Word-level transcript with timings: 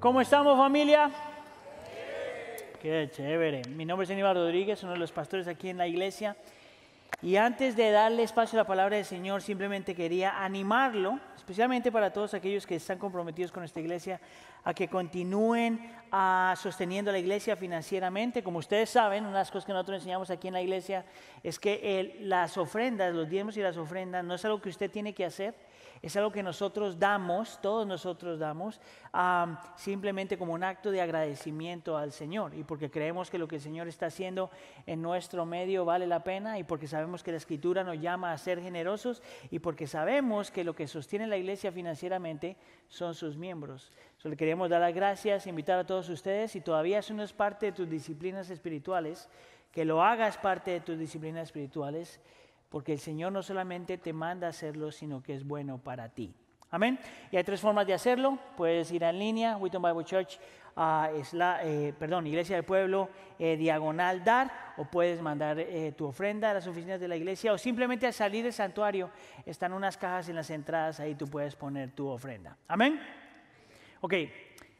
¿Cómo 0.00 0.20
estamos 0.20 0.56
familia? 0.56 1.10
Qué 2.80 3.10
chévere. 3.12 3.62
Mi 3.70 3.84
nombre 3.84 4.04
es 4.04 4.10
Aníbal 4.12 4.36
Rodríguez, 4.36 4.80
uno 4.84 4.92
de 4.92 4.98
los 4.98 5.10
pastores 5.10 5.48
aquí 5.48 5.70
en 5.70 5.76
la 5.76 5.88
iglesia. 5.88 6.36
Y 7.20 7.34
antes 7.34 7.74
de 7.74 7.90
darle 7.90 8.22
espacio 8.22 8.56
a 8.60 8.62
la 8.62 8.66
palabra 8.66 8.94
del 8.94 9.04
Señor, 9.04 9.42
simplemente 9.42 9.96
quería 9.96 10.44
animarlo, 10.44 11.18
especialmente 11.36 11.90
para 11.90 12.12
todos 12.12 12.32
aquellos 12.32 12.64
que 12.64 12.76
están 12.76 12.96
comprometidos 12.96 13.50
con 13.50 13.64
esta 13.64 13.80
iglesia, 13.80 14.20
a 14.62 14.72
que 14.72 14.86
continúen 14.86 15.90
ah, 16.12 16.54
sosteniendo 16.56 17.10
la 17.10 17.18
iglesia 17.18 17.56
financieramente. 17.56 18.44
Como 18.44 18.60
ustedes 18.60 18.90
saben, 18.90 19.24
una 19.24 19.32
de 19.32 19.38
las 19.40 19.50
cosas 19.50 19.66
que 19.66 19.72
nosotros 19.72 19.96
enseñamos 19.96 20.30
aquí 20.30 20.46
en 20.46 20.54
la 20.54 20.62
iglesia 20.62 21.04
es 21.42 21.58
que 21.58 22.16
las 22.20 22.56
ofrendas, 22.56 23.12
los 23.12 23.28
diezmos 23.28 23.56
y 23.56 23.62
las 23.62 23.76
ofrendas, 23.76 24.24
no 24.24 24.34
es 24.34 24.44
algo 24.44 24.62
que 24.62 24.68
usted 24.68 24.88
tiene 24.92 25.12
que 25.12 25.24
hacer, 25.24 25.56
es 26.02 26.16
algo 26.16 26.30
que 26.30 26.42
nosotros 26.42 26.98
damos, 26.98 27.60
todos 27.60 27.86
nosotros 27.86 28.38
damos, 28.38 28.80
simplemente 29.76 30.38
como 30.38 30.52
un 30.52 30.64
acto 30.64 30.90
de 30.90 31.00
agradecimiento 31.00 31.96
al 31.96 32.12
Señor 32.12 32.54
y 32.54 32.64
porque 32.64 32.90
creemos 32.90 33.30
que 33.30 33.38
lo 33.38 33.48
que 33.48 33.56
el 33.56 33.62
Señor 33.62 33.88
está 33.88 34.06
haciendo 34.06 34.50
en 34.86 35.02
nuestro 35.02 35.46
medio 35.46 35.84
vale 35.84 36.06
la 36.06 36.22
pena 36.22 36.58
y 36.58 36.64
porque 36.64 36.86
sabemos 36.86 37.22
que 37.22 37.32
la 37.32 37.38
Escritura 37.38 37.84
nos 37.84 38.00
llama 38.00 38.32
a 38.32 38.38
ser 38.38 38.60
generosos 38.60 39.22
y 39.50 39.58
porque 39.58 39.86
sabemos 39.86 40.50
que 40.50 40.64
lo 40.64 40.74
que 40.74 40.86
sostiene 40.86 41.26
la 41.26 41.36
iglesia 41.36 41.72
financieramente 41.72 42.56
son 42.88 43.14
sus 43.14 43.36
miembros. 43.36 43.92
Solo 44.18 44.30
le 44.30 44.36
queremos 44.36 44.68
dar 44.70 44.80
las 44.80 44.94
gracias, 44.94 45.46
invitar 45.46 45.78
a 45.78 45.86
todos 45.86 46.08
ustedes, 46.08 46.52
si 46.52 46.60
todavía 46.60 46.98
eso 46.98 47.14
no 47.14 47.22
es 47.22 47.32
parte 47.32 47.66
de 47.66 47.72
tus 47.72 47.88
disciplinas 47.88 48.50
espirituales, 48.50 49.28
que 49.72 49.84
lo 49.84 50.02
hagas 50.02 50.38
parte 50.38 50.70
de 50.70 50.80
tus 50.80 50.98
disciplinas 50.98 51.44
espirituales 51.44 52.20
porque 52.68 52.92
el 52.92 52.98
Señor 52.98 53.32
no 53.32 53.42
solamente 53.42 53.98
te 53.98 54.12
manda 54.12 54.46
a 54.46 54.50
hacerlo, 54.50 54.90
sino 54.92 55.22
que 55.22 55.34
es 55.34 55.44
bueno 55.44 55.78
para 55.78 56.08
ti. 56.08 56.34
Amén. 56.70 56.98
Y 57.30 57.36
hay 57.36 57.44
tres 57.44 57.60
formas 57.60 57.86
de 57.86 57.94
hacerlo. 57.94 58.38
Puedes 58.56 58.92
ir 58.92 59.02
en 59.02 59.18
línea, 59.18 59.56
Wheaton 59.56 59.82
Bible 59.82 60.04
Church, 60.04 60.38
es 61.14 61.32
la, 61.32 61.60
eh, 61.64 61.92
perdón, 61.98 62.26
Iglesia 62.26 62.54
del 62.54 62.64
Pueblo, 62.64 63.08
eh, 63.38 63.56
diagonal 63.56 64.22
dar, 64.22 64.74
o 64.76 64.84
puedes 64.84 65.20
mandar 65.20 65.58
eh, 65.58 65.92
tu 65.96 66.06
ofrenda 66.06 66.50
a 66.50 66.54
las 66.54 66.66
oficinas 66.68 67.00
de 67.00 67.08
la 67.08 67.16
iglesia, 67.16 67.52
o 67.52 67.58
simplemente 67.58 68.06
al 68.06 68.12
salir 68.12 68.44
del 68.44 68.52
santuario 68.52 69.10
están 69.44 69.72
unas 69.72 69.96
cajas 69.96 70.28
en 70.28 70.36
las 70.36 70.50
entradas, 70.50 71.00
ahí 71.00 71.16
tú 71.16 71.26
puedes 71.26 71.56
poner 71.56 71.90
tu 71.90 72.06
ofrenda. 72.06 72.56
Amén. 72.68 73.00
Ok, 74.00 74.12
eso 74.12 74.30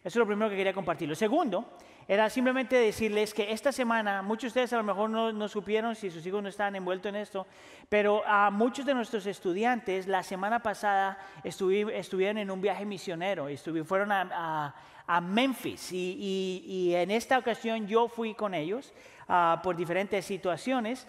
es 0.04 0.16
lo 0.16 0.26
primero 0.26 0.48
que 0.48 0.56
quería 0.56 0.72
compartir. 0.72 1.08
Lo 1.08 1.16
segundo 1.16 1.78
era 2.10 2.30
simplemente 2.30 2.74
decirles 2.74 3.34
que 3.34 3.52
esta 3.52 3.70
semana, 3.70 4.22
muchos 4.22 4.54
de 4.54 4.62
ustedes 4.62 4.72
a 4.72 4.78
lo 4.78 4.82
mejor 4.82 5.10
no, 5.10 5.48
supieron 5.48 5.94
si 5.94 6.10
sus 6.10 6.24
hijos 6.24 6.42
no 6.42 6.48
estaban 6.48 6.74
envueltos 6.74 7.10
en 7.10 7.16
esto, 7.16 7.46
pero 7.90 8.22
a 8.26 8.50
muchos 8.50 8.86
de 8.86 8.94
nuestros 8.94 9.26
estudiantes 9.26 10.06
la 10.06 10.22
semana 10.22 10.60
pasada 10.60 11.18
estuvieron 11.44 12.38
en 12.38 12.50
un 12.50 12.62
viaje 12.62 12.86
misionero, 12.86 13.50
y 13.50 13.58
fueron 13.58 14.10
a, 14.10 14.74
Memphis 15.22 15.90
y, 15.92 16.92
en 16.94 17.10
esta 17.10 17.38
ocasión 17.38 17.86
yo 17.86 18.08
fui 18.08 18.34
con 18.34 18.54
ellos. 18.54 18.92
Ah, 19.30 19.60
por 19.62 19.76
diferentes 19.76 20.24
situaciones. 20.24 21.06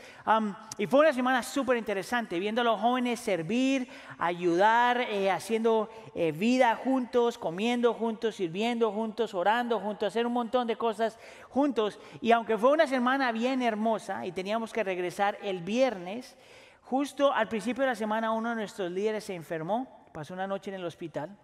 y 0.77 0.87
fue 0.87 0.99
una 0.99 1.13
semana 1.13 1.41
súper 1.41 1.77
interesante, 1.77 2.37
viendo 2.37 2.59
a 2.59 2.65
los 2.65 2.77
jóvenes 2.77 3.17
servir, 3.21 3.87
ayudar, 4.17 4.99
eh, 4.99 5.31
haciendo 5.31 5.89
eh, 6.13 6.33
vida 6.33 6.75
juntos, 6.75 7.37
comiendo 7.37 7.93
juntos, 7.93 8.35
sirviendo 8.35 8.91
juntos, 8.91 9.33
orando 9.33 9.79
juntos, 9.79 10.09
hacer 10.09 10.27
un 10.27 10.33
montón 10.33 10.67
de 10.67 10.75
cosas 10.75 11.17
juntos. 11.47 11.97
Y 12.19 12.33
aunque 12.33 12.57
fue 12.57 12.71
una 12.71 12.87
semana 12.87 13.31
bien 13.31 13.61
hermosa 13.61 14.25
y 14.25 14.33
teníamos 14.33 14.73
que 14.73 14.83
regresar 14.83 15.37
el 15.41 15.61
viernes, 15.61 16.35
justo 16.81 17.31
al 17.31 17.47
principio 17.47 17.83
de 17.83 17.91
la 17.91 17.95
semana 17.95 18.33
uno 18.33 18.49
de 18.49 18.55
nuestros 18.55 18.91
líderes 18.91 19.23
se 19.23 19.33
enfermó, 19.33 20.09
pasó 20.11 20.33
una 20.33 20.45
noche 20.45 20.71
en 20.71 20.75
el 20.75 20.83
hospital. 20.83 21.37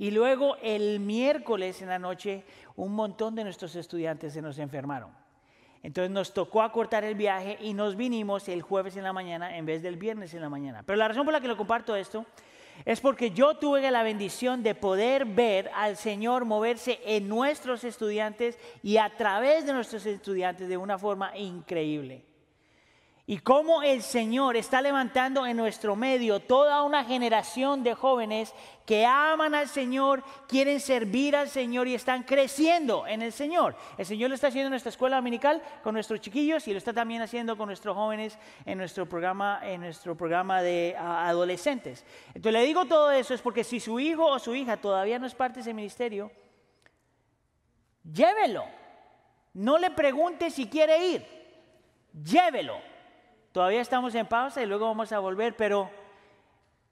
Y 0.00 0.12
luego 0.12 0.56
el 0.62 0.98
miércoles 0.98 1.82
en 1.82 1.90
la 1.90 1.98
noche 1.98 2.42
un 2.74 2.94
montón 2.94 3.34
de 3.34 3.44
nuestros 3.44 3.76
estudiantes 3.76 4.32
se 4.32 4.40
nos 4.40 4.58
enfermaron. 4.58 5.10
Entonces 5.82 6.10
nos 6.10 6.32
tocó 6.32 6.62
acortar 6.62 7.04
el 7.04 7.14
viaje 7.14 7.58
y 7.60 7.74
nos 7.74 7.96
vinimos 7.96 8.48
el 8.48 8.62
jueves 8.62 8.96
en 8.96 9.04
la 9.04 9.12
mañana 9.12 9.58
en 9.58 9.66
vez 9.66 9.82
del 9.82 9.98
viernes 9.98 10.32
en 10.32 10.40
la 10.40 10.48
mañana. 10.48 10.82
Pero 10.86 10.96
la 10.96 11.08
razón 11.08 11.26
por 11.26 11.34
la 11.34 11.40
que 11.42 11.48
lo 11.48 11.56
comparto 11.58 11.94
esto 11.94 12.24
es 12.86 12.98
porque 12.98 13.32
yo 13.32 13.58
tuve 13.58 13.90
la 13.90 14.02
bendición 14.02 14.62
de 14.62 14.74
poder 14.74 15.26
ver 15.26 15.70
al 15.74 15.98
Señor 15.98 16.46
moverse 16.46 16.98
en 17.04 17.28
nuestros 17.28 17.84
estudiantes 17.84 18.58
y 18.82 18.96
a 18.96 19.14
través 19.18 19.66
de 19.66 19.74
nuestros 19.74 20.06
estudiantes 20.06 20.66
de 20.66 20.78
una 20.78 20.96
forma 20.96 21.36
increíble 21.36 22.24
y 23.30 23.38
cómo 23.38 23.84
el 23.84 24.02
Señor 24.02 24.56
está 24.56 24.82
levantando 24.82 25.46
en 25.46 25.56
nuestro 25.56 25.94
medio 25.94 26.40
toda 26.40 26.82
una 26.82 27.04
generación 27.04 27.84
de 27.84 27.94
jóvenes 27.94 28.52
que 28.84 29.06
aman 29.06 29.54
al 29.54 29.68
Señor, 29.68 30.24
quieren 30.48 30.80
servir 30.80 31.36
al 31.36 31.48
Señor 31.48 31.86
y 31.86 31.94
están 31.94 32.24
creciendo 32.24 33.06
en 33.06 33.22
el 33.22 33.30
Señor. 33.30 33.76
El 33.96 34.04
Señor 34.04 34.30
lo 34.30 34.34
está 34.34 34.48
haciendo 34.48 34.66
en 34.66 34.72
nuestra 34.72 34.88
escuela 34.88 35.14
dominical 35.14 35.62
con 35.84 35.94
nuestros 35.94 36.20
chiquillos 36.20 36.66
y 36.66 36.72
lo 36.72 36.78
está 36.78 36.92
también 36.92 37.22
haciendo 37.22 37.56
con 37.56 37.68
nuestros 37.68 37.94
jóvenes 37.94 38.36
en 38.64 38.78
nuestro 38.78 39.08
programa, 39.08 39.60
en 39.62 39.82
nuestro 39.82 40.16
programa 40.16 40.60
de 40.60 40.96
adolescentes. 40.98 42.04
Entonces 42.34 42.52
le 42.52 42.66
digo 42.66 42.86
todo 42.86 43.12
eso 43.12 43.32
es 43.32 43.40
porque 43.40 43.62
si 43.62 43.78
su 43.78 44.00
hijo 44.00 44.26
o 44.26 44.40
su 44.40 44.56
hija 44.56 44.76
todavía 44.76 45.20
no 45.20 45.28
es 45.28 45.36
parte 45.36 45.58
de 45.58 45.60
ese 45.60 45.72
ministerio, 45.72 46.32
llévelo. 48.02 48.64
No 49.54 49.78
le 49.78 49.92
pregunte 49.92 50.50
si 50.50 50.66
quiere 50.66 51.06
ir, 51.06 51.26
llévelo 52.24 52.89
Todavía 53.52 53.80
estamos 53.80 54.14
en 54.14 54.26
pausa 54.26 54.62
y 54.62 54.66
luego 54.66 54.86
vamos 54.86 55.10
a 55.10 55.18
volver, 55.18 55.56
pero 55.56 55.90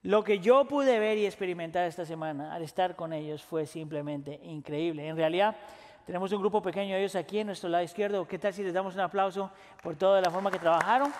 lo 0.03 0.25
que 0.25 0.41
yo 0.41 0.65
pude 0.65 0.99
ver 0.99 1.17
y 1.17 1.25
experimentar 1.25 1.85
esta 1.87 2.05
semana 2.05 2.53
al 2.53 2.63
estar 2.63 2.97
con 2.97 3.13
ellos 3.13 3.45
fue 3.45 3.65
simplemente 3.65 4.41
increíble. 4.43 5.07
En 5.07 5.17
realidad, 5.17 5.57
tenemos 6.05 6.33
un 6.33 6.41
grupo 6.41 6.61
pequeño 6.61 6.95
de 6.95 7.03
ellos 7.03 7.15
aquí 7.15 7.39
en 7.39 7.47
nuestro 7.47 7.69
lado 7.69 7.85
izquierdo. 7.85 8.27
¿Qué 8.27 8.41
tal 8.41 8.53
si 8.53 8.65
les 8.65 8.73
damos 8.73 8.95
un 8.95 9.01
aplauso 9.01 9.53
por 9.83 9.95
toda 9.95 10.21
la 10.21 10.31
forma 10.31 10.51
que 10.51 10.59
trabajaron? 10.59 11.13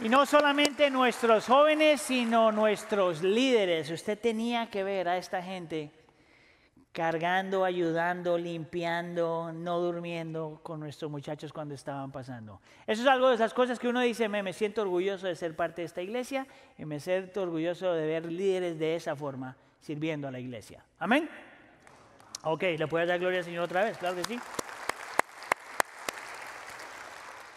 Y 0.00 0.08
no 0.10 0.26
solamente 0.26 0.90
nuestros 0.90 1.46
jóvenes, 1.46 2.02
sino 2.02 2.52
nuestros 2.52 3.22
líderes. 3.22 3.90
Usted 3.90 4.18
tenía 4.18 4.68
que 4.68 4.84
ver 4.84 5.08
a 5.08 5.16
esta 5.16 5.40
gente 5.40 5.90
cargando, 6.94 7.64
ayudando, 7.64 8.38
limpiando, 8.38 9.50
no 9.52 9.80
durmiendo 9.80 10.60
con 10.62 10.78
nuestros 10.78 11.10
muchachos 11.10 11.52
cuando 11.52 11.74
estaban 11.74 12.12
pasando. 12.12 12.60
Eso 12.86 13.02
es 13.02 13.08
algo 13.08 13.28
de 13.30 13.34
esas 13.34 13.52
cosas 13.52 13.80
que 13.80 13.88
uno 13.88 14.00
dice, 14.00 14.28
me, 14.28 14.44
me 14.44 14.52
siento 14.52 14.82
orgulloso 14.82 15.26
de 15.26 15.34
ser 15.34 15.56
parte 15.56 15.82
de 15.82 15.86
esta 15.86 16.02
iglesia 16.02 16.46
y 16.78 16.84
me 16.84 17.00
siento 17.00 17.42
orgulloso 17.42 17.92
de 17.92 18.06
ver 18.06 18.26
líderes 18.30 18.78
de 18.78 18.94
esa 18.94 19.16
forma 19.16 19.56
sirviendo 19.80 20.28
a 20.28 20.30
la 20.30 20.38
iglesia. 20.38 20.84
Amén. 21.00 21.28
Ok, 22.44 22.62
¿le 22.78 22.86
puedes 22.86 23.08
dar 23.08 23.18
gloria 23.18 23.40
al 23.40 23.44
Señor 23.44 23.64
otra 23.64 23.82
vez? 23.82 23.98
Claro 23.98 24.14
que 24.14 24.24
sí. 24.24 24.38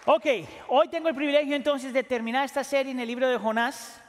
Ok, 0.08 0.26
hoy 0.70 0.88
tengo 0.88 1.10
el 1.10 1.16
privilegio 1.16 1.56
entonces 1.56 1.94
de 1.94 2.04
terminar 2.04 2.44
esta 2.44 2.64
serie 2.64 2.92
en 2.92 3.00
el 3.00 3.08
libro 3.08 3.30
de 3.30 3.38
Jonás. 3.38 4.02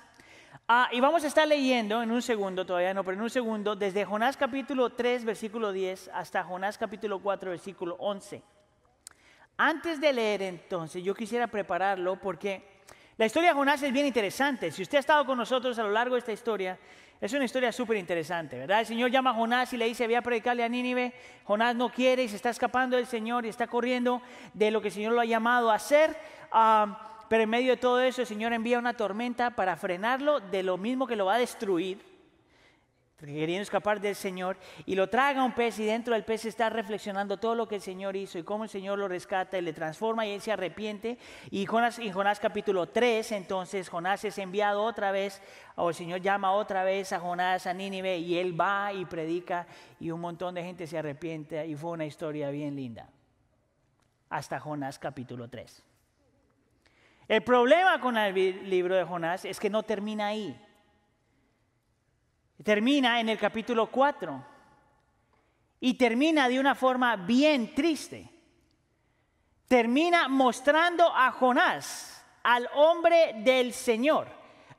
Ah, 0.71 0.91
y 0.93 1.01
vamos 1.01 1.25
a 1.25 1.29
estar 1.29 1.49
leyendo 1.49 2.03
en 2.03 2.11
un 2.11 2.21
segundo, 2.21 2.67
todavía 2.67 2.93
no, 2.93 3.03
pero 3.03 3.17
en 3.17 3.23
un 3.23 3.31
segundo, 3.31 3.75
desde 3.75 4.05
Jonás 4.05 4.37
capítulo 4.37 4.91
3, 4.91 5.25
versículo 5.25 5.73
10, 5.73 6.11
hasta 6.13 6.45
Jonás 6.45 6.77
capítulo 6.77 7.21
4, 7.21 7.53
versículo 7.53 7.97
11. 7.99 8.43
Antes 9.57 9.99
de 9.99 10.13
leer 10.13 10.43
entonces, 10.43 11.03
yo 11.03 11.15
quisiera 11.15 11.47
prepararlo 11.47 12.21
porque 12.21 12.83
la 13.17 13.25
historia 13.25 13.49
de 13.49 13.55
Jonás 13.55 13.83
es 13.83 13.91
bien 13.91 14.05
interesante. 14.05 14.71
Si 14.71 14.83
usted 14.83 14.99
ha 14.99 15.01
estado 15.01 15.25
con 15.25 15.39
nosotros 15.39 15.79
a 15.79 15.85
lo 15.85 15.91
largo 15.91 16.17
de 16.17 16.19
esta 16.19 16.33
historia, 16.33 16.79
es 17.19 17.33
una 17.33 17.47
historia 17.47 17.73
súper 17.73 17.97
interesante, 17.97 18.59
¿verdad? 18.59 18.81
El 18.81 18.87
Señor 18.87 19.11
llama 19.11 19.31
a 19.31 19.35
Jonás 19.35 19.73
y 19.73 19.79
le 19.79 19.87
dice, 19.87 20.05
voy 20.05 20.17
a 20.17 20.23
predicarle 20.23 20.65
a 20.65 20.69
Nínive. 20.69 21.15
Jonás 21.45 21.77
no 21.77 21.91
quiere 21.91 22.25
y 22.25 22.29
se 22.29 22.37
está 22.37 22.51
escapando 22.51 22.99
del 22.99 23.07
Señor 23.07 23.47
y 23.47 23.49
está 23.49 23.69
corriendo 23.69 24.21
de 24.53 24.71
lo 24.71 24.83
que 24.83 24.89
el 24.89 24.95
Señor 24.95 25.15
lo 25.15 25.23
ha 25.23 25.25
llamado 25.25 25.71
a 25.71 25.77
hacer. 25.77 26.15
Ah, 26.53 27.18
pero 27.29 27.43
en 27.43 27.51
medio 27.51 27.73
de 27.73 27.77
todo 27.77 28.01
eso 28.01 28.23
el 28.23 28.27
Señor 28.27 28.53
envía 28.53 28.79
una 28.79 28.95
tormenta 28.95 29.51
para 29.51 29.77
frenarlo 29.77 30.41
de 30.41 30.63
lo 30.63 30.79
mismo 30.79 31.07
que 31.07 31.17
lo 31.17 31.27
va 31.27 31.35
a 31.35 31.39
destruir, 31.39 32.01
queriendo 33.19 33.63
escapar 33.63 34.01
del 34.01 34.15
Señor, 34.15 34.57
y 34.87 34.95
lo 34.95 35.09
traga 35.09 35.43
un 35.43 35.53
pez 35.53 35.79
y 35.81 35.85
dentro 35.85 36.15
del 36.15 36.25
pez 36.25 36.45
está 36.45 36.71
reflexionando 36.71 37.37
todo 37.37 37.57
lo 37.57 37.67
que 37.67 37.75
el 37.75 37.81
Señor 37.81 38.15
hizo 38.15 38.39
y 38.39 38.45
cómo 38.45 38.65
el 38.65 38.71
Señor 38.71 38.99
lo 38.99 39.09
rescata 39.09 39.59
y 39.59 39.63
le 39.63 39.73
transforma 39.73 40.25
y 40.25 40.31
él 40.31 40.41
se 40.41 40.53
arrepiente. 40.53 41.19
Y 41.51 41.67
Jonás, 41.67 41.99
en 41.99 42.13
Jonás 42.13 42.39
capítulo 42.39 42.89
3, 42.89 43.33
entonces 43.33 43.89
Jonás 43.89 44.25
es 44.25 44.39
enviado 44.39 44.85
otra 44.85 45.11
vez, 45.11 45.43
o 45.75 45.89
el 45.89 45.97
Señor 45.97 46.21
llama 46.21 46.53
otra 46.53 46.85
vez 46.85 47.13
a 47.13 47.19
Jonás 47.19 47.67
a 47.67 47.75
Nínive 47.75 48.19
y 48.19 48.39
él 48.39 48.59
va 48.59 48.93
y 48.93 49.05
predica 49.05 49.67
y 49.99 50.13
un 50.13 50.21
montón 50.21 50.55
de 50.55 50.63
gente 50.63 50.87
se 50.87 50.97
arrepiente 50.97 51.67
y 51.67 51.75
fue 51.75 51.91
una 51.91 52.07
historia 52.07 52.51
bien 52.51 52.77
linda. 52.77 53.11
Hasta 54.31 54.61
Jonás 54.61 54.99
capítulo 54.99 55.49
3. 55.49 55.88
El 57.29 57.43
problema 57.43 58.01
con 58.01 58.17
el 58.17 58.71
libro 58.71 58.97
de 58.97 59.05
Jonás 59.05 59.45
es 59.45 59.61
que 59.61 59.69
no 59.69 59.83
termina 59.83 60.29
ahí. 60.29 60.59
Termina 62.65 63.21
en 63.21 63.29
el 63.29 63.39
capítulo 63.39 63.89
4 63.89 64.45
y 65.81 65.95
termina 65.95 66.49
de 66.49 66.59
una 66.59 66.75
forma 66.75 67.17
bien 67.17 67.75
triste. 67.75 68.31
Termina 69.69 70.27
mostrando 70.29 71.15
a 71.15 71.31
Jonás, 71.31 72.25
al 72.43 72.67
hombre 72.75 73.35
del 73.45 73.75
Señor, 73.75 74.27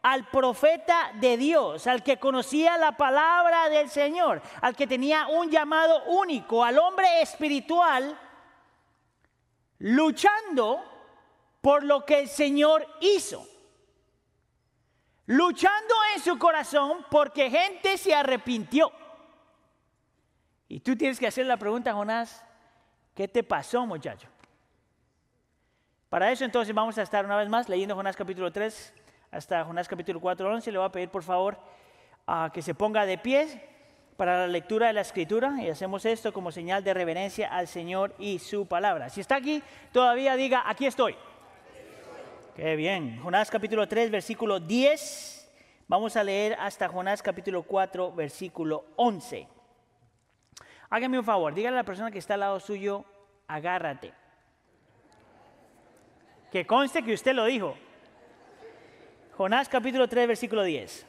al 0.01 0.27
profeta 0.29 1.11
de 1.13 1.37
Dios, 1.37 1.85
al 1.85 2.01
que 2.01 2.17
conocía 2.17 2.79
la 2.79 2.97
palabra 2.97 3.69
del 3.69 3.91
Señor, 3.91 4.41
al 4.59 4.75
que 4.75 4.87
tenía 4.87 5.27
un 5.27 5.51
llamado 5.51 6.03
único, 6.05 6.63
al 6.63 6.79
hombre 6.79 7.21
espiritual, 7.21 8.19
luchando 9.77 10.88
por 11.61 11.83
lo 11.83 12.05
que 12.05 12.19
el 12.19 12.27
Señor 12.27 12.85
hizo. 13.01 13.45
Luchando 15.25 15.93
en 16.15 16.21
su 16.21 16.39
corazón 16.39 17.05
porque 17.11 17.49
gente 17.49 17.97
se 17.97 18.13
arrepintió. 18.13 18.91
Y 20.67 20.79
tú 20.79 20.95
tienes 20.95 21.19
que 21.19 21.27
hacer 21.27 21.45
la 21.45 21.57
pregunta, 21.57 21.93
Jonás, 21.93 22.43
¿qué 23.13 23.27
te 23.27 23.43
pasó, 23.43 23.85
muchacho? 23.85 24.27
Para 26.09 26.31
eso 26.31 26.45
entonces 26.45 26.73
vamos 26.73 26.97
a 26.97 27.03
estar 27.03 27.25
una 27.25 27.37
vez 27.37 27.49
más 27.49 27.69
leyendo 27.69 27.95
Jonás 27.95 28.15
capítulo 28.15 28.51
3 28.51 28.93
hasta 29.31 29.63
Jonás 29.63 29.87
capítulo 29.87 30.19
4, 30.19 30.51
11. 30.51 30.71
Le 30.71 30.77
voy 30.77 30.87
a 30.87 30.91
pedir 30.91 31.09
por 31.09 31.23
favor 31.23 31.59
a 32.25 32.49
que 32.51 32.61
se 32.61 32.73
ponga 32.73 33.05
de 33.05 33.17
pie 33.19 33.69
para 34.17 34.39
la 34.39 34.47
lectura 34.47 34.87
de 34.87 34.93
la 34.93 35.01
escritura 35.01 35.55
y 35.61 35.69
hacemos 35.69 36.05
esto 36.05 36.33
como 36.33 36.51
señal 36.51 36.83
de 36.83 36.93
reverencia 36.93 37.47
al 37.47 37.67
Señor 37.67 38.15
y 38.17 38.39
su 38.39 38.65
palabra. 38.67 39.09
Si 39.09 39.21
está 39.21 39.35
aquí, 39.35 39.61
todavía 39.91 40.35
diga, 40.35 40.63
aquí 40.65 40.87
estoy. 40.87 41.15
Qué 42.55 42.75
bien. 42.75 43.19
Jonás 43.21 43.49
capítulo 43.49 43.87
3, 43.87 44.11
versículo 44.11 44.59
10. 44.59 45.49
Vamos 45.87 46.15
a 46.15 46.23
leer 46.23 46.55
hasta 46.59 46.87
Jonás 46.89 47.21
capítulo 47.21 47.63
4, 47.63 48.11
versículo 48.11 48.85
11. 48.95 49.47
Hágame 50.89 51.19
un 51.19 51.25
favor, 51.25 51.53
dígale 51.53 51.77
a 51.77 51.81
la 51.81 51.85
persona 51.85 52.11
que 52.11 52.19
está 52.19 52.33
al 52.33 52.41
lado 52.41 52.59
suyo, 52.59 53.05
agárrate. 53.47 54.13
Que 56.51 56.65
conste 56.65 57.03
que 57.03 57.13
usted 57.13 57.33
lo 57.33 57.45
dijo. 57.45 57.77
Jonás 59.37 59.69
capítulo 59.69 60.07
3, 60.07 60.27
versículo 60.27 60.63
10. 60.63 61.05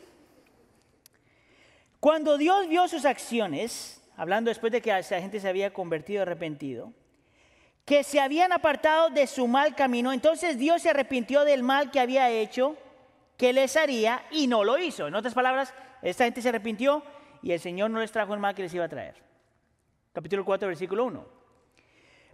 Cuando 1.98 2.38
Dios 2.38 2.68
vio 2.68 2.86
sus 2.88 3.04
acciones, 3.04 4.02
hablando 4.16 4.50
después 4.50 4.70
de 4.72 4.80
que 4.80 4.96
esa 4.96 5.20
gente 5.20 5.40
se 5.40 5.48
había 5.48 5.72
convertido 5.72 6.22
arrepentido, 6.22 6.92
que 7.90 8.04
se 8.04 8.20
habían 8.20 8.52
apartado 8.52 9.10
de 9.10 9.26
su 9.26 9.48
mal 9.48 9.74
camino, 9.74 10.12
entonces 10.12 10.56
Dios 10.56 10.80
se 10.80 10.90
arrepintió 10.90 11.44
del 11.44 11.64
mal 11.64 11.90
que 11.90 11.98
había 11.98 12.30
hecho, 12.30 12.76
que 13.36 13.52
les 13.52 13.76
haría 13.76 14.22
y 14.30 14.46
no 14.46 14.62
lo 14.62 14.78
hizo. 14.78 15.08
En 15.08 15.16
otras 15.16 15.34
palabras, 15.34 15.74
esta 16.00 16.22
gente 16.22 16.40
se 16.40 16.50
arrepintió 16.50 17.02
y 17.42 17.50
el 17.50 17.58
Señor 17.58 17.90
no 17.90 17.98
les 17.98 18.12
trajo 18.12 18.32
el 18.32 18.38
mal 18.38 18.54
que 18.54 18.62
les 18.62 18.72
iba 18.74 18.84
a 18.84 18.88
traer. 18.88 19.16
Capítulo 20.12 20.44
4, 20.44 20.68
versículo 20.68 21.04
1. 21.06 21.26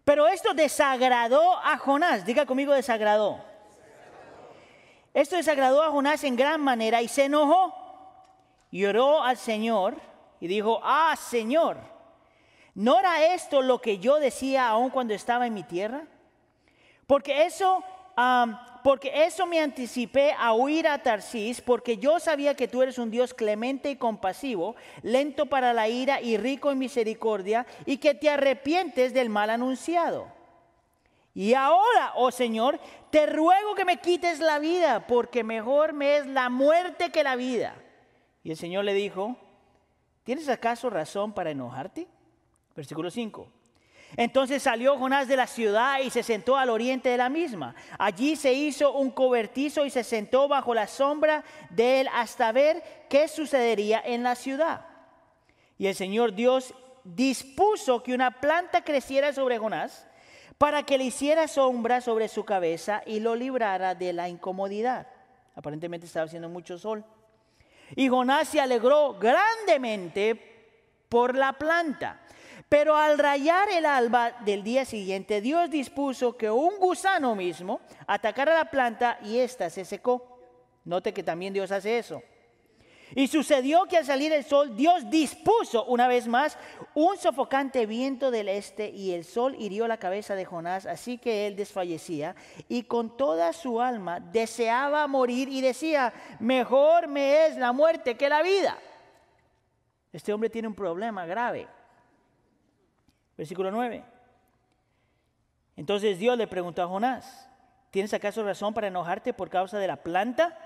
Pero 0.05 0.29
esto 0.29 0.53
desagradó 0.53 1.57
a 1.65 1.79
Jonás. 1.79 2.27
Diga 2.27 2.45
conmigo, 2.45 2.75
desagradó. 2.75 3.43
Esto 5.15 5.37
desagradó 5.37 5.83
a 5.83 5.91
Jonás 5.91 6.23
en 6.25 6.37
gran 6.37 6.61
manera 6.61 7.01
y 7.01 7.09
se 7.09 7.25
enojó. 7.25 7.75
Y 8.71 8.85
oró 8.85 9.23
al 9.23 9.39
Señor 9.39 9.97
y 10.39 10.49
dijo, 10.49 10.81
ah, 10.83 11.17
Señor, 11.17 11.79
¿no 12.77 13.01
era 13.01 13.35
esto 13.35 13.63
lo 13.63 13.81
que 13.81 13.99
yo 13.99 14.21
decía 14.21 14.69
aún 14.69 14.91
cuando 14.91 15.15
estaba 15.15 15.47
en 15.47 15.55
mi 15.55 15.63
tierra? 15.63 16.07
Porque 17.07 17.47
eso, 17.47 17.83
porque 18.85 19.25
eso 19.25 19.47
me 19.47 19.61
anticipé 19.61 20.33
a 20.39 20.53
huir 20.53 20.87
a 20.87 21.03
Tarsis, 21.03 21.63
porque 21.63 21.97
yo 21.97 22.21
sabía 22.21 22.55
que 22.55 22.69
tú 22.69 22.83
eres 22.83 22.99
un 22.99 23.11
Dios 23.11 23.33
clemente 23.33 23.91
y 23.91 23.97
compasivo, 23.97 24.77
lento 25.03 25.47
para 25.47 25.73
la 25.73 25.89
ira 25.89 26.21
y 26.21 26.37
rico 26.37 26.71
en 26.71 26.79
misericordia, 26.79 27.67
y 27.87 27.97
que 27.97 28.15
te 28.15 28.29
arrepientes 28.29 29.15
del 29.15 29.31
mal 29.31 29.49
anunciado. 29.49 30.29
Y 31.33 31.55
ahora, 31.55 32.13
oh 32.17 32.31
Señor, 32.31 32.79
te 33.11 33.27
ruego 33.27 33.75
que 33.75 33.87
me 33.87 33.99
quites 33.99 34.39
la 34.41 34.59
vida, 34.59 35.07
porque 35.07 35.45
mejor 35.45 35.95
me 35.95 36.19
es 36.19 36.27
la 36.27 36.51
muerte 36.51 37.11
que 37.11 37.23
la 37.23 37.37
vida. 37.37 37.75
Y 38.43 38.51
el 38.51 38.57
Señor 38.57 38.85
le 38.85 38.93
dijo, 38.93 39.37
¿tienes 40.25 40.49
acaso 40.49 40.91
razón 40.91 41.33
para 41.33 41.51
enojarte? 41.51 42.07
Versículo 42.77 43.11
5. 43.11 43.49
Entonces 44.17 44.63
salió 44.63 44.97
Jonás 44.99 45.27
de 45.27 45.37
la 45.37 45.47
ciudad 45.47 45.99
y 46.01 46.11
se 46.11 46.23
sentó 46.23 46.57
al 46.57 46.71
oriente 46.71 47.09
de 47.09 47.17
la 47.17 47.29
misma. 47.29 47.75
Allí 47.99 48.37
se 48.37 48.53
hizo 48.53 48.93
un 48.93 49.11
cobertizo 49.11 49.85
y 49.85 49.91
se 49.91 50.05
sentó 50.05 50.47
bajo 50.47 50.75
la 50.75 50.87
sombra 50.87 51.45
de 51.71 52.03
él 52.03 52.09
hasta 52.13 52.53
ver 52.53 52.83
qué 53.09 53.27
sucedería 53.29 54.01
en 54.05 54.23
la 54.23 54.35
ciudad. 54.35 54.87
Y 55.79 55.87
el 55.89 55.95
Señor 55.95 56.35
Dios 56.35 56.75
dispuso 57.05 58.03
que 58.03 58.15
una 58.15 58.41
planta 58.41 58.83
creciera 58.83 59.33
sobre 59.33 59.59
Jonás 59.59 60.07
para 60.59 60.85
que 60.85 60.99
le 60.99 61.05
hiciera 61.05 61.49
sombra 61.49 62.01
sobre 62.01 62.29
su 62.29 62.45
cabeza 62.45 63.03
y 63.05 63.21
lo 63.21 63.35
librara 63.35 63.95
de 63.95 64.13
la 64.13 64.29
incomodidad. 64.29 65.07
Aparentemente 65.55 66.07
estaba 66.07 66.27
haciendo 66.27 66.49
mucho 66.49 66.79
sol. 66.79 67.05
Y 67.95 68.09
Jonás 68.09 68.49
se 68.49 68.61
alegró 68.61 69.15
grandemente 69.19 70.57
por 71.09 71.37
la 71.37 71.53
planta. 71.53 72.21
Pero 72.69 72.97
al 72.97 73.19
rayar 73.19 73.69
el 73.71 73.87
alba 73.87 74.33
del 74.45 74.65
día 74.65 74.85
siguiente, 74.85 75.41
Dios 75.41 75.71
dispuso 75.71 76.37
que 76.37 76.51
un 76.51 76.79
gusano 76.79 77.35
mismo 77.37 77.81
atacara 78.07 78.55
la 78.55 78.71
planta 78.71 79.19
y 79.23 79.39
ésta 79.39 79.71
se 79.71 79.85
secó. 79.85 80.41
Note 80.85 81.13
que 81.13 81.23
también 81.23 81.53
Dios 81.53 81.71
hace 81.71 81.99
eso. 81.99 82.23
Y 83.15 83.29
sucedió 83.29 83.85
que 83.85 83.99
al 83.99 84.05
salir 84.05 84.33
el 84.33 84.45
sol, 84.45 84.77
Dios 84.77 85.09
dispuso 85.09 85.85
una 85.85 86.09
vez 86.09 86.27
más 86.27 86.59
un 86.93 87.17
sofocante 87.17 87.87
viento 87.87 88.33
del 88.33 88.49
este 88.49 88.89
y 88.91 89.13
el 89.13 89.25
sol 89.25 89.55
hirió 89.61 89.87
la 89.87 89.99
cabeza 89.99 90.35
de 90.35 90.45
Jonás, 90.45 90.87
así 90.87 91.19
que 91.19 91.47
él 91.47 91.55
desfallecía 91.55 92.35
y 92.69 92.83
con 92.83 93.17
toda 93.17 93.53
su 93.53 93.81
alma 93.81 94.19
deseaba 94.19 95.07
morir 95.07 95.49
y 95.49 95.61
decía, 95.61 96.13
mejor 96.41 97.07
me 97.07 97.47
es 97.47 97.57
la 97.57 97.71
muerte 97.71 98.17
que 98.17 98.29
la 98.29 98.43
vida. 98.43 98.77
Este 100.13 100.33
hombre 100.33 100.51
tiene 100.51 100.67
un 100.67 100.75
problema 100.75 101.27
grave. 101.27 101.76
Versículo 103.37 103.71
9. 103.71 104.05
Entonces 105.77 106.19
Dios 106.19 106.39
le 106.39 106.47
preguntó 106.47 106.83
a 106.83 106.89
Jonás, 106.89 107.49
¿tienes 107.91 108.15
acaso 108.15 108.43
razón 108.45 108.73
para 108.73 108.87
enojarte 108.87 109.35
por 109.35 109.51
causa 109.51 109.79
de 109.79 109.87
la 109.87 110.03
planta? 110.03 110.59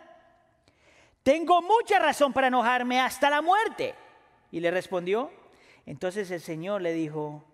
tengo 1.22 1.60
mucha 1.62 1.98
razón 1.98 2.32
para 2.32 2.46
enojarme 2.48 3.00
hasta 3.00 3.30
la 3.30 3.42
muerte. 3.42 3.94
Y 4.50 4.60
le 4.60 4.70
respondió, 4.70 5.30
entonces 5.86 6.30
el 6.30 6.40
Señor 6.40 6.82
le 6.82 6.92
dijo, 6.92 7.44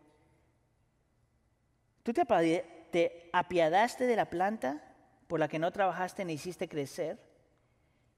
¿tú 2.02 2.12
te 2.12 2.22
apiadaste 3.32 4.06
de 4.06 4.16
la 4.16 4.30
planta 4.30 4.82
por 5.26 5.40
la 5.40 5.48
que 5.48 5.58
no 5.58 5.72
trabajaste 5.72 6.24
ni 6.24 6.34
hiciste 6.34 6.68
crecer, 6.68 7.18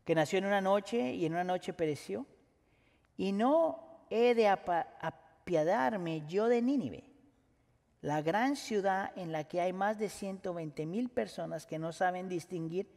que 0.05 0.15
nació 0.15 0.39
en 0.39 0.47
una 0.47 0.61
noche 0.61 1.13
y 1.13 1.27
en 1.27 1.33
una 1.33 1.45
noche 1.45 1.73
pereció? 1.73 2.27
Y 3.17 3.33
no 3.33 4.05
he 4.11 4.35
de 4.35 4.49
yo 6.27 6.49
de 6.49 6.63
Nínive, 6.63 7.05
la 8.01 8.23
gran 8.23 8.57
ciudad 8.57 9.13
en 9.17 9.33
la 9.33 9.45
que 9.45 9.61
hay 9.61 9.73
más 9.73 9.99
de 9.99 10.09
120 10.09 10.87
mil 10.87 11.09
personas 11.09 11.67
que 11.67 11.79
no 11.79 11.93
saben 11.93 12.29
distinguir 12.29 12.89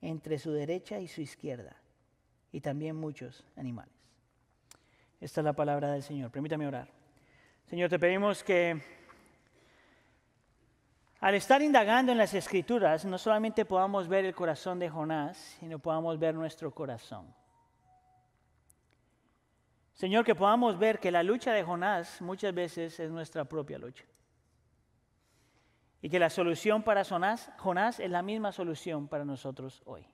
entre 0.00 0.38
su 0.38 0.52
derecha 0.52 1.00
y 1.00 1.08
su 1.08 1.20
izquierda 1.20 1.76
y 2.52 2.60
también 2.60 2.96
muchos 2.96 3.44
animales. 3.56 3.92
Esta 5.20 5.40
es 5.40 5.44
la 5.44 5.52
palabra 5.52 5.92
del 5.92 6.02
Señor. 6.02 6.30
Permítame 6.30 6.66
orar. 6.66 6.88
Señor, 7.66 7.90
te 7.90 7.98
pedimos 7.98 8.44
que 8.44 8.80
al 11.20 11.34
estar 11.34 11.62
indagando 11.62 12.12
en 12.12 12.18
las 12.18 12.34
escrituras, 12.34 13.04
no 13.04 13.18
solamente 13.18 13.64
podamos 13.64 14.06
ver 14.06 14.24
el 14.24 14.34
corazón 14.34 14.78
de 14.78 14.88
Jonás, 14.88 15.36
sino 15.58 15.78
podamos 15.78 16.18
ver 16.18 16.34
nuestro 16.34 16.70
corazón. 16.70 17.26
Señor, 19.96 20.26
que 20.26 20.34
podamos 20.34 20.78
ver 20.78 21.00
que 21.00 21.10
la 21.10 21.22
lucha 21.22 21.54
de 21.54 21.62
Jonás 21.62 22.20
muchas 22.20 22.52
veces 22.52 23.00
es 23.00 23.10
nuestra 23.10 23.46
propia 23.46 23.78
lucha. 23.78 24.04
Y 26.02 26.10
que 26.10 26.18
la 26.18 26.28
solución 26.28 26.82
para 26.82 27.02
Jonás, 27.02 27.98
es 27.98 28.10
la 28.10 28.20
misma 28.20 28.52
solución 28.52 29.08
para 29.08 29.24
nosotros 29.24 29.82
hoy. 29.86 30.06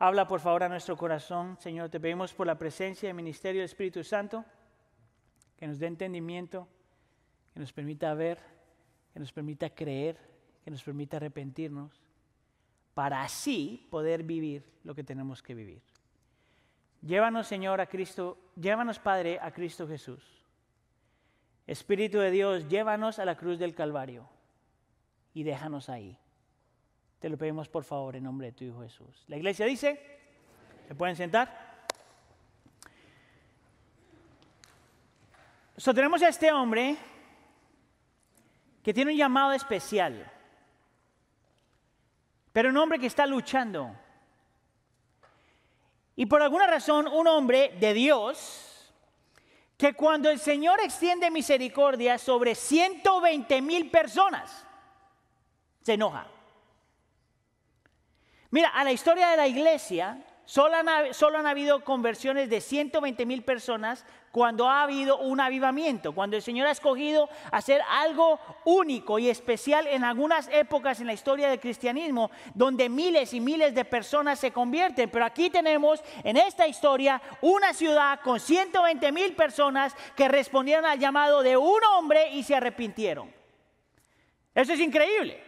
Habla 0.00 0.26
por 0.26 0.40
favor 0.40 0.64
a 0.64 0.68
nuestro 0.68 0.96
corazón, 0.96 1.56
Señor. 1.60 1.88
Te 1.88 2.00
pedimos 2.00 2.34
por 2.34 2.48
la 2.48 2.58
presencia 2.58 3.08
del 3.08 3.14
ministerio 3.14 3.60
del 3.60 3.66
Espíritu 3.66 4.02
Santo, 4.02 4.44
que 5.56 5.68
nos 5.68 5.78
dé 5.78 5.86
entendimiento, 5.86 6.66
que 7.52 7.60
nos 7.60 7.72
permita 7.72 8.12
ver, 8.14 8.40
que 9.12 9.20
nos 9.20 9.32
permita 9.32 9.70
creer, 9.70 10.18
que 10.64 10.72
nos 10.72 10.82
permita 10.82 11.18
arrepentirnos, 11.18 12.02
para 12.92 13.22
así 13.22 13.86
poder 13.88 14.24
vivir 14.24 14.64
lo 14.82 14.96
que 14.96 15.04
tenemos 15.04 15.44
que 15.44 15.54
vivir. 15.54 15.93
Llévanos, 17.06 17.46
Señor, 17.46 17.80
a 17.82 17.86
Cristo, 17.86 18.38
llévanos, 18.56 18.98
Padre, 18.98 19.38
a 19.40 19.50
Cristo 19.50 19.86
Jesús. 19.86 20.24
Espíritu 21.66 22.18
de 22.18 22.30
Dios, 22.30 22.68
llévanos 22.68 23.18
a 23.18 23.26
la 23.26 23.36
cruz 23.36 23.58
del 23.58 23.74
Calvario 23.74 24.26
y 25.34 25.42
déjanos 25.42 25.90
ahí. 25.90 26.16
Te 27.18 27.28
lo 27.28 27.36
pedimos 27.36 27.68
por 27.68 27.84
favor 27.84 28.16
en 28.16 28.24
nombre 28.24 28.48
de 28.48 28.52
tu 28.52 28.64
Hijo 28.64 28.82
Jesús. 28.82 29.24
La 29.28 29.36
iglesia 29.36 29.66
dice, 29.66 30.20
¿se 30.88 30.94
pueden 30.94 31.16
sentar? 31.16 31.86
So, 35.76 35.92
tenemos 35.92 36.22
a 36.22 36.28
este 36.28 36.52
hombre 36.52 36.96
que 38.82 38.94
tiene 38.94 39.12
un 39.12 39.18
llamado 39.18 39.52
especial, 39.52 40.30
pero 42.52 42.70
un 42.70 42.76
hombre 42.78 42.98
que 42.98 43.06
está 43.06 43.26
luchando. 43.26 43.94
Y 46.16 46.26
por 46.26 46.42
alguna 46.42 46.66
razón 46.66 47.08
un 47.08 47.26
hombre 47.26 47.74
de 47.80 47.92
Dios, 47.94 48.92
que 49.76 49.94
cuando 49.94 50.30
el 50.30 50.38
Señor 50.38 50.80
extiende 50.80 51.30
misericordia 51.30 52.18
sobre 52.18 52.54
120 52.54 53.62
mil 53.62 53.90
personas, 53.90 54.64
se 55.82 55.94
enoja. 55.94 56.26
Mira, 58.50 58.68
a 58.68 58.84
la 58.84 58.92
historia 58.92 59.30
de 59.30 59.36
la 59.36 59.48
iglesia 59.48 60.24
Solo 60.46 60.76
han, 60.76 61.46
habido 61.46 61.84
conversiones 61.84 62.50
de 62.50 62.60
120 62.60 63.24
mil 63.24 63.42
personas 63.42 64.04
cuando 64.34 64.68
ha 64.68 64.82
habido 64.82 65.18
un 65.18 65.38
avivamiento, 65.38 66.12
cuando 66.12 66.34
el 66.34 66.42
Señor 66.42 66.66
ha 66.66 66.72
escogido 66.72 67.28
hacer 67.52 67.80
algo 67.88 68.40
único 68.64 69.20
y 69.20 69.28
especial 69.28 69.86
en 69.86 70.02
algunas 70.02 70.48
épocas 70.48 70.98
en 70.98 71.06
la 71.06 71.12
historia 71.12 71.48
del 71.48 71.60
cristianismo, 71.60 72.32
donde 72.52 72.88
miles 72.88 73.32
y 73.32 73.38
miles 73.38 73.76
de 73.76 73.84
personas 73.84 74.40
se 74.40 74.50
convierten. 74.50 75.08
Pero 75.08 75.24
aquí 75.24 75.50
tenemos 75.50 76.02
en 76.24 76.36
esta 76.36 76.66
historia 76.66 77.22
una 77.42 77.72
ciudad 77.74 78.18
con 78.24 78.40
120 78.40 79.12
mil 79.12 79.36
personas 79.36 79.94
que 80.16 80.26
respondieron 80.26 80.84
al 80.84 80.98
llamado 80.98 81.40
de 81.40 81.56
un 81.56 81.78
hombre 81.96 82.32
y 82.32 82.42
se 82.42 82.56
arrepintieron. 82.56 83.32
Eso 84.52 84.72
es 84.72 84.80
increíble. 84.80 85.40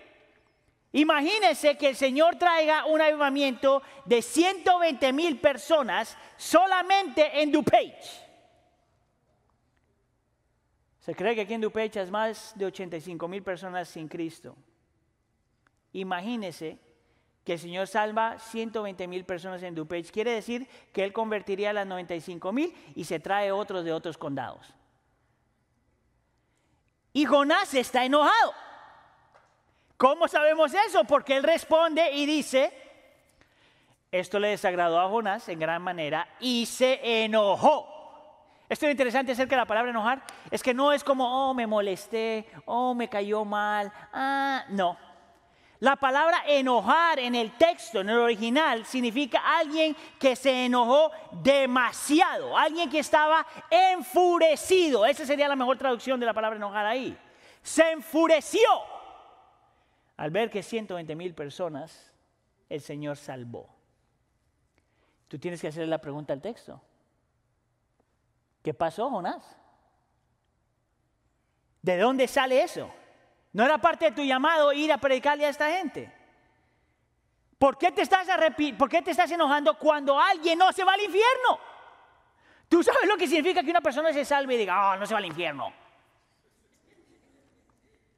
Imagínense 0.92 1.76
que 1.76 1.88
el 1.88 1.96
Señor 1.96 2.36
traiga 2.36 2.86
un 2.86 3.00
avivamiento 3.00 3.82
de 4.04 4.22
120 4.22 5.12
mil 5.12 5.40
personas 5.40 6.16
solamente 6.36 7.42
en 7.42 7.50
DuPage. 7.50 8.25
Se 11.06 11.14
cree 11.14 11.36
que 11.36 11.42
aquí 11.42 11.54
en 11.54 11.60
DuPage 11.60 12.00
es 12.00 12.10
más 12.10 12.52
de 12.56 12.66
85 12.66 13.28
mil 13.28 13.40
personas 13.40 13.86
sin 13.86 14.08
Cristo. 14.08 14.56
Imagínense 15.92 16.80
que 17.44 17.52
el 17.52 17.60
Señor 17.60 17.86
salva 17.86 18.40
120 18.40 19.06
mil 19.06 19.24
personas 19.24 19.62
en 19.62 19.76
DuPage. 19.76 20.10
Quiere 20.10 20.32
decir 20.32 20.66
que 20.92 21.04
Él 21.04 21.12
convertiría 21.12 21.70
a 21.70 21.74
las 21.74 21.86
95 21.86 22.52
mil 22.52 22.74
y 22.96 23.04
se 23.04 23.20
trae 23.20 23.52
otros 23.52 23.84
de 23.84 23.92
otros 23.92 24.18
condados. 24.18 24.74
Y 27.12 27.24
Jonás 27.24 27.72
está 27.74 28.04
enojado. 28.04 28.52
¿Cómo 29.96 30.26
sabemos 30.26 30.74
eso? 30.74 31.04
Porque 31.04 31.36
él 31.36 31.44
responde 31.44 32.10
y 32.14 32.26
dice, 32.26 32.72
esto 34.10 34.40
le 34.40 34.48
desagradó 34.48 35.00
a 35.00 35.08
Jonás 35.08 35.48
en 35.48 35.60
gran 35.60 35.82
manera 35.82 36.28
y 36.40 36.66
se 36.66 37.22
enojó. 37.22 37.95
Esto 38.68 38.86
es 38.86 38.92
interesante 38.92 39.32
acerca 39.32 39.54
de 39.54 39.62
la 39.62 39.66
palabra 39.66 39.90
enojar, 39.90 40.22
es 40.50 40.62
que 40.62 40.74
no 40.74 40.92
es 40.92 41.04
como, 41.04 41.50
oh, 41.50 41.54
me 41.54 41.66
molesté, 41.66 42.46
oh, 42.64 42.94
me 42.94 43.08
cayó 43.08 43.44
mal, 43.44 43.92
ah, 44.12 44.64
no. 44.70 44.98
La 45.78 45.94
palabra 45.94 46.42
enojar 46.46 47.18
en 47.18 47.34
el 47.34 47.52
texto, 47.52 48.00
en 48.00 48.08
el 48.08 48.18
original, 48.18 48.84
significa 48.86 49.58
alguien 49.58 49.94
que 50.18 50.34
se 50.34 50.64
enojó 50.64 51.12
demasiado, 51.42 52.56
alguien 52.56 52.88
que 52.88 53.00
estaba 53.00 53.46
enfurecido. 53.70 55.04
Esa 55.04 55.26
sería 55.26 55.48
la 55.48 55.56
mejor 55.56 55.76
traducción 55.76 56.18
de 56.18 56.26
la 56.26 56.32
palabra 56.32 56.56
enojar 56.56 56.86
ahí. 56.86 57.16
Se 57.62 57.90
enfureció 57.90 58.66
al 60.16 60.30
ver 60.30 60.48
que 60.48 60.62
120 60.62 61.14
mil 61.14 61.34
personas 61.34 62.10
el 62.70 62.80
Señor 62.80 63.18
salvó. 63.18 63.68
Tú 65.28 65.38
tienes 65.38 65.60
que 65.60 65.68
hacerle 65.68 65.88
la 65.88 66.00
pregunta 66.00 66.32
al 66.32 66.40
texto. 66.40 66.80
¿Qué 68.66 68.74
pasó, 68.74 69.08
Jonás? 69.08 69.44
¿De 71.82 71.96
dónde 71.98 72.26
sale 72.26 72.64
eso? 72.64 72.92
¿No 73.52 73.64
era 73.64 73.78
parte 73.78 74.06
de 74.06 74.10
tu 74.10 74.24
llamado 74.24 74.72
ir 74.72 74.92
a 74.92 74.98
predicarle 74.98 75.46
a 75.46 75.50
esta 75.50 75.70
gente? 75.70 76.12
¿Por 77.58 77.78
qué 77.78 77.92
te 77.92 78.02
estás, 78.02 78.26
¿Por 78.76 78.88
qué 78.88 79.02
te 79.02 79.12
estás 79.12 79.30
enojando 79.30 79.78
cuando 79.78 80.18
alguien 80.18 80.58
no 80.58 80.72
se 80.72 80.82
va 80.82 80.94
al 80.94 81.00
infierno? 81.00 81.60
¿Tú 82.68 82.82
sabes 82.82 83.06
lo 83.06 83.16
que 83.16 83.28
significa 83.28 83.62
que 83.62 83.70
una 83.70 83.80
persona 83.80 84.12
se 84.12 84.24
salve 84.24 84.56
y 84.56 84.58
diga, 84.58 84.90
oh, 84.90 84.96
no 84.96 85.06
se 85.06 85.14
va 85.14 85.18
al 85.18 85.26
infierno? 85.26 85.72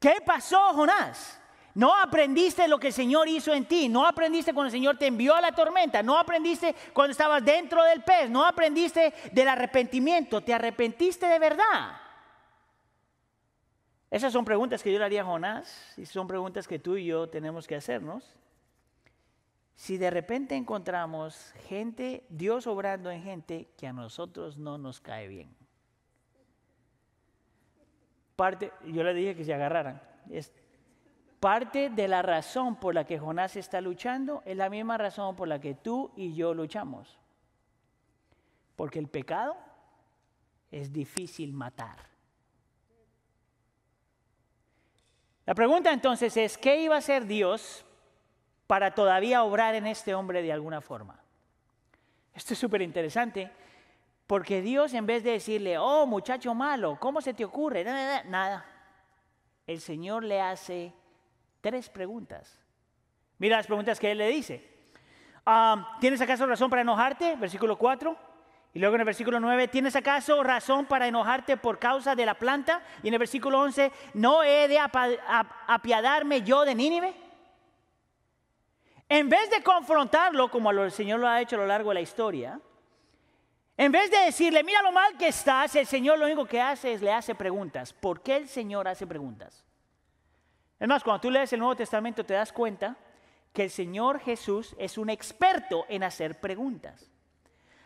¿Qué 0.01 0.23
pasó, 0.25 0.73
Jonás? 0.73 1.39
No 1.79 1.95
aprendiste 1.95 2.67
lo 2.67 2.81
que 2.81 2.89
el 2.89 2.93
Señor 2.93 3.29
hizo 3.29 3.55
en 3.55 3.65
ti. 3.65 3.89
No 3.89 4.05
aprendiste 4.05 4.53
cuando 4.53 4.67
el 4.67 4.73
Señor 4.73 4.99
te 4.99 5.07
envió 5.07 5.37
a 5.37 5.41
la 5.41 5.53
tormenta. 5.53 6.03
No 6.03 6.19
aprendiste 6.19 6.75
cuando 6.93 7.13
estabas 7.13 7.45
dentro 7.45 7.85
del 7.85 8.03
pez. 8.03 8.29
No 8.29 8.45
aprendiste 8.45 9.15
del 9.31 9.47
arrepentimiento. 9.47 10.41
Te 10.41 10.53
arrepentiste 10.53 11.27
de 11.27 11.39
verdad. 11.39 11.93
Esas 14.11 14.33
son 14.33 14.45
preguntas 14.45 14.83
que 14.83 14.93
yo 14.93 14.99
le 14.99 15.05
haría 15.05 15.23
a 15.23 15.27
Jonás 15.27 15.95
y 15.97 16.05
son 16.05 16.27
preguntas 16.27 16.67
que 16.67 16.81
tú 16.81 16.97
y 16.97 17.07
yo 17.07 17.29
tenemos 17.29 17.69
que 17.69 17.77
hacernos. 17.77 18.37
Si 19.77 19.99
de 19.99 20.11
repente 20.11 20.57
encontramos 20.57 21.53
gente, 21.69 22.27
Dios 22.29 22.67
obrando 22.67 23.09
en 23.13 23.23
gente 23.23 23.69
que 23.77 23.87
a 23.87 23.93
nosotros 23.93 24.59
no 24.59 24.79
nos 24.79 25.01
cae 25.01 25.29
bien. 25.29 25.55
Parte, 28.35 28.73
yo 28.85 29.05
le 29.05 29.15
dije 29.15 29.37
que 29.37 29.45
se 29.45 29.55
agarraran. 29.55 30.03
Parte 31.41 31.91
de 31.91 32.09
la 32.09 32.23
razón 32.23 32.77
por 32.77 32.95
la 32.95 33.05
que 33.05 33.19
Jonás 33.19 33.55
está 33.57 33.81
luchando 33.81 34.43
es 34.45 34.57
la 34.57 34.69
misma 34.69 34.99
razón 34.99 35.37
por 35.37 35.47
la 35.47 35.61
que 35.61 35.75
tú 35.75 36.11
y 36.17 36.35
yo 36.35 36.53
luchamos. 36.53 37.19
Porque 38.75 38.99
el 38.99 39.09
pecado 39.09 39.57
es 40.71 40.93
difícil 40.93 41.53
matar. 41.53 41.99
La 45.47 45.55
pregunta 45.55 45.93
entonces 45.93 46.37
es, 46.37 46.59
¿qué 46.59 46.83
iba 46.83 46.97
a 46.97 46.99
hacer 46.99 47.25
Dios 47.27 47.85
para 48.67 48.95
todavía 48.95 49.45
obrar 49.45 49.75
en 49.75 49.87
este 49.87 50.15
hombre 50.15 50.43
de 50.43 50.53
alguna 50.53 50.81
forma? 50.81 51.19
Esto 52.35 52.53
es 52.53 52.59
súper 52.59 52.83
interesante, 52.83 53.51
porque 54.27 54.61
Dios 54.61 54.93
en 54.93 55.07
vez 55.07 55.25
de 55.25 55.31
decirle, 55.31 55.79
oh 55.79 56.05
muchacho 56.07 56.55
malo, 56.55 56.99
¿cómo 57.01 57.21
se 57.21 57.33
te 57.33 57.45
ocurre? 57.45 57.83
Nada, 57.83 58.25
nada. 58.25 58.67
El 59.67 59.81
Señor 59.81 60.23
le 60.23 60.41
hace 60.41 60.93
Tres 61.61 61.89
preguntas. 61.89 62.59
Mira 63.39 63.57
las 63.57 63.67
preguntas 63.67 63.99
que 63.99 64.11
él 64.11 64.19
le 64.19 64.29
dice. 64.29 64.77
¿Tienes 66.01 66.21
acaso 66.21 66.47
razón 66.47 66.71
para 66.71 66.83
enojarte? 66.83 67.37
Versículo 67.37 67.77
4. 67.77 68.17
Y 68.75 68.81
luego 68.81 68.97
en 68.97 69.01
el 69.01 69.07
versículo 69.07 69.41
9, 69.41 69.69
¿tienes 69.69 69.97
acaso 69.97 70.43
razón 70.43 70.87
para 70.87 71.09
enojarte 71.09 71.57
por 71.57 71.79
causa 71.79 72.15
de 72.15 72.27
la 72.27 72.35
planta? 72.35 72.83
Y 73.03 73.09
en 73.09 73.15
el 73.15 73.19
versículo 73.19 73.61
11, 73.61 73.91
¿no 74.15 74.45
he 74.45 74.69
de 74.69 74.79
apiadarme 74.79 76.43
yo 76.43 76.65
de 76.65 76.75
Nínive? 76.75 77.15
En 79.09 79.29
vez 79.31 79.49
de 79.51 79.63
confrontarlo, 79.63 80.51
como 80.51 80.71
el 80.71 80.93
Señor 80.93 81.19
lo 81.19 81.27
ha 81.27 81.41
hecho 81.41 81.57
a 81.57 81.61
lo 81.61 81.67
largo 81.67 81.91
de 81.91 81.95
la 81.95 82.01
historia, 82.03 82.61
en 83.75 83.91
vez 83.91 84.11
de 84.11 84.19
decirle, 84.19 84.63
mira 84.63 84.83
lo 84.83 84.93
mal 84.93 85.17
que 85.17 85.29
estás, 85.29 85.75
el 85.77 85.87
Señor 85.87 86.19
lo 86.19 86.27
único 86.27 86.45
que 86.45 86.61
hace 86.61 86.93
es 86.93 87.01
le 87.01 87.13
hace 87.13 87.35
preguntas. 87.35 87.95
¿Por 87.95 88.21
qué 88.21 88.37
el 88.37 88.49
Señor 88.49 88.87
hace 88.87 89.07
preguntas? 89.07 89.65
Es 90.79 90.87
más, 90.87 91.03
cuando 91.03 91.21
tú 91.21 91.31
lees 91.31 91.53
el 91.53 91.59
Nuevo 91.59 91.77
Testamento 91.77 92.25
te 92.25 92.35
das 92.35 92.53
cuenta 92.53 92.97
que 93.53 93.65
el 93.65 93.71
Señor 93.71 94.21
Jesús 94.21 94.75
es 94.79 94.99
un 94.99 95.11
experto 95.11 95.87
en 95.89 96.05
hacer 96.05 96.41
preguntas. 96.41 97.11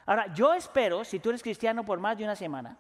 Ahora, 0.05 0.33
yo 0.35 0.53
espero, 0.53 1.05
si 1.05 1.21
tú 1.21 1.31
eres 1.31 1.43
cristiano 1.43 1.85
por 1.85 1.99
más 2.01 2.19
de 2.19 2.25
una 2.25 2.37
semana, 2.37 2.77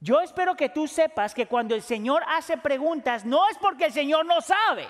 yo 0.00 0.20
espero 0.20 0.54
que 0.54 0.68
tú 0.68 0.86
sepas 0.86 1.34
que 1.34 1.46
cuando 1.46 1.74
el 1.74 1.82
Señor 1.82 2.22
hace 2.28 2.56
preguntas 2.56 3.24
no 3.24 3.48
es 3.48 3.58
porque 3.58 3.86
el 3.86 3.92
Señor 3.92 4.24
no 4.24 4.40
sabe. 4.40 4.86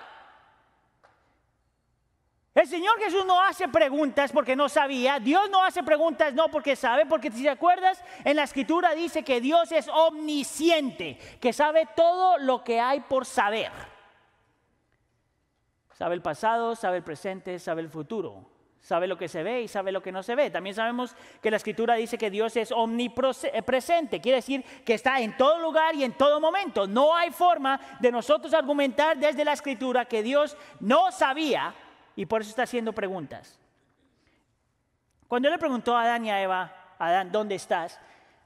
El 2.54 2.68
Señor 2.68 2.96
Jesús 3.00 3.26
no 3.26 3.42
hace 3.42 3.66
preguntas 3.66 4.30
porque 4.30 4.54
no 4.54 4.68
sabía. 4.68 5.18
Dios 5.18 5.50
no 5.50 5.64
hace 5.64 5.82
preguntas 5.82 6.34
no 6.34 6.48
porque 6.48 6.76
sabe, 6.76 7.04
porque 7.04 7.32
si 7.32 7.42
te 7.42 7.50
acuerdas, 7.50 8.02
en 8.22 8.36
la 8.36 8.44
escritura 8.44 8.94
dice 8.94 9.24
que 9.24 9.40
Dios 9.40 9.72
es 9.72 9.88
omnisciente, 9.88 11.18
que 11.40 11.52
sabe 11.52 11.88
todo 11.96 12.38
lo 12.38 12.62
que 12.62 12.80
hay 12.80 13.00
por 13.00 13.26
saber. 13.26 13.72
Sabe 15.94 16.14
el 16.14 16.22
pasado, 16.22 16.74
sabe 16.74 16.98
el 16.98 17.04
presente, 17.04 17.58
sabe 17.58 17.80
el 17.80 17.88
futuro. 17.88 18.44
Sabe 18.80 19.06
lo 19.06 19.16
que 19.16 19.28
se 19.28 19.42
ve 19.42 19.62
y 19.62 19.68
sabe 19.68 19.92
lo 19.92 20.02
que 20.02 20.12
no 20.12 20.22
se 20.22 20.34
ve. 20.34 20.50
También 20.50 20.76
sabemos 20.76 21.16
que 21.40 21.50
la 21.50 21.56
escritura 21.56 21.94
dice 21.94 22.18
que 22.18 22.30
Dios 22.30 22.54
es 22.56 22.70
omnipresente. 22.70 24.20
Quiere 24.20 24.36
decir 24.36 24.62
que 24.84 24.92
está 24.92 25.20
en 25.20 25.36
todo 25.38 25.58
lugar 25.58 25.94
y 25.94 26.04
en 26.04 26.12
todo 26.12 26.38
momento. 26.38 26.86
No 26.86 27.16
hay 27.16 27.30
forma 27.30 27.80
de 28.00 28.12
nosotros 28.12 28.52
argumentar 28.52 29.16
desde 29.16 29.42
la 29.42 29.54
escritura 29.54 30.04
que 30.04 30.22
Dios 30.22 30.54
no 30.80 31.10
sabía 31.12 31.74
y 32.14 32.26
por 32.26 32.42
eso 32.42 32.50
está 32.50 32.64
haciendo 32.64 32.92
preguntas. 32.92 33.58
Cuando 35.28 35.48
le 35.48 35.56
preguntó 35.56 35.96
a 35.96 36.02
Adán 36.02 36.26
y 36.26 36.30
a 36.30 36.42
Eva, 36.42 36.94
Adán, 36.98 37.32
¿dónde 37.32 37.54
estás? 37.54 37.98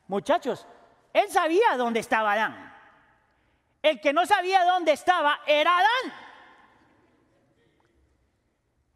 Muchachos, 0.07 0.69
él 1.13 1.29
sabía 1.31 1.77
dónde 1.77 1.99
estaba 1.99 2.35
Adán. 2.35 2.73
El 3.83 4.01
que 4.01 4.13
no 4.13 4.25
sabía 4.25 4.65
dónde 4.65 4.93
estaba 4.93 5.41
era 5.47 5.79
Adán. 5.79 6.28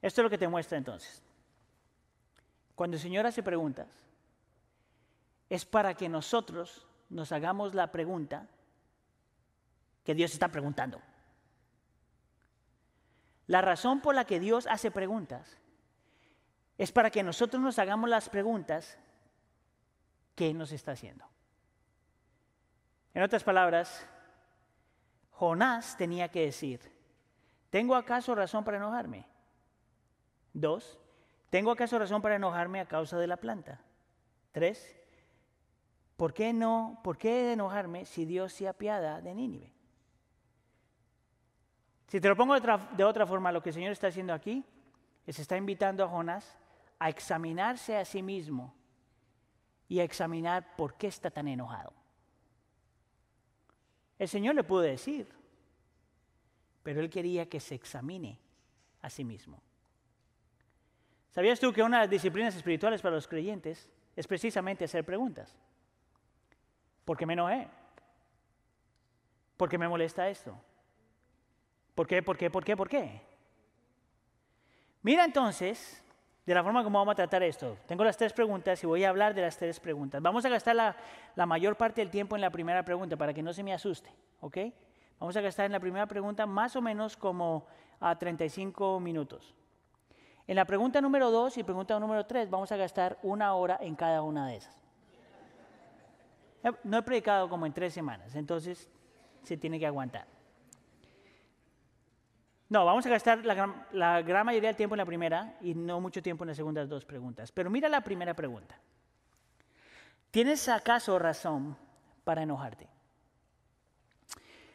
Esto 0.03 0.21
es 0.21 0.25
lo 0.25 0.31
que 0.31 0.39
te 0.39 0.49
muestra 0.49 0.77
entonces. 0.77 1.23
Cuando 2.75 2.97
el 2.97 3.03
Señor 3.03 3.25
hace 3.25 3.43
preguntas, 3.43 3.89
es 5.49 5.65
para 5.65 5.95
que 5.95 6.09
nosotros 6.09 6.87
nos 7.09 7.31
hagamos 7.31 7.75
la 7.75 7.93
pregunta 7.93 8.49
que 10.05 10.15
Dios 10.15 10.33
está 10.33 10.49
preguntando. 10.49 11.01
La 13.47 13.61
razón 13.61 14.01
por 14.01 14.15
la 14.15 14.25
que 14.25 14.41
Dios 14.41 14.67
hace 14.67 14.91
preguntas 14.91 15.59
es 16.79 16.91
para 16.91 17.11
que 17.11 17.23
nosotros 17.23 17.63
nos 17.63 17.79
hagamos 17.79 18.11
las 18.11 18.29
preguntas 18.29 18.99
que 20.35 20.53
nos 20.55 20.73
está 20.73 20.93
haciendo. 20.93 21.25
En 23.15 23.23
otras 23.23 23.45
palabras, 23.45 24.07
Jonás 25.33 25.97
tenía 25.97 26.29
que 26.29 26.47
decir, 26.47 26.81
¿tengo 27.71 27.95
acaso 27.95 28.35
razón 28.35 28.65
para 28.65 28.79
enojarme? 28.79 29.32
Dos, 30.53 30.99
¿tengo 31.51 31.71
acaso 31.71 31.99
razón 31.99 32.23
para 32.23 32.37
enojarme 32.37 32.81
a 32.81 32.87
causa 32.87 33.19
de 33.19 33.27
la 33.27 33.37
planta? 33.37 33.81
Tres, 34.53 34.97
¿por 36.17 36.35
qué 36.35 36.53
no, 36.53 37.01
por 37.03 37.17
qué 37.17 37.53
enojarme 37.53 38.05
si 38.05 38.25
Dios 38.25 38.53
se 38.53 38.69
apiada 38.69 39.21
de 39.21 39.35
Nínive? 39.35 39.73
Si 42.09 42.21
te 42.21 42.29
lo 42.29 42.37
pongo 42.37 42.53
de 42.53 42.59
otra, 42.59 42.91
de 42.95 43.05
otra 43.05 43.27
forma, 43.27 43.51
lo 43.53 43.63
que 43.63 43.71
el 43.71 43.75
Señor 43.75 43.93
está 43.93 44.09
haciendo 44.09 44.35
aquí 44.35 44.65
es 45.27 45.39
está 45.39 45.57
invitando 45.57 46.05
a 46.05 46.09
Jonás 46.09 46.59
a 46.99 47.09
examinarse 47.09 47.97
a 47.97 48.05
sí 48.05 48.23
mismo 48.23 48.75
y 49.89 50.01
a 50.01 50.05
examinar 50.05 50.77
por 50.77 50.95
qué 50.95 51.07
está 51.07 51.31
tan 51.31 51.49
enojado. 51.49 51.93
El 54.19 54.29
Señor 54.29 54.55
le 54.55 54.63
pudo 54.63 54.83
decir, 54.83 55.27
pero 56.83 57.01
él 57.01 57.11
quería 57.11 57.49
que 57.49 57.61
se 57.61 57.75
examine 57.75 58.39
a 59.01 59.11
sí 59.11 59.25
mismo. 59.25 59.63
¿Sabías 61.33 61.59
tú 61.59 61.73
que 61.73 61.83
una 61.83 61.97
de 61.97 62.03
las 62.05 62.11
disciplinas 62.11 62.55
espirituales 62.55 63.01
para 63.01 63.15
los 63.15 63.27
creyentes 63.27 63.89
es 64.15 64.27
precisamente 64.27 64.85
hacer 64.85 65.05
preguntas? 65.05 65.57
¿Por 67.05 67.17
qué 67.17 67.27
me 67.27 67.33
enojé? 67.33 67.69
¿Por 69.57 69.69
qué 69.69 69.79
me 69.79 69.89
molesta 69.89 70.29
esto? 70.29 70.55
¿Por 71.95 72.07
qué? 72.07 72.23
¿Por 72.23 72.37
qué? 72.37 72.51
¿Por 72.51 72.65
qué? 72.65 72.77
¿Por 72.77 72.89
qué? 72.89 73.23
Mira 75.03 75.25
entonces 75.25 76.03
de 76.45 76.55
la 76.55 76.63
forma 76.63 76.85
como 76.85 76.99
vamos 76.99 77.13
a 77.13 77.17
tratar 77.17 77.43
esto. 77.43 77.79
Tengo 77.87 78.05
las 78.05 78.17
tres 78.17 78.35
preguntas 78.35 78.83
y 78.83 78.87
voy 78.87 79.05
a 79.05 79.09
hablar 79.09 79.35
de 79.35 79.41
las 79.41 79.57
tres 79.57 79.81
preguntas. 79.81 80.21
Vamos 80.21 80.45
a 80.45 80.51
gastar 80.51 80.77
la, 80.77 81.47
mayor 81.47 81.77
parte 81.77 82.03
del 82.03 82.11
tiempo 82.11 82.37
en 82.37 82.43
la 82.43 82.51
primera 82.51 82.85
pregunta 82.85 83.17
para 83.17 83.33
que 83.33 83.43
no 83.43 83.53
se 83.53 83.63
me 83.63 83.73
asuste, 83.73 84.11
¿ok? 84.41 84.59
Vamos 85.19 85.37
a 85.37 85.41
gastar 85.41 85.67
en 85.67 85.73
la 85.73 85.81
primera 85.81 86.07
pregunta 86.07 86.45
más 86.45 86.77
o 86.77 86.83
menos 86.83 87.17
como 87.17 87.67
a 88.01 88.19
35 88.19 89.01
minutos. 89.01 89.55
En 90.47 90.57
la 90.57 90.65
pregunta 90.65 91.01
número 91.01 91.31
dos 91.31 91.57
y 91.57 91.63
pregunta 91.63 91.99
número 91.99 92.27
tres 92.27 92.51
vamos 92.51 92.71
a 92.73 92.77
gastar 92.77 93.19
una 93.23 93.55
hora 93.55 93.79
en 93.81 93.95
cada 93.95 94.23
una 94.23 94.47
de 94.49 94.57
esas. 94.57 94.77
No 96.85 96.99
he 96.99 97.03
predicado 97.03 97.49
como 97.49 97.67
en 97.67 97.73
tres 97.73 97.93
semanas, 97.93 98.35
entonces 98.35 98.89
se 99.43 99.57
tiene 99.57 99.79
que 99.79 99.87
aguantar. 99.87 100.27
No, 102.69 102.87
vamos 102.87 103.05
a 103.05 103.11
gastar 103.11 103.45
la 103.45 104.23
gran, 104.23 104.47
mayoría 104.47 104.71
del 104.71 104.77
tiempo 104.77 104.95
en 104.95 104.99
la 104.99 105.05
primera 105.05 105.59
y 105.61 105.75
no 105.75 106.01
mucho 106.01 106.23
tiempo 106.23 106.45
en 106.45 106.49
las 106.49 106.57
segundas 106.57 106.89
dos 106.89 107.05
preguntas. 107.05 107.53
Pero 107.53 107.69
mira 107.69 107.89
la 107.89 108.01
primera 108.01 108.33
pregunta. 108.33 108.79
¿Tienes 110.31 110.69
acaso 110.71 111.19
razón 111.19 111.77
para 112.25 112.43
enojarte? 112.45 112.89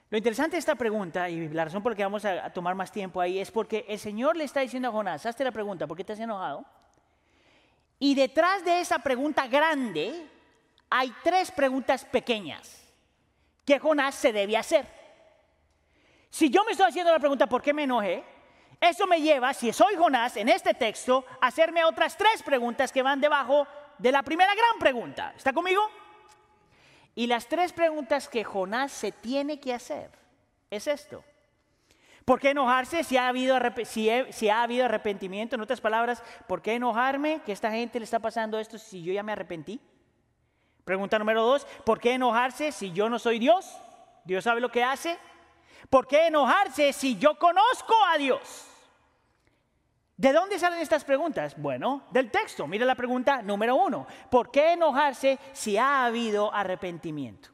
Lo 0.10 0.18
interesante 0.18 0.56
de 0.56 0.60
esta 0.60 0.76
pregunta, 0.76 1.30
y 1.30 1.50
la 1.50 1.66
razón 1.66 1.84
por 1.84 1.92
la 1.92 1.96
que 1.98 2.04
vamos 2.04 2.24
a, 2.24 2.50
tomar 2.54 2.76
más 2.76 2.92
tiempo 2.92 3.20
ahí, 3.20 3.40
es 3.40 3.52
porque 3.52 3.86
el 3.90 4.00
Señor 4.00 4.38
le 4.38 4.46
está 4.46 4.62
diciendo 4.62 4.88
a 4.88 4.92
Jonás, 4.92 5.26
hazte 5.26 5.44
la 5.44 5.52
pregunta, 5.52 5.86
¿por 5.86 5.98
qué 5.98 6.04
te 6.06 6.14
has 6.14 6.20
enojado? 6.20 6.64
Y 8.00 8.16
detrás 8.16 8.64
de 8.64 8.80
esa 8.80 9.00
pregunta 9.00 9.48
grande 9.48 10.28
hay 10.90 11.14
tres 11.24 11.52
preguntas 11.52 12.06
pequeñas 12.06 12.88
que 13.66 13.80
Jonás 13.80 14.16
se 14.16 14.32
debe 14.32 14.56
hacer. 14.56 14.88
Si 16.30 16.50
yo 16.50 16.64
me 16.64 16.72
estoy 16.72 16.88
haciendo 16.88 17.12
la 17.12 17.20
pregunta 17.20 17.48
¿por 17.48 17.62
qué 17.62 17.74
me 17.74 17.84
enojé? 17.84 18.24
Eso 18.80 19.08
me 19.08 19.20
lleva, 19.20 19.54
si 19.54 19.74
soy 19.74 19.96
Jonás 19.96 20.38
en 20.38 20.48
este 20.48 20.74
texto, 20.74 21.26
a 21.42 21.48
hacerme 21.48 21.84
otras 21.84 22.16
tres 22.16 22.44
preguntas 22.44 22.94
que 22.94 23.02
van 23.02 23.20
debajo 23.20 23.68
de 23.98 24.12
la 24.12 24.24
primera 24.24 24.54
gran 24.54 24.80
pregunta. 24.80 25.34
¿Está 25.36 25.52
conmigo? 25.52 25.82
Y 27.18 27.26
las 27.26 27.48
tres 27.48 27.74
preguntas 27.74 28.30
que 28.30 28.44
Jonás 28.44 28.92
se 28.92 29.12
tiene 29.12 29.60
que 29.60 29.74
hacer 29.74 30.12
es 30.70 30.86
esto. 30.86 31.24
¿Por 32.24 32.40
qué 32.40 32.52
enojarse 32.52 33.04
si 33.04 33.18
ha, 33.18 33.28
habido, 33.28 33.58
si, 33.86 34.50
ha 34.50 34.62
habido 34.62 34.86
arrepentimiento? 34.86 35.56
En 35.56 35.62
otras 35.62 35.82
palabras, 35.82 36.22
¿por 36.48 36.62
qué 36.62 36.76
enojarme 36.76 37.42
que 37.44 37.54
esta 37.54 37.72
gente 37.72 37.98
le 37.98 38.04
está 38.06 38.20
pasando 38.20 38.60
esto 38.60 38.78
si 38.78 39.02
yo 39.02 39.12
ya 39.14 39.24
me 39.24 39.32
arrepentí? 39.32 39.82
Pregunta 40.86 41.18
número 41.18 41.42
dos, 41.42 41.66
¿por 41.84 42.00
qué 42.00 42.14
enojarse 42.14 42.72
si 42.72 42.92
yo 42.92 43.10
no 43.10 43.18
soy 43.18 43.40
Dios? 43.40 43.66
¿Dios 44.24 44.44
sabe 44.44 44.62
lo 44.62 44.70
que 44.70 44.84
hace? 44.84 45.18
¿Por 45.90 46.06
qué 46.06 46.28
enojarse 46.28 46.94
si 46.94 47.18
yo 47.18 47.40
conozco 47.40 47.96
a 48.14 48.20
Dios? 48.20 48.67
¿De 50.18 50.34
dónde 50.34 50.58
salen 50.58 50.80
estas 50.80 51.04
preguntas? 51.04 51.54
Bueno, 51.56 52.02
del 52.10 52.32
texto. 52.32 52.66
Mira 52.66 52.88
la 52.88 52.96
pregunta 52.96 53.44
número 53.44 53.76
uno. 53.76 54.08
¿Por 54.32 54.50
qué 54.50 54.74
enojarse 54.74 55.38
si 55.54 55.78
ha 55.78 56.06
habido 56.06 56.52
arrepentimiento? 56.52 57.50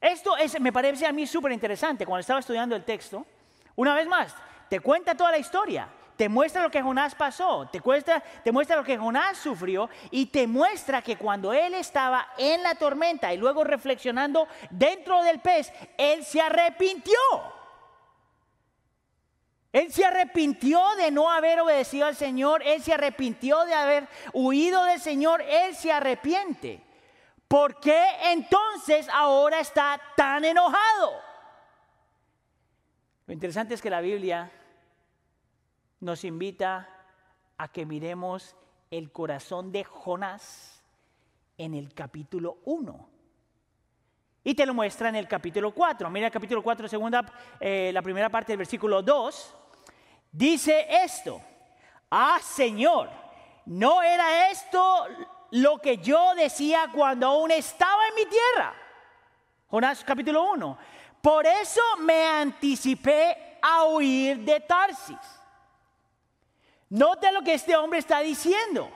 Esto 0.00 0.36
es, 0.36 0.60
me 0.60 0.72
parece 0.72 1.06
a 1.06 1.12
mí 1.12 1.26
súper 1.26 1.50
interesante 1.50 2.06
cuando 2.06 2.20
estaba 2.20 2.38
estudiando 2.38 2.76
el 2.76 2.84
texto. 2.84 3.26
Una 3.74 3.96
vez 3.96 4.06
más, 4.06 4.32
te 4.68 4.78
cuenta 4.78 5.16
toda 5.16 5.32
la 5.32 5.38
historia, 5.38 5.88
te 6.16 6.28
muestra 6.28 6.62
lo 6.62 6.70
que 6.70 6.82
Jonás 6.82 7.16
pasó, 7.16 7.68
te 7.72 8.52
muestra 8.52 8.76
lo 8.76 8.84
que 8.84 8.96
Jonás 8.96 9.38
sufrió 9.38 9.90
y 10.12 10.26
te 10.26 10.46
muestra 10.46 11.02
que 11.02 11.16
cuando 11.16 11.52
él 11.52 11.74
estaba 11.74 12.28
en 12.38 12.62
la 12.62 12.76
tormenta 12.76 13.34
y 13.34 13.38
luego 13.38 13.64
reflexionando 13.64 14.46
dentro 14.70 15.20
del 15.24 15.40
pez, 15.40 15.72
él 15.98 16.24
se 16.24 16.40
arrepintió. 16.40 17.18
Él 19.74 19.92
se 19.92 20.04
arrepintió 20.04 20.80
de 20.96 21.10
no 21.10 21.28
haber 21.28 21.58
obedecido 21.58 22.06
al 22.06 22.14
Señor, 22.14 22.62
él 22.64 22.80
se 22.80 22.92
arrepintió 22.92 23.64
de 23.64 23.74
haber 23.74 24.08
huido 24.32 24.84
del 24.84 25.00
Señor, 25.00 25.42
él 25.42 25.74
se 25.74 25.90
arrepiente. 25.90 26.80
¿Por 27.48 27.80
qué 27.80 28.00
entonces 28.30 29.08
ahora 29.12 29.58
está 29.58 30.00
tan 30.16 30.44
enojado? 30.44 31.20
Lo 33.26 33.34
interesante 33.34 33.74
es 33.74 33.82
que 33.82 33.90
la 33.90 34.00
Biblia 34.00 34.48
nos 35.98 36.22
invita 36.22 36.88
a 37.58 37.66
que 37.66 37.84
miremos 37.84 38.54
el 38.92 39.10
corazón 39.10 39.72
de 39.72 39.82
Jonás 39.82 40.84
en 41.58 41.74
el 41.74 41.92
capítulo 41.94 42.58
1. 42.64 43.08
Y 44.44 44.54
te 44.54 44.66
lo 44.66 44.72
muestra 44.72 45.08
en 45.08 45.16
el 45.16 45.26
capítulo 45.26 45.74
4. 45.74 46.08
Mira 46.10 46.26
el 46.28 46.32
capítulo 46.32 46.62
4, 46.62 46.86
segunda, 46.86 47.24
eh, 47.58 47.90
la 47.92 48.02
primera 48.02 48.28
parte 48.28 48.52
del 48.52 48.58
versículo 48.58 49.02
2 49.02 49.56
dice 50.34 50.86
esto, 51.04 51.40
ah 52.10 52.38
Señor, 52.42 53.08
¿no 53.66 54.02
era 54.02 54.50
esto 54.50 55.06
lo 55.52 55.78
que 55.78 55.98
yo 55.98 56.34
decía 56.34 56.90
cuando 56.92 57.28
aún 57.28 57.50
estaba 57.52 58.08
en 58.08 58.14
mi 58.16 58.26
tierra? 58.26 58.74
Jonás 59.68 60.04
capítulo 60.04 60.50
1. 60.52 60.78
Por 61.22 61.46
eso 61.46 61.80
me 62.00 62.26
anticipé 62.26 63.58
a 63.62 63.84
huir 63.84 64.40
de 64.40 64.60
Tarsis. 64.60 65.16
Note 66.90 67.32
lo 67.32 67.42
que 67.42 67.54
este 67.54 67.74
hombre 67.76 68.00
está 68.00 68.20
diciendo. 68.20 68.90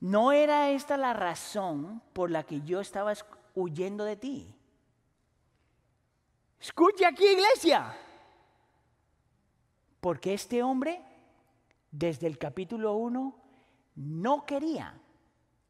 ¿No 0.00 0.32
era 0.32 0.70
esta 0.70 0.96
la 0.96 1.12
razón 1.12 2.02
por 2.12 2.30
la 2.30 2.42
que 2.42 2.60
yo 2.62 2.80
estaba 2.80 3.12
huyendo 3.54 4.04
de 4.04 4.16
ti? 4.16 4.54
Escuche 6.60 7.04
aquí, 7.04 7.26
iglesia. 7.26 7.96
Porque 10.04 10.34
este 10.34 10.62
hombre, 10.62 11.00
desde 11.90 12.26
el 12.26 12.36
capítulo 12.36 12.92
1, 12.92 13.42
no 13.94 14.44
quería 14.44 15.00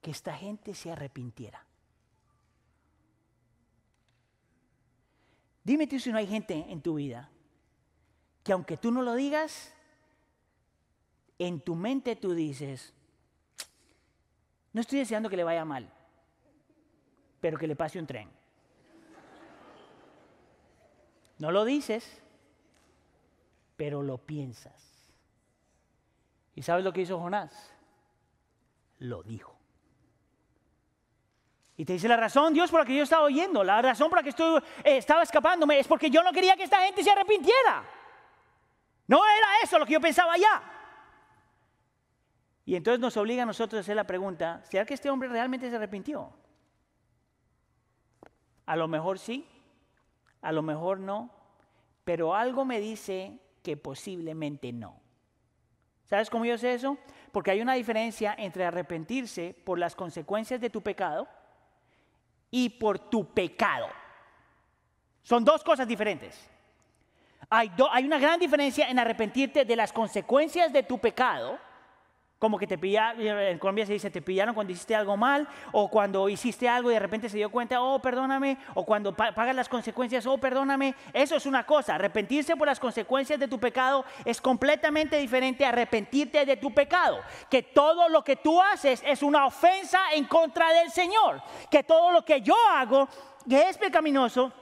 que 0.02 0.10
esta 0.10 0.34
gente 0.34 0.74
se 0.74 0.90
arrepintiera. 0.90 1.64
Dime 5.62 5.86
tú 5.86 6.00
si 6.00 6.10
no 6.10 6.18
hay 6.18 6.26
gente 6.26 6.66
en 6.68 6.82
tu 6.82 6.94
vida 6.94 7.30
que 8.42 8.50
aunque 8.50 8.76
tú 8.76 8.90
no 8.90 9.02
lo 9.02 9.14
digas, 9.14 9.72
en 11.38 11.60
tu 11.60 11.76
mente 11.76 12.16
tú 12.16 12.34
dices, 12.34 12.92
no 14.72 14.80
estoy 14.80 14.98
deseando 14.98 15.30
que 15.30 15.36
le 15.36 15.44
vaya 15.44 15.64
mal, 15.64 15.88
pero 17.40 17.56
que 17.56 17.68
le 17.68 17.76
pase 17.76 18.00
un 18.00 18.06
tren. 18.08 18.28
No 21.38 21.52
lo 21.52 21.64
dices, 21.64 22.23
pero 23.76 24.02
lo 24.02 24.18
piensas. 24.18 24.82
¿Y 26.54 26.62
sabes 26.62 26.84
lo 26.84 26.92
que 26.92 27.02
hizo 27.02 27.18
Jonás? 27.18 27.74
Lo 28.98 29.22
dijo. 29.22 29.54
Y 31.76 31.84
te 31.84 31.94
dice 31.94 32.06
la 32.06 32.16
razón, 32.16 32.54
Dios, 32.54 32.70
por 32.70 32.80
la 32.80 32.86
que 32.86 32.96
yo 32.96 33.02
estaba 33.02 33.24
oyendo, 33.24 33.64
la 33.64 33.82
razón 33.82 34.08
por 34.08 34.18
la 34.18 34.22
que 34.22 34.28
estoy, 34.28 34.62
eh, 34.84 34.96
estaba 34.96 35.24
escapándome 35.24 35.80
es 35.80 35.88
porque 35.88 36.08
yo 36.08 36.22
no 36.22 36.32
quería 36.32 36.56
que 36.56 36.62
esta 36.62 36.80
gente 36.82 37.02
se 37.02 37.10
arrepintiera. 37.10 37.84
No 39.08 39.20
era 39.24 39.46
eso 39.62 39.78
lo 39.78 39.84
que 39.84 39.94
yo 39.94 40.00
pensaba 40.00 40.36
ya. 40.36 40.62
Y 42.64 42.76
entonces 42.76 43.00
nos 43.00 43.16
obliga 43.16 43.42
a 43.42 43.46
nosotros 43.46 43.78
a 43.78 43.80
hacer 43.80 43.96
la 43.96 44.06
pregunta, 44.06 44.62
¿será 44.64 44.86
que 44.86 44.94
este 44.94 45.10
hombre 45.10 45.28
realmente 45.28 45.68
se 45.68 45.76
arrepintió? 45.76 46.32
A 48.66 48.76
lo 48.76 48.88
mejor 48.88 49.18
sí, 49.18 49.46
a 50.40 50.52
lo 50.52 50.62
mejor 50.62 51.00
no, 51.00 51.30
pero 52.04 52.34
algo 52.34 52.64
me 52.64 52.80
dice 52.80 53.38
que 53.64 53.76
posiblemente 53.76 54.72
no. 54.72 55.00
¿Sabes 56.04 56.30
cómo 56.30 56.44
yo 56.44 56.56
sé 56.56 56.74
eso? 56.74 56.96
porque 57.34 57.50
hay 57.50 57.60
una 57.60 57.74
diferencia 57.74 58.32
entre 58.38 58.64
arrepentirse 58.64 59.56
por 59.64 59.76
las 59.76 59.96
consecuencias 59.96 60.60
de 60.60 60.70
tu 60.70 60.82
pecado 60.82 61.26
y 62.48 62.68
por 62.68 62.96
tu 62.96 63.34
pecado. 63.34 63.88
Son 65.24 65.44
dos 65.44 65.64
cosas 65.64 65.88
diferentes. 65.88 66.48
Hay, 67.50 67.72
hay 67.90 68.04
una 68.04 68.20
gran 68.20 68.38
diferencia 68.38 68.88
en 68.88 69.00
arrepentirte 69.00 69.64
de 69.64 69.74
las 69.74 69.92
consecuencias 69.92 70.72
de 70.72 70.84
tu 70.84 71.00
pecado 71.00 71.58
como 72.38 72.58
que 72.58 72.66
te 72.66 72.76
pillaron, 72.76 73.20
en 73.20 73.58
Colombia 73.58 73.86
se 73.86 73.94
dice, 73.94 74.10
te 74.10 74.20
pillaron 74.20 74.54
cuando 74.54 74.72
hiciste 74.72 74.94
algo 74.94 75.16
mal, 75.16 75.48
o 75.72 75.88
cuando 75.88 76.28
hiciste 76.28 76.68
algo 76.68 76.90
y 76.90 76.94
de 76.94 77.00
repente 77.00 77.28
se 77.28 77.36
dio 77.36 77.50
cuenta, 77.50 77.80
oh, 77.80 78.00
perdóname, 78.00 78.58
o 78.74 78.84
cuando 78.84 79.14
pagas 79.14 79.54
las 79.54 79.68
consecuencias, 79.68 80.26
oh, 80.26 80.36
perdóname. 80.38 80.94
Eso 81.12 81.36
es 81.36 81.46
una 81.46 81.64
cosa. 81.64 81.94
Arrepentirse 81.94 82.56
por 82.56 82.66
las 82.66 82.80
consecuencias 82.80 83.38
de 83.38 83.48
tu 83.48 83.58
pecado 83.58 84.04
es 84.24 84.40
completamente 84.40 85.16
diferente 85.16 85.64
a 85.64 85.70
arrepentirte 85.70 86.44
de 86.44 86.56
tu 86.56 86.72
pecado. 86.74 87.20
Que 87.48 87.62
todo 87.62 88.08
lo 88.08 88.22
que 88.22 88.36
tú 88.36 88.60
haces 88.60 89.02
es 89.06 89.22
una 89.22 89.46
ofensa 89.46 90.12
en 90.12 90.24
contra 90.24 90.72
del 90.72 90.90
Señor. 90.90 91.42
Que 91.70 91.82
todo 91.82 92.12
lo 92.12 92.24
que 92.24 92.40
yo 92.40 92.56
hago, 92.72 93.08
que 93.48 93.68
es 93.68 93.78
pecaminoso, 93.78 94.52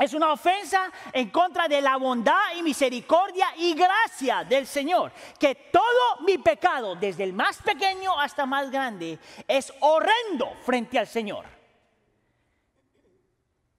es 0.00 0.14
una 0.14 0.32
ofensa 0.32 0.90
en 1.12 1.28
contra 1.28 1.68
de 1.68 1.82
la 1.82 1.96
bondad 1.98 2.56
y 2.56 2.62
misericordia 2.62 3.48
y 3.58 3.74
gracia 3.74 4.44
del 4.44 4.66
Señor. 4.66 5.12
Que 5.38 5.54
todo 5.54 6.22
mi 6.26 6.38
pecado, 6.38 6.96
desde 6.96 7.24
el 7.24 7.34
más 7.34 7.60
pequeño 7.60 8.18
hasta 8.18 8.46
más 8.46 8.70
grande, 8.70 9.18
es 9.46 9.70
horrendo 9.80 10.54
frente 10.64 10.98
al 10.98 11.06
Señor. 11.06 11.44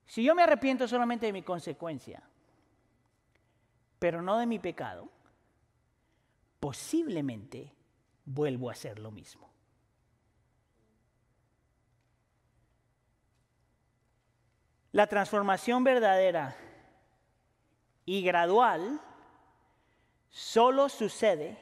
Si 0.06 0.22
yo 0.22 0.34
me 0.36 0.44
arrepiento 0.44 0.86
solamente 0.86 1.26
de 1.26 1.32
mi 1.32 1.42
consecuencia, 1.42 2.22
pero 3.98 4.22
no 4.22 4.38
de 4.38 4.46
mi 4.46 4.60
pecado, 4.60 5.08
posiblemente 6.60 7.74
vuelvo 8.24 8.68
a 8.68 8.72
hacer 8.72 9.00
lo 9.00 9.10
mismo. 9.10 9.51
La 14.92 15.06
transformación 15.06 15.84
verdadera 15.84 16.54
y 18.04 18.22
gradual 18.22 19.00
solo 20.28 20.90
sucede 20.90 21.56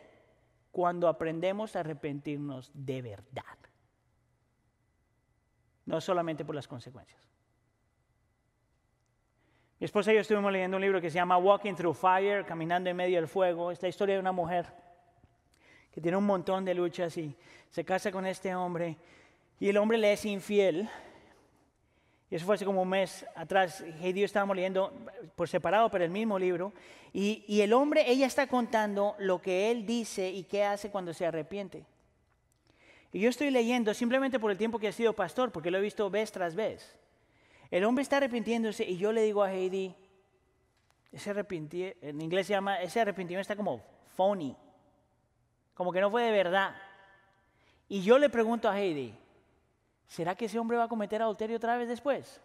cuando 0.72 1.06
aprendemos 1.08 1.74
a 1.74 1.80
arrepentirnos 1.80 2.70
de 2.74 3.02
verdad, 3.02 3.44
no 5.86 6.00
solamente 6.00 6.44
por 6.44 6.56
las 6.56 6.66
consecuencias. 6.66 7.20
Mi 9.78 9.84
esposa 9.84 10.12
y 10.12 10.16
yo 10.16 10.20
estuvimos 10.20 10.52
leyendo 10.52 10.76
un 10.76 10.82
libro 10.82 11.00
que 11.00 11.08
se 11.08 11.14
llama 11.14 11.38
Walking 11.38 11.74
Through 11.74 11.94
Fire, 11.94 12.44
Caminando 12.44 12.90
en 12.90 12.96
medio 12.96 13.16
del 13.16 13.28
fuego. 13.28 13.70
Esta 13.70 13.88
historia 13.88 14.16
de 14.16 14.20
una 14.20 14.32
mujer 14.32 14.66
que 15.90 16.00
tiene 16.00 16.16
un 16.16 16.26
montón 16.26 16.64
de 16.64 16.74
luchas 16.74 17.16
y 17.16 17.34
se 17.70 17.84
casa 17.84 18.12
con 18.12 18.26
este 18.26 18.54
hombre 18.54 18.98
y 19.58 19.68
el 19.68 19.76
hombre 19.76 19.98
le 19.98 20.12
es 20.12 20.24
infiel 20.24 20.88
y 22.30 22.36
eso 22.36 22.46
fue 22.46 22.54
hace 22.54 22.64
como 22.64 22.82
un 22.82 22.88
mes 22.88 23.26
atrás. 23.34 23.80
Heidi 24.00 24.20
y 24.20 24.22
yo 24.22 24.26
estábamos 24.26 24.54
leyendo 24.54 24.92
por 25.34 25.48
separado, 25.48 25.90
pero 25.90 26.04
el 26.04 26.10
mismo 26.10 26.38
libro. 26.38 26.72
Y, 27.12 27.60
el 27.60 27.72
hombre, 27.72 28.08
ella 28.08 28.26
está 28.26 28.46
contando 28.46 29.16
lo 29.18 29.42
que 29.42 29.72
él 29.72 29.84
dice 29.84 30.30
y 30.30 30.44
qué 30.44 30.62
hace 30.62 30.90
cuando 30.90 31.12
se 31.12 31.26
arrepiente. 31.26 31.84
Y 33.12 33.18
yo 33.18 33.28
estoy 33.28 33.50
leyendo 33.50 33.92
simplemente 33.94 34.38
por 34.38 34.52
el 34.52 34.56
tiempo 34.56 34.78
que 34.78 34.86
ha 34.86 34.92
sido 34.92 35.12
pastor, 35.12 35.50
porque 35.50 35.72
lo 35.72 35.78
he 35.78 35.80
visto 35.80 36.08
vez 36.08 36.30
tras 36.30 36.54
vez. 36.54 36.96
El 37.68 37.84
hombre 37.84 38.02
está 38.02 38.18
arrepintiéndose 38.18 38.84
y 38.84 38.96
yo 38.96 39.10
le 39.10 39.22
digo 39.22 39.42
a 39.42 39.52
Heidi, 39.52 39.92
ese 41.10 41.30
arrepentimiento, 41.30 41.98
en 42.06 42.20
inglés 42.20 42.46
se 42.46 42.52
llama, 42.52 42.80
ese 42.80 43.00
arrepentimiento 43.00 43.42
está 43.42 43.56
como 43.56 43.82
phony, 44.16 44.54
como 45.74 45.92
que 45.92 46.00
no 46.00 46.08
fue 46.12 46.22
de 46.22 46.30
verdad. 46.30 46.76
Y 47.88 48.02
yo 48.02 48.20
le 48.20 48.30
pregunto 48.30 48.68
a 48.68 48.80
Heidi, 48.80 49.12
¿será 50.10 50.34
que 50.34 50.46
ese 50.46 50.58
hombre 50.58 50.76
va 50.76 50.84
a 50.84 50.88
cometer 50.88 51.22
adulterio 51.22 51.56
otra 51.56 51.76
vez 51.76 51.88
después? 51.88 52.40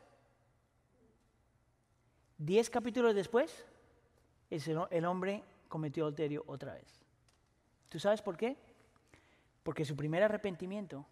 Diez 2.37 2.69
capítulos 2.69 3.15
después, 3.15 3.65
el 4.49 5.05
hombre 5.05 5.43
cometió 5.67 6.03
adulterio 6.03 6.43
otra 6.45 6.75
vez. 6.75 7.01
¿Tú 7.89 7.99
sabes 7.99 8.21
por 8.21 8.37
qué? 8.37 8.55
Porque 9.63 9.83
su 9.83 9.95
primer 9.95 10.21
arrepentimiento 10.21 11.07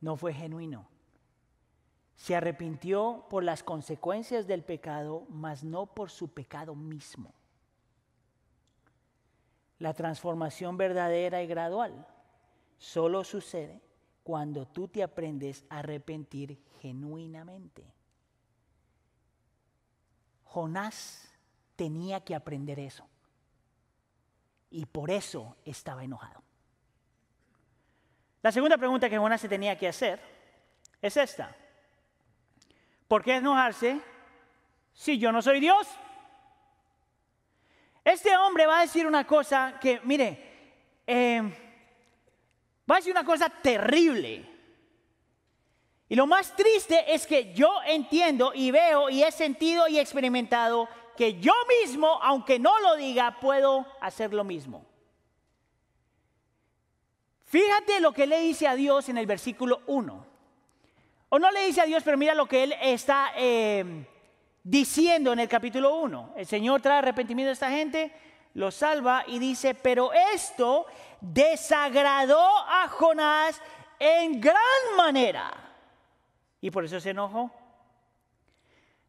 no 0.00 0.16
fue 0.16 0.32
genuino. 0.32 0.86
Se 2.14 2.36
arrepintió 2.36 3.26
por 3.28 3.42
las 3.42 3.64
consecuencias 3.64 4.46
del 4.46 4.62
pecado, 4.62 5.26
mas 5.28 5.64
no 5.64 5.86
por 5.86 6.10
su 6.10 6.28
pecado 6.28 6.76
mismo. 6.76 7.34
La 9.80 9.94
transformación 9.94 10.76
verdadera 10.76 11.42
y 11.42 11.48
gradual 11.48 12.06
solo 12.78 13.24
sucede 13.24 13.80
cuando 14.22 14.66
tú 14.66 14.88
te 14.88 15.02
aprendes 15.02 15.64
a 15.68 15.78
arrepentir 15.78 16.58
genuinamente. 16.80 17.84
Jonás 20.44 21.30
tenía 21.76 22.20
que 22.20 22.34
aprender 22.34 22.78
eso. 22.78 23.08
Y 24.70 24.86
por 24.86 25.10
eso 25.10 25.56
estaba 25.64 26.04
enojado. 26.04 26.42
La 28.42 28.52
segunda 28.52 28.76
pregunta 28.76 29.08
que 29.08 29.18
Jonás 29.18 29.40
se 29.40 29.48
tenía 29.48 29.78
que 29.78 29.88
hacer 29.88 30.20
es 31.00 31.16
esta. 31.16 31.54
¿Por 33.08 33.22
qué 33.22 33.36
enojarse 33.36 34.00
si 34.92 35.18
yo 35.18 35.32
no 35.32 35.42
soy 35.42 35.60
Dios? 35.60 35.88
Este 38.04 38.36
hombre 38.36 38.66
va 38.66 38.78
a 38.78 38.82
decir 38.82 39.06
una 39.06 39.26
cosa 39.26 39.78
que, 39.80 40.00
mire, 40.02 41.00
eh, 41.06 41.61
Va 42.90 42.96
a 42.96 42.98
decir 42.98 43.12
una 43.12 43.24
cosa 43.24 43.48
terrible. 43.48 44.48
Y 46.08 46.14
lo 46.14 46.26
más 46.26 46.54
triste 46.54 47.14
es 47.14 47.26
que 47.26 47.54
yo 47.54 47.72
entiendo 47.86 48.52
y 48.54 48.70
veo 48.70 49.08
y 49.08 49.22
he 49.22 49.32
sentido 49.32 49.88
y 49.88 49.98
experimentado 49.98 50.88
que 51.16 51.40
yo 51.40 51.54
mismo, 51.80 52.18
aunque 52.22 52.58
no 52.58 52.78
lo 52.80 52.96
diga, 52.96 53.38
puedo 53.40 53.86
hacer 54.00 54.34
lo 54.34 54.44
mismo. 54.44 54.84
Fíjate 57.44 58.00
lo 58.00 58.12
que 58.12 58.26
le 58.26 58.40
dice 58.40 58.66
a 58.66 58.74
Dios 58.74 59.08
en 59.08 59.18
el 59.18 59.26
versículo 59.26 59.82
1. 59.86 60.26
O 61.28 61.38
no 61.38 61.50
le 61.50 61.66
dice 61.66 61.80
a 61.80 61.86
Dios, 61.86 62.02
pero 62.02 62.18
mira 62.18 62.34
lo 62.34 62.46
que 62.46 62.62
él 62.62 62.74
está 62.80 63.32
eh, 63.36 64.06
diciendo 64.62 65.32
en 65.32 65.38
el 65.38 65.48
capítulo 65.48 65.96
1. 65.96 66.34
El 66.36 66.46
Señor 66.46 66.82
trae 66.82 66.98
arrepentimiento 66.98 67.50
a 67.50 67.52
esta 67.54 67.70
gente, 67.70 68.12
lo 68.54 68.70
salva 68.70 69.24
y 69.26 69.38
dice, 69.38 69.74
pero 69.74 70.12
esto 70.12 70.86
desagradó 71.22 72.44
a 72.68 72.88
Jonás 72.88 73.62
en 73.98 74.40
gran 74.40 74.56
manera. 74.96 75.52
Y 76.60 76.70
por 76.70 76.84
eso 76.84 77.00
se 77.00 77.10
enojó. 77.10 77.50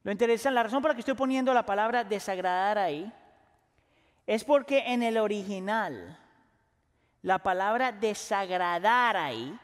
Lo 0.03 0.11
interesante, 0.11 0.53
la 0.53 0.63
razón 0.63 0.81
por 0.81 0.91
la 0.91 0.95
que 0.95 1.01
estoy 1.01 1.15
poniendo 1.15 1.53
la 1.53 1.65
palabra 1.65 2.03
desagradar 2.03 2.77
ahí, 2.77 3.11
es 4.27 4.43
porque 4.43 4.79
en 4.93 5.01
el 5.01 5.17
original, 5.17 6.19
la 7.21 7.39
palabra 7.39 7.91
desagradar 7.91 9.17
ahí, 9.17 9.57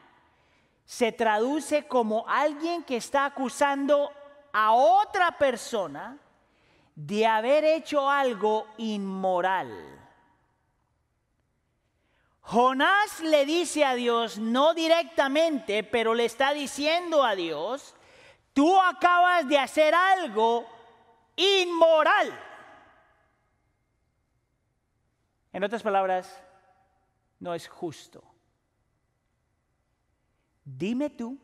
se 0.84 1.12
traduce 1.12 1.86
como 1.86 2.26
alguien 2.26 2.82
que 2.82 2.96
está 2.96 3.26
acusando 3.26 4.10
a 4.52 4.72
otra 4.72 5.38
persona 5.38 6.18
de 6.96 7.26
haber 7.26 7.64
hecho 7.64 8.10
algo 8.10 8.66
inmoral. 8.78 9.70
Jonás 12.42 13.20
le 13.20 13.46
dice 13.46 13.84
a 13.84 13.94
Dios, 13.94 14.38
no 14.38 14.74
directamente, 14.74 15.84
pero 15.84 16.14
le 16.14 16.24
está 16.24 16.52
diciendo 16.52 17.24
a 17.24 17.34
Dios, 17.34 17.94
tú 18.52 18.80
acabas 18.80 19.48
de 19.48 19.58
hacer 19.58 19.94
algo 19.94 20.66
inmoral. 21.36 22.38
En 25.52 25.64
otras 25.64 25.82
palabras, 25.82 26.42
no 27.38 27.54
es 27.54 27.68
justo. 27.68 28.22
Dime 30.64 31.10
tú 31.10 31.38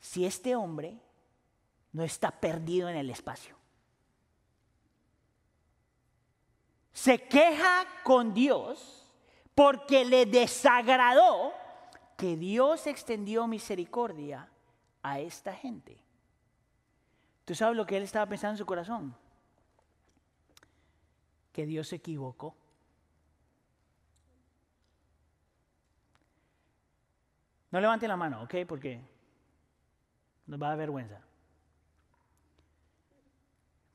si 0.00 0.24
este 0.24 0.54
hombre 0.54 0.98
no 1.92 2.04
está 2.04 2.30
perdido 2.30 2.88
en 2.88 2.96
el 2.96 3.10
espacio. 3.10 3.58
se 6.98 7.16
queja 7.16 7.86
con 8.02 8.34
Dios 8.34 9.07
porque 9.58 10.04
le 10.04 10.24
desagradó 10.24 11.52
que 12.16 12.36
Dios 12.36 12.86
extendió 12.86 13.48
misericordia 13.48 14.48
a 15.02 15.18
esta 15.18 15.52
gente. 15.52 16.00
¿Tú 17.44 17.56
sabes 17.56 17.76
lo 17.76 17.84
que 17.84 17.96
él 17.96 18.04
estaba 18.04 18.24
pensando 18.26 18.52
en 18.52 18.58
su 18.58 18.66
corazón? 18.66 19.16
Que 21.52 21.66
Dios 21.66 21.88
se 21.88 21.96
equivocó. 21.96 22.54
No 27.72 27.80
levante 27.80 28.06
la 28.06 28.16
mano, 28.16 28.44
¿ok? 28.44 28.54
Porque 28.68 29.00
nos 30.46 30.62
va 30.62 30.66
a 30.66 30.70
dar 30.70 30.78
vergüenza. 30.78 31.20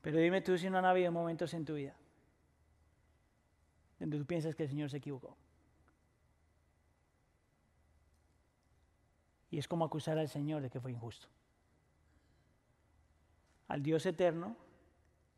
Pero 0.02 0.18
dime 0.18 0.42
tú 0.42 0.58
si 0.58 0.68
no 0.68 0.76
han 0.76 0.84
habido 0.84 1.10
momentos 1.10 1.54
en 1.54 1.64
tu 1.64 1.72
vida 1.72 1.96
donde 3.98 4.18
tú 4.18 4.26
piensas 4.26 4.54
que 4.54 4.64
el 4.64 4.68
Señor 4.68 4.90
se 4.90 4.98
equivocó. 4.98 5.38
Y 9.54 9.58
es 9.58 9.68
como 9.68 9.84
acusar 9.84 10.18
al 10.18 10.28
Señor 10.28 10.62
de 10.62 10.68
que 10.68 10.80
fue 10.80 10.90
injusto. 10.90 11.28
Al 13.68 13.84
Dios 13.84 14.04
eterno, 14.04 14.56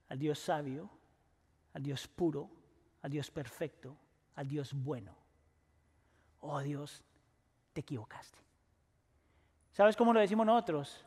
al 0.08 0.18
Dios 0.18 0.38
sabio, 0.38 0.88
al 1.74 1.82
Dios 1.82 2.08
puro, 2.08 2.48
al 3.02 3.10
Dios 3.10 3.30
perfecto, 3.30 3.94
al 4.34 4.48
Dios 4.48 4.72
bueno. 4.72 5.14
Oh 6.40 6.58
Dios, 6.60 7.04
te 7.74 7.82
equivocaste. 7.82 8.38
¿Sabes 9.72 9.94
cómo 9.94 10.14
lo 10.14 10.20
decimos 10.20 10.46
nosotros? 10.46 11.04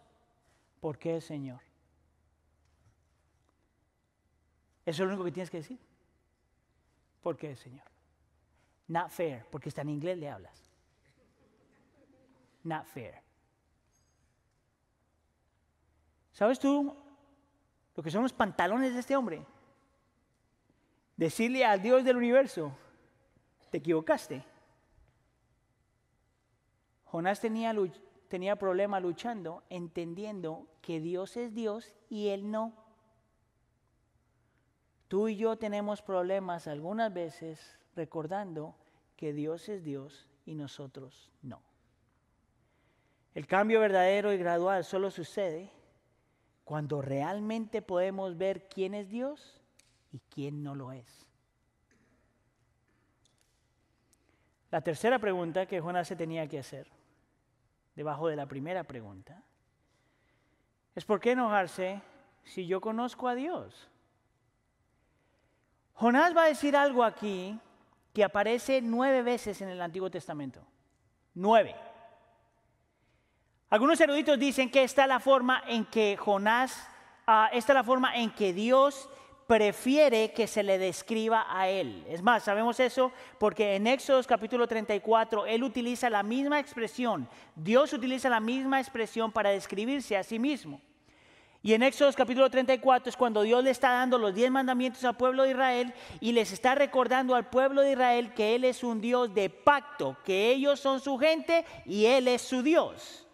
¿Por 0.80 1.00
qué, 1.00 1.20
Señor? 1.20 1.62
Eso 4.86 5.02
es 5.02 5.08
lo 5.08 5.08
único 5.08 5.24
que 5.24 5.32
tienes 5.32 5.50
que 5.50 5.58
decir. 5.58 5.80
¿Por 7.24 7.38
qué, 7.38 7.56
Señor? 7.56 7.88
Not 8.88 9.10
fair, 9.10 9.48
porque 9.50 9.70
está 9.70 9.82
en 9.82 9.90
inglés 9.90 10.20
le 10.20 10.30
hablas. 10.30 10.69
Not 12.70 12.86
fair. 12.86 13.16
¿Sabes 16.32 16.60
tú 16.60 16.96
lo 17.96 18.04
que 18.04 18.12
son 18.12 18.22
los 18.22 18.32
pantalones 18.32 18.94
de 18.94 19.00
este 19.00 19.16
hombre? 19.16 19.44
Decirle 21.18 21.66
al 21.66 21.82
Dios 21.82 22.04
del 22.04 22.18
universo, 22.18 22.72
te 23.72 23.80
equivocaste. 23.80 24.46
Jonás 27.06 27.42
tenía, 27.42 27.74
tenía 28.28 28.56
problema 28.56 29.00
luchando, 29.00 29.64
entendiendo 29.70 30.68
que 30.84 31.00
Dios 31.00 31.38
es 31.38 31.56
Dios 31.56 31.96
y 32.08 32.28
él 32.28 32.52
no. 32.52 32.72
Tú 35.08 35.28
y 35.28 35.38
yo 35.38 35.58
tenemos 35.58 36.04
problemas 36.04 36.68
algunas 36.68 37.12
veces 37.12 37.80
recordando 37.96 38.76
que 39.16 39.34
Dios 39.34 39.68
es 39.70 39.84
Dios 39.84 40.30
y 40.46 40.54
nosotros 40.54 41.32
no. 41.42 41.69
El 43.36 43.48
cambio 43.48 43.80
verdadero 43.80 44.34
y 44.34 44.38
gradual 44.38 44.84
solo 44.84 45.12
sucede 45.12 45.72
cuando 46.64 47.02
realmente 47.02 47.82
podemos 47.82 48.38
ver 48.38 48.68
quién 48.68 48.94
es 48.94 49.10
Dios 49.10 49.62
y 50.12 50.20
quién 50.30 50.64
no 50.64 50.76
lo 50.76 50.92
es. 50.92 51.26
La 54.72 54.82
tercera 54.82 55.18
pregunta 55.18 55.66
que 55.66 55.80
Jonás 55.80 56.08
se 56.08 56.16
tenía 56.16 56.48
que 56.48 56.60
hacer, 56.60 56.88
debajo 57.96 58.28
de 58.28 58.36
la 58.36 58.46
primera 58.46 58.84
pregunta, 58.84 59.42
es 60.96 61.06
¿por 61.06 61.20
qué 61.20 61.32
enojarse 61.32 62.02
si 62.44 62.68
yo 62.68 62.80
conozco 62.82 63.28
a 63.28 63.36
Dios? 63.36 63.90
Jonás 65.94 66.36
va 66.36 66.44
a 66.44 66.48
decir 66.50 66.76
algo 66.76 67.04
aquí 67.04 67.60
que 68.14 68.24
aparece 68.24 68.82
nueve 68.82 69.22
veces 69.22 69.62
en 69.62 69.70
el 69.70 69.82
Antiguo 69.82 70.10
Testamento. 70.10 70.62
Nueve. 71.34 71.76
Algunos 73.72 74.02
eruditos 74.02 74.40
dicen 74.40 74.72
que 74.72 74.82
esta 74.82 75.04
es 75.04 75.08
la 75.08 75.20
forma 75.20 75.62
en 75.68 75.86
que 75.86 76.18
Jonás, 76.18 76.88
ah, 77.28 77.52
esta 77.54 77.74
es 77.74 77.76
la 77.76 77.84
forma 77.84 78.16
en 78.16 78.32
que 78.32 78.52
Dios 78.52 79.08
prefiere 79.46 80.32
que 80.32 80.48
se 80.48 80.64
le 80.64 80.80
describa 80.80 81.46
a 81.48 81.70
él. 81.70 82.04
Es 82.10 82.24
más, 82.24 82.44
sabemos 82.44 82.80
eso 82.80 83.12
porque 83.38 83.76
en 83.76 83.86
Éxodo 83.86 84.24
capítulo 84.24 84.68
34 84.68 85.46
él 85.46 85.64
utiliza 85.64 86.10
la 86.10 86.24
misma 86.24 86.60
expresión, 86.60 87.30
Dios 87.56 87.94
utiliza 87.94 88.28
la 88.28 88.40
misma 88.40 88.80
expresión 88.80 89.32
para 89.32 89.52
describirse 89.52 90.18
a 90.18 90.24
sí 90.24 90.40
mismo. 90.40 90.82
Y 91.62 91.74
en 91.74 91.84
Éxodo 91.84 92.12
capítulo 92.14 92.50
34 92.50 93.12
es 93.12 93.18
cuando 93.18 93.44
Dios 93.44 93.64
le 93.64 93.70
está 93.70 93.92
dando 93.92 94.18
los 94.18 94.34
diez 94.34 94.50
mandamientos 94.50 95.04
al 95.04 95.16
pueblo 95.16 95.44
de 95.44 95.52
Israel 95.52 95.94
y 96.20 96.32
les 96.32 96.52
está 96.54 96.74
recordando 96.74 97.36
al 97.36 97.50
pueblo 97.50 97.82
de 97.82 97.92
Israel 97.92 98.34
que 98.34 98.56
Él 98.56 98.64
es 98.64 98.84
un 98.84 99.00
Dios 99.00 99.32
de 99.36 99.52
pacto, 99.52 100.18
que 100.26 100.50
ellos 100.50 100.80
son 100.80 101.00
su 101.00 101.20
gente 101.20 101.66
y 101.86 102.06
Él 102.06 102.28
es 102.28 102.42
su 102.42 102.64
Dios. 102.64 103.28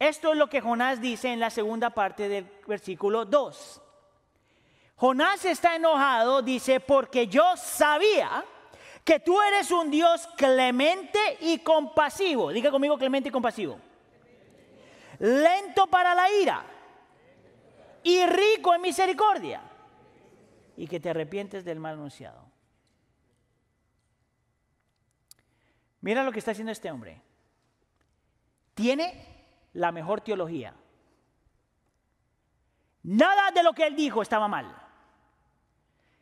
Esto 0.00 0.32
es 0.32 0.38
lo 0.38 0.48
que 0.48 0.62
Jonás 0.62 0.98
dice 1.02 1.30
en 1.30 1.40
la 1.40 1.50
segunda 1.50 1.90
parte 1.90 2.26
del 2.26 2.50
versículo 2.66 3.26
2. 3.26 3.82
Jonás 4.96 5.44
está 5.44 5.76
enojado, 5.76 6.40
dice, 6.40 6.80
porque 6.80 7.26
yo 7.26 7.44
sabía 7.58 8.42
que 9.04 9.20
tú 9.20 9.40
eres 9.42 9.70
un 9.70 9.90
Dios 9.90 10.26
clemente 10.38 11.18
y 11.40 11.58
compasivo. 11.58 12.50
Diga 12.50 12.70
conmigo 12.70 12.96
clemente 12.96 13.28
y 13.28 13.32
compasivo. 13.32 13.78
Lento 15.18 15.86
para 15.86 16.14
la 16.14 16.30
ira 16.30 16.64
y 18.02 18.24
rico 18.24 18.74
en 18.74 18.80
misericordia, 18.80 19.60
y 20.78 20.86
que 20.86 20.98
te 20.98 21.10
arrepientes 21.10 21.62
del 21.62 21.78
mal 21.78 21.92
anunciado. 21.92 22.46
Mira 26.00 26.24
lo 26.24 26.32
que 26.32 26.38
está 26.38 26.52
haciendo 26.52 26.72
este 26.72 26.90
hombre. 26.90 27.20
Tiene 28.72 29.29
la 29.74 29.92
mejor 29.92 30.20
teología. 30.20 30.74
Nada 33.02 33.50
de 33.50 33.62
lo 33.62 33.72
que 33.72 33.86
él 33.86 33.96
dijo 33.96 34.22
estaba 34.22 34.48
mal. 34.48 34.74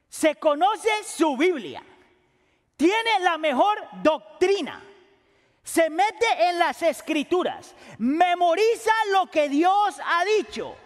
Se 0.09 0.37
conoce 0.37 0.89
su 1.05 1.37
Biblia. 1.37 1.83
Tiene 2.77 3.21
la 3.21 3.37
mejor 3.37 3.79
doctrina. 4.03 4.83
Se 5.63 5.91
mete 5.91 6.49
en 6.49 6.59
las 6.59 6.83
escrituras. 6.83 7.75
Memoriza 7.99 8.93
lo 9.13 9.27
que 9.27 9.49
Dios 9.49 10.01
ha 10.05 10.25
dicho 10.25 10.77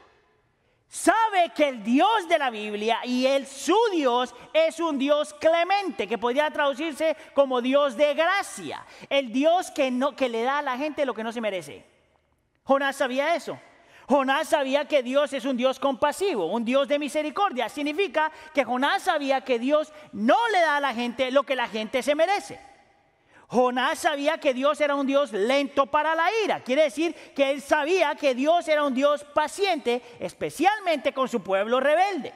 sabe 0.92 1.51
que 1.57 1.68
el 1.68 1.83
Dios 1.83 2.29
de 2.29 2.38
la 2.38 2.51
Biblia 2.51 2.98
y 3.03 3.25
el 3.25 3.46
su 3.46 3.75
Dios 3.92 4.35
es 4.53 4.79
un 4.79 4.98
Dios 4.98 5.33
clemente, 5.40 6.07
que 6.07 6.18
podría 6.18 6.51
traducirse 6.51 7.16
como 7.33 7.62
Dios 7.62 7.96
de 7.96 8.12
gracia, 8.12 8.85
el 9.09 9.33
Dios 9.33 9.70
que, 9.70 9.90
no, 9.90 10.14
que 10.14 10.29
le 10.29 10.42
da 10.42 10.59
a 10.59 10.62
la 10.62 10.77
gente 10.77 11.07
lo 11.07 11.14
que 11.14 11.25
no 11.25 11.33
se 11.33 11.40
merece. 11.40 11.91
Jonás 12.64 12.96
sabía 12.96 13.35
eso. 13.35 13.59
Jonás 14.09 14.48
sabía 14.48 14.85
que 14.87 15.03
Dios 15.03 15.33
es 15.33 15.44
un 15.44 15.57
Dios 15.57 15.79
compasivo, 15.79 16.46
un 16.46 16.64
Dios 16.64 16.88
de 16.88 16.98
misericordia. 16.98 17.68
Significa 17.68 18.31
que 18.53 18.64
Jonás 18.64 19.03
sabía 19.03 19.40
que 19.40 19.59
Dios 19.59 19.92
no 20.12 20.37
le 20.48 20.61
da 20.61 20.77
a 20.77 20.81
la 20.81 20.94
gente 20.94 21.31
lo 21.31 21.44
que 21.44 21.57
la 21.57 21.68
gente 21.68 22.03
se 22.03 22.14
merece. 22.14 22.61
Jonás 23.48 23.98
sabía 23.98 24.38
que 24.38 24.55
Dios 24.55 24.81
era 24.81 24.94
un 24.94 25.07
Dios 25.07 25.33
lento 25.33 25.87
para 25.87 26.14
la 26.14 26.27
ira. 26.44 26.61
Quiere 26.61 26.85
decir 26.85 27.14
que 27.35 27.51
él 27.51 27.61
sabía 27.61 28.14
que 28.14 28.35
Dios 28.35 28.66
era 28.66 28.83
un 28.83 28.94
Dios 28.94 29.25
paciente, 29.25 30.03
especialmente 30.20 31.12
con 31.12 31.29
su 31.29 31.42
pueblo 31.42 31.79
rebelde. 31.79 32.33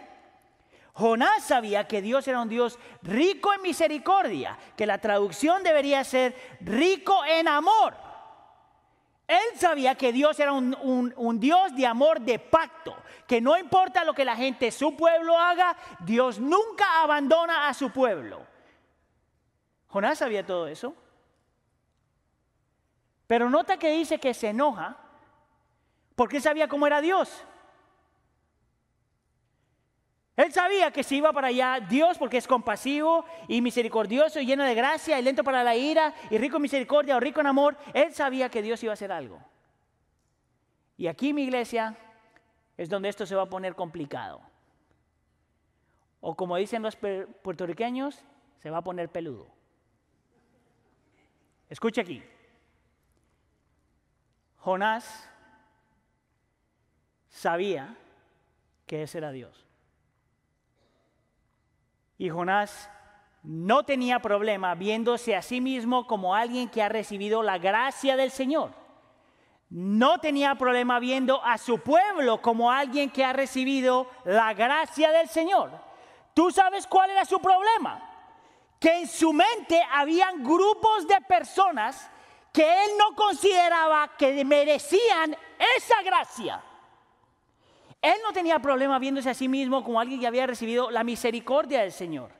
Jonás 0.92 1.44
sabía 1.44 1.86
que 1.86 2.02
Dios 2.02 2.26
era 2.28 2.40
un 2.40 2.48
Dios 2.48 2.78
rico 3.02 3.52
en 3.52 3.62
misericordia, 3.62 4.58
que 4.76 4.86
la 4.86 4.98
traducción 4.98 5.62
debería 5.62 6.04
ser 6.04 6.34
rico 6.60 7.24
en 7.26 7.48
amor. 7.48 8.05
Él 9.26 9.58
sabía 9.58 9.96
que 9.96 10.12
Dios 10.12 10.38
era 10.38 10.52
un, 10.52 11.40
Dios 11.40 11.74
de 11.74 11.86
amor 11.86 12.20
de 12.20 12.38
pacto, 12.38 12.96
que 13.26 13.40
no 13.40 13.58
importa 13.58 14.04
lo 14.04 14.14
que 14.14 14.24
la 14.24 14.36
gente, 14.36 14.70
su 14.70 14.96
pueblo 14.96 15.36
haga, 15.36 15.76
Dios 16.00 16.38
nunca 16.38 17.02
abandona 17.02 17.68
a 17.68 17.74
su 17.74 17.90
pueblo. 17.90 18.46
Jonás 19.88 20.18
sabía 20.18 20.46
todo 20.46 20.68
eso. 20.68 20.94
Pero 23.26 23.50
nota 23.50 23.76
que 23.76 23.90
dice 23.90 24.20
que 24.20 24.32
se 24.32 24.50
enoja 24.50 24.96
porque 26.14 26.40
sabía 26.40 26.68
cómo 26.68 26.86
era 26.86 27.00
Dios. 27.00 27.44
Él 30.36 30.52
sabía 30.52 30.90
que 30.90 31.02
si 31.02 31.16
iba 31.16 31.32
para 31.32 31.48
allá 31.48 31.80
Dios 31.80 32.18
porque 32.18 32.36
es 32.36 32.46
compasivo 32.46 33.24
y 33.48 33.62
misericordioso 33.62 34.38
y 34.38 34.44
lleno 34.44 34.64
de 34.64 34.74
gracia 34.74 35.18
y 35.18 35.22
lento 35.22 35.42
para 35.42 35.64
la 35.64 35.74
ira 35.74 36.14
y 36.30 36.36
rico 36.36 36.56
en 36.56 36.62
misericordia 36.62 37.16
o 37.16 37.20
rico 37.20 37.40
en 37.40 37.46
amor. 37.46 37.76
Él 37.94 38.12
sabía 38.12 38.50
que 38.50 38.60
Dios 38.60 38.82
iba 38.82 38.92
a 38.92 38.94
hacer 38.94 39.10
algo. 39.10 39.40
Y 40.98 41.06
aquí 41.06 41.32
mi 41.32 41.42
iglesia 41.42 41.96
es 42.76 42.90
donde 42.90 43.08
esto 43.08 43.24
se 43.24 43.34
va 43.34 43.42
a 43.42 43.48
poner 43.48 43.74
complicado. 43.74 44.42
O 46.20 46.36
como 46.36 46.56
dicen 46.56 46.82
los 46.82 46.96
puertorriqueños, 46.96 48.22
se 48.58 48.70
va 48.70 48.78
a 48.78 48.84
poner 48.84 49.08
peludo. 49.08 49.46
Escucha 51.70 52.02
aquí. 52.02 52.22
Jonás 54.58 55.30
sabía 57.28 57.96
que 58.86 59.02
ese 59.02 59.18
era 59.18 59.30
Dios. 59.30 59.65
Y 62.18 62.30
Jonás 62.30 62.90
no 63.42 63.84
tenía 63.84 64.18
problema 64.18 64.74
viéndose 64.74 65.36
a 65.36 65.42
sí 65.42 65.60
mismo 65.60 66.06
como 66.06 66.34
alguien 66.34 66.68
que 66.68 66.82
ha 66.82 66.88
recibido 66.88 67.42
la 67.42 67.58
gracia 67.58 68.16
del 68.16 68.30
Señor. 68.30 68.72
No 69.68 70.18
tenía 70.18 70.54
problema 70.54 70.98
viendo 70.98 71.42
a 71.44 71.58
su 71.58 71.78
pueblo 71.78 72.40
como 72.40 72.70
alguien 72.70 73.10
que 73.10 73.24
ha 73.24 73.32
recibido 73.32 74.08
la 74.24 74.54
gracia 74.54 75.10
del 75.10 75.28
Señor. 75.28 75.70
¿Tú 76.34 76.50
sabes 76.50 76.86
cuál 76.86 77.10
era 77.10 77.24
su 77.24 77.40
problema? 77.40 78.02
Que 78.78 79.00
en 79.00 79.08
su 79.08 79.32
mente 79.32 79.80
habían 79.92 80.42
grupos 80.42 81.06
de 81.08 81.20
personas 81.22 82.10
que 82.52 82.62
él 82.62 82.90
no 82.98 83.14
consideraba 83.14 84.16
que 84.16 84.44
merecían 84.44 85.36
esa 85.76 86.02
gracia. 86.02 86.62
Él 88.06 88.14
no 88.22 88.32
tenía 88.32 88.60
problema 88.60 89.00
viéndose 89.00 89.30
a 89.30 89.34
sí 89.34 89.48
mismo 89.48 89.82
como 89.82 89.98
alguien 89.98 90.20
que 90.20 90.28
había 90.28 90.46
recibido 90.46 90.92
la 90.92 91.02
misericordia 91.02 91.80
del 91.80 91.90
Señor. 91.90 92.30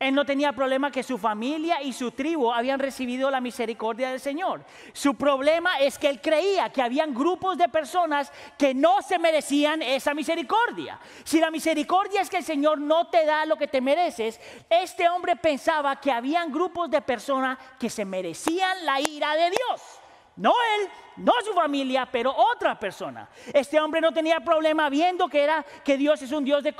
Él 0.00 0.12
no 0.12 0.26
tenía 0.26 0.52
problema 0.52 0.90
que 0.90 1.04
su 1.04 1.18
familia 1.18 1.80
y 1.80 1.92
su 1.92 2.10
tribu 2.10 2.50
habían 2.50 2.80
recibido 2.80 3.30
la 3.30 3.40
misericordia 3.40 4.10
del 4.10 4.18
Señor. 4.18 4.64
Su 4.92 5.14
problema 5.14 5.78
es 5.78 6.00
que 6.00 6.08
él 6.08 6.20
creía 6.20 6.68
que 6.70 6.82
habían 6.82 7.14
grupos 7.14 7.56
de 7.56 7.68
personas 7.68 8.32
que 8.58 8.74
no 8.74 9.02
se 9.02 9.20
merecían 9.20 9.82
esa 9.82 10.14
misericordia. 10.14 10.98
Si 11.22 11.38
la 11.38 11.52
misericordia 11.52 12.20
es 12.20 12.28
que 12.28 12.38
el 12.38 12.44
Señor 12.44 12.80
no 12.80 13.06
te 13.06 13.24
da 13.24 13.46
lo 13.46 13.56
que 13.56 13.68
te 13.68 13.80
mereces, 13.80 14.40
este 14.68 15.08
hombre 15.08 15.36
pensaba 15.36 15.94
que 16.00 16.10
habían 16.10 16.50
grupos 16.50 16.90
de 16.90 17.00
personas 17.02 17.56
que 17.78 17.88
se 17.88 18.04
merecían 18.04 18.84
la 18.84 19.00
ira 19.00 19.36
de 19.36 19.50
Dios. 19.50 20.03
No 20.36 20.52
él, 20.78 20.88
no 21.16 21.32
su 21.44 21.52
familia, 21.52 22.08
pero 22.10 22.34
otra 22.34 22.78
persona. 22.78 23.28
Este 23.52 23.80
hombre 23.80 24.00
no 24.00 24.12
tenía 24.12 24.40
problema 24.40 24.88
viendo 24.88 25.28
que 25.28 25.42
era 25.42 25.64
que 25.84 25.96
Dios 25.96 26.22
es 26.22 26.32
un 26.32 26.44
Dios 26.44 26.62
de, 26.62 26.74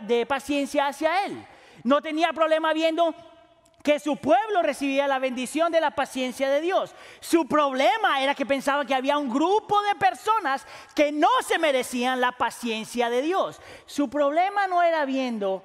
de 0.00 0.26
paciencia 0.26 0.88
hacia 0.88 1.24
él 1.24 1.46
no 1.86 2.02
tenía 2.02 2.32
problema 2.32 2.72
viendo 2.72 3.14
que 3.82 4.00
su 4.00 4.16
pueblo 4.16 4.62
recibía 4.62 5.06
la 5.06 5.20
bendición 5.20 5.70
de 5.70 5.80
la 5.80 5.92
paciencia 5.92 6.50
de 6.50 6.60
Dios. 6.60 6.92
Su 7.20 7.46
problema 7.46 8.20
era 8.20 8.34
que 8.34 8.44
pensaba 8.44 8.84
que 8.84 8.94
había 8.94 9.16
un 9.16 9.30
grupo 9.30 9.80
de 9.82 9.94
personas 9.94 10.66
que 10.96 11.12
no 11.12 11.28
se 11.46 11.60
merecían 11.60 12.20
la 12.20 12.32
paciencia 12.32 13.08
de 13.08 13.22
Dios. 13.22 13.60
Su 13.86 14.10
problema 14.10 14.66
no 14.66 14.82
era 14.82 15.04
viendo 15.04 15.62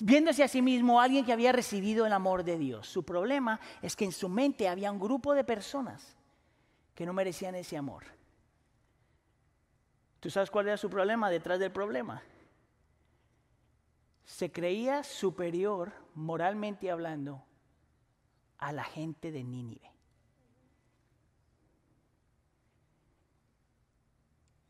viéndose 0.00 0.42
a 0.42 0.48
sí 0.48 0.60
mismo 0.60 1.00
alguien 1.00 1.24
que 1.24 1.32
había 1.32 1.52
recibido 1.52 2.04
el 2.04 2.12
amor 2.12 2.42
de 2.42 2.58
Dios. 2.58 2.88
Su 2.88 3.04
problema 3.04 3.60
es 3.82 3.94
que 3.94 4.04
en 4.04 4.12
su 4.12 4.28
mente 4.28 4.68
había 4.68 4.90
un 4.90 4.98
grupo 4.98 5.34
de 5.34 5.44
personas 5.44 6.16
que 7.00 7.06
no 7.06 7.14
merecían 7.14 7.54
ese 7.54 7.78
amor. 7.78 8.04
¿Tú 10.20 10.28
sabes 10.28 10.50
cuál 10.50 10.68
era 10.68 10.76
su 10.76 10.90
problema 10.90 11.30
detrás 11.30 11.58
del 11.58 11.72
problema? 11.72 12.22
se 14.26 14.52
creía 14.52 15.02
superior, 15.02 15.94
moralmente 16.14 16.90
hablando, 16.90 17.42
a 18.58 18.70
la 18.72 18.84
gente 18.84 19.32
de 19.32 19.42
Nínive. 19.42 19.90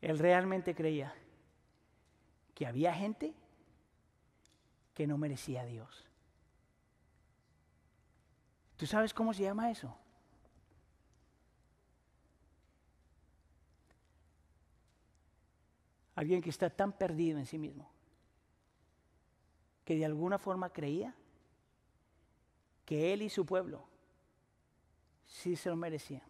Él 0.00 0.20
realmente 0.20 0.72
creía 0.72 1.12
que 2.54 2.64
había 2.64 2.94
gente 2.94 3.34
que 4.94 5.08
no 5.08 5.18
merecía 5.18 5.62
a 5.62 5.66
Dios. 5.66 6.06
¿Tú 8.76 8.86
sabes 8.86 9.12
cómo 9.12 9.34
se 9.34 9.42
llama 9.42 9.72
eso? 9.72 9.98
Alguien 16.20 16.42
que 16.42 16.50
está 16.50 16.68
tan 16.68 16.92
perdido 16.92 17.38
en 17.38 17.46
sí 17.46 17.56
mismo 17.56 17.90
que 19.86 19.96
de 19.96 20.04
alguna 20.04 20.36
forma 20.38 20.70
creía 20.70 21.14
que 22.84 23.14
él 23.14 23.22
y 23.22 23.30
su 23.30 23.46
pueblo 23.46 23.82
sí 25.26 25.56
se 25.56 25.70
lo 25.70 25.76
merecían. 25.76 26.22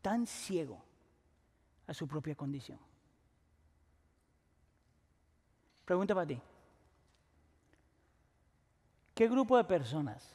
Tan 0.00 0.26
ciego 0.26 0.82
a 1.86 1.92
su 1.92 2.08
propia 2.08 2.34
condición. 2.34 2.78
Pregunta 5.84 6.14
para 6.14 6.28
ti. 6.28 6.40
¿Qué 9.14 9.28
grupo 9.28 9.58
de 9.58 9.64
personas 9.64 10.34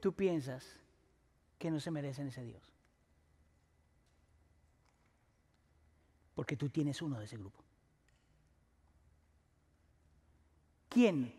tú 0.00 0.14
piensas 0.14 0.80
que 1.58 1.70
no 1.70 1.80
se 1.80 1.90
merecen 1.90 2.28
ese 2.28 2.42
Dios? 2.42 2.75
Porque 6.36 6.56
tú 6.56 6.68
tienes 6.68 7.00
uno 7.02 7.18
de 7.18 7.24
ese 7.24 7.38
grupo. 7.38 7.64
¿Quién 10.90 11.34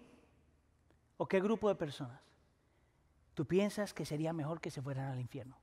o 1.18 1.28
qué 1.28 1.40
grupo 1.40 1.70
de 1.70 1.76
personas 1.76 2.20
tú 3.36 3.46
piensas 3.46 3.94
que 3.94 4.06
sería 4.06 4.34
mejor 4.34 4.60
que 4.60 4.72
se 4.72 4.82
fueran 4.82 5.12
al 5.12 5.20
infierno? 5.20 5.56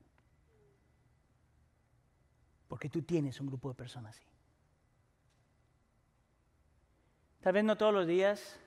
Porque 2.69 2.89
tú 2.89 3.03
tienes 3.03 3.41
un 3.41 3.49
grupo 3.49 3.69
de 3.69 3.75
personas 3.75 4.17
así. 4.17 4.25
Tal 7.41 7.53
vez 7.53 7.65
no 7.65 7.77
todos 7.77 7.93
los 7.93 8.07
días, 8.07 8.59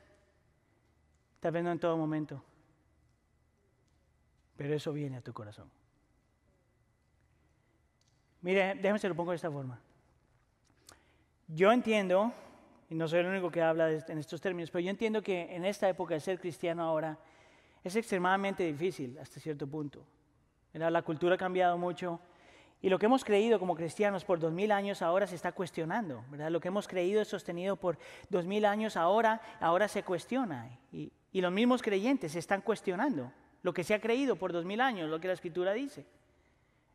tal 1.40 1.54
vez 1.54 1.64
no 1.64 1.72
en 1.72 1.80
todo 1.80 1.98
momento, 1.98 2.44
pero 4.58 4.76
eso 4.76 4.92
viene 4.92 5.18
a 5.18 5.22
tu 5.22 5.32
corazón. 5.32 5.72
Mire, 8.42 8.76
déjame 8.76 9.00
se 9.00 9.10
lo 9.10 9.16
pongo 9.16 9.32
de 9.32 9.38
esta 9.38 9.50
forma. 9.50 9.82
Yo 11.48 11.72
entiendo 11.72 12.34
y 12.90 12.96
no 12.96 13.08
soy 13.08 13.20
el 13.20 13.28
único 13.28 13.50
que 13.50 13.62
habla 13.62 13.92
en 13.92 14.18
estos 14.18 14.42
términos, 14.42 14.70
pero 14.72 14.82
yo 14.82 14.90
entiendo 14.90 15.22
que 15.22 15.56
en 15.56 15.66
esta 15.66 15.90
época 15.90 16.14
de 16.14 16.20
ser 16.20 16.40
cristiano 16.40 16.84
ahora 16.84 17.18
es 17.84 17.96
extremadamente 17.96 18.64
difícil 18.64 19.18
hasta 19.20 19.40
cierto 19.40 19.68
punto. 19.68 20.06
La 20.74 21.02
cultura 21.02 21.36
ha 21.36 21.38
cambiado 21.38 21.78
mucho 21.78 22.20
y 22.82 22.90
lo 22.90 23.00
que 23.00 23.08
hemos 23.08 23.24
creído 23.24 23.60
como 23.60 23.76
cristianos 23.76 24.24
por 24.24 24.40
dos 24.40 24.54
mil 24.54 24.72
años 24.72 25.02
ahora 25.02 25.26
se 25.26 25.36
está 25.36 25.52
cuestionando. 25.52 26.24
¿verdad? 26.30 26.52
Lo 26.52 26.60
que 26.60 26.68
hemos 26.68 26.88
creído 26.88 27.22
y 27.22 27.26
sostenido 27.26 27.76
por 27.76 27.98
dos 28.30 28.46
mil 28.46 28.66
años 28.66 28.96
ahora, 28.96 29.42
ahora 29.60 29.88
se 29.88 30.04
cuestiona. 30.04 30.70
Y, 30.92 31.12
los 31.34 31.52
mismos 31.52 31.84
creyentes 31.84 32.32
se 32.32 32.40
están 32.40 32.62
cuestionando 32.62 33.32
lo 33.62 33.72
que 33.72 33.84
se 33.84 33.94
ha 33.94 34.02
creído 34.02 34.38
por 34.38 34.52
dos 34.52 34.66
mil 34.66 34.82
años, 34.82 35.08
lo 35.08 35.20
que 35.20 35.28
la 35.28 35.36
escritura 35.36 35.74
dice. 35.74 36.04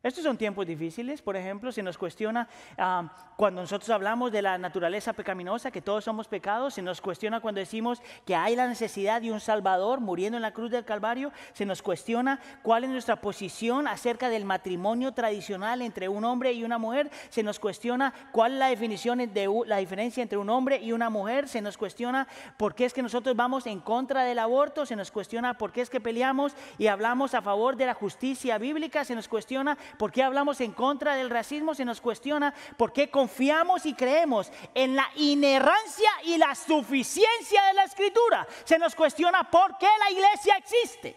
Estos 0.02 0.24
son 0.24 0.36
tiempos 0.36 0.66
difíciles, 0.66 1.22
por 1.22 1.36
ejemplo, 1.36 1.70
se 1.70 1.80
nos 1.80 1.96
cuestiona 1.96 2.48
ah, 2.76 3.08
cuando 3.36 3.60
nosotros 3.60 3.88
hablamos 3.90 4.32
de 4.32 4.42
la 4.42 4.58
naturaleza 4.58 5.12
pecaminosa, 5.12 5.70
que 5.70 5.80
todos 5.80 6.02
somos 6.02 6.26
pecados, 6.26 6.74
se 6.74 6.82
nos 6.82 7.00
cuestiona 7.00 7.38
cuando 7.38 7.60
decimos 7.60 8.02
que 8.26 8.34
hay 8.34 8.56
la 8.56 8.66
necesidad 8.66 9.22
de 9.22 9.30
un 9.30 9.38
Salvador 9.38 10.00
muriendo 10.00 10.36
en 10.36 10.42
la 10.42 10.52
cruz 10.52 10.72
del 10.72 10.84
Calvario, 10.84 11.30
se 11.52 11.64
nos 11.64 11.82
cuestiona 11.82 12.40
cuál 12.64 12.82
es 12.82 12.90
nuestra 12.90 13.20
posición 13.20 13.86
acerca 13.86 14.28
del 14.28 14.44
matrimonio 14.44 15.12
tradicional 15.12 15.82
entre 15.82 16.08
un 16.08 16.24
hombre 16.24 16.52
y 16.52 16.64
una 16.64 16.78
mujer, 16.78 17.08
se 17.28 17.44
nos 17.44 17.60
cuestiona 17.60 18.12
cuál 18.32 18.54
es 18.54 18.58
la 18.58 18.66
definición 18.68 19.18
de 19.18 19.64
la 19.66 19.76
diferencia 19.76 20.20
entre 20.20 20.38
un 20.38 20.50
hombre 20.50 20.80
y 20.82 20.92
una 20.92 21.10
mujer, 21.10 21.46
se 21.46 21.62
nos 21.62 21.78
cuestiona 21.78 22.26
por 22.56 22.74
qué 22.74 22.86
es 22.86 22.92
que 22.92 23.02
nosotros 23.02 23.36
vamos 23.36 23.68
en 23.68 23.78
contra 23.78 24.24
del 24.24 24.40
aborto, 24.40 24.84
se 24.84 24.96
nos 24.96 25.12
cuestiona 25.12 25.56
por 25.58 25.70
qué 25.70 25.80
es 25.80 25.90
que 25.90 26.00
peleamos 26.00 26.54
y 26.76 26.88
hablamos 26.88 27.34
a 27.34 27.42
favor 27.42 27.76
de 27.76 27.86
la 27.86 27.94
justicia 27.94 28.58
bíblica, 28.58 29.04
se 29.04 29.14
nos 29.14 29.28
cuestiona 29.28 29.78
¿Por 29.98 30.12
qué 30.12 30.22
hablamos 30.22 30.60
en 30.60 30.72
contra 30.72 31.14
del 31.14 31.30
racismo? 31.30 31.74
Se 31.74 31.84
nos 31.84 32.00
cuestiona 32.00 32.54
por 32.76 32.92
qué 32.92 33.10
confiamos 33.10 33.86
y 33.86 33.94
creemos 33.94 34.50
en 34.74 34.96
la 34.96 35.08
inerrancia 35.16 36.10
y 36.24 36.38
la 36.38 36.54
suficiencia 36.54 37.62
de 37.64 37.74
la 37.74 37.84
escritura. 37.84 38.46
Se 38.64 38.78
nos 38.78 38.94
cuestiona 38.94 39.50
por 39.50 39.78
qué 39.78 39.88
la 39.98 40.10
iglesia 40.10 40.56
existe. 40.56 41.16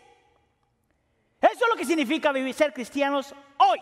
Eso 1.41 1.65
es 1.65 1.69
lo 1.69 1.75
que 1.75 1.85
significa 1.85 2.31
vivir 2.31 2.53
ser 2.53 2.73
cristianos 2.73 3.33
hoy. 3.57 3.79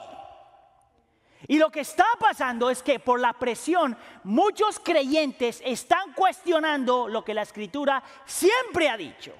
Y 1.47 1.57
lo 1.57 1.69
que 1.69 1.81
está 1.81 2.05
pasando 2.19 2.69
es 2.69 2.81
que 2.81 2.99
por 2.99 3.19
la 3.19 3.33
presión 3.33 3.97
muchos 4.23 4.79
creyentes 4.79 5.61
están 5.65 6.13
cuestionando 6.13 7.07
lo 7.07 7.23
que 7.23 7.33
la 7.33 7.41
escritura 7.41 8.01
siempre 8.25 8.89
ha 8.89 8.97
dicho. 8.97 9.33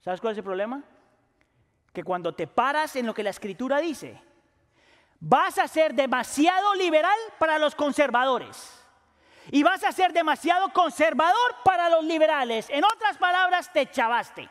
¿Sabes 0.00 0.20
cuál 0.20 0.32
es 0.32 0.38
el 0.38 0.44
problema? 0.44 0.82
Que 1.94 2.02
cuando 2.02 2.34
te 2.34 2.48
paras 2.48 2.96
en 2.96 3.06
lo 3.06 3.14
que 3.14 3.22
la 3.22 3.30
escritura 3.30 3.78
dice, 3.78 4.20
vas 5.20 5.58
a 5.58 5.68
ser 5.68 5.94
demasiado 5.94 6.74
liberal 6.74 7.16
para 7.38 7.56
los 7.56 7.76
conservadores. 7.76 8.84
Y 9.52 9.62
vas 9.62 9.84
a 9.84 9.92
ser 9.92 10.12
demasiado 10.12 10.72
conservador 10.72 11.54
para 11.64 11.88
los 11.88 12.04
liberales. 12.04 12.68
En 12.68 12.82
otras 12.84 13.16
palabras, 13.16 13.72
te 13.72 13.88
chavaste. 13.88 14.50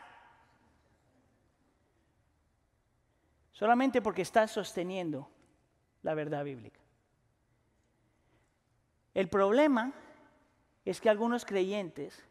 Solamente 3.52 4.02
porque 4.02 4.22
estás 4.22 4.52
sosteniendo 4.52 5.30
la 6.02 6.14
verdad 6.14 6.46
bíblica. 6.46 6.80
El 9.14 9.28
problema 9.28 9.92
es 10.86 11.02
que 11.02 11.10
algunos 11.10 11.44
creyentes 11.44 12.24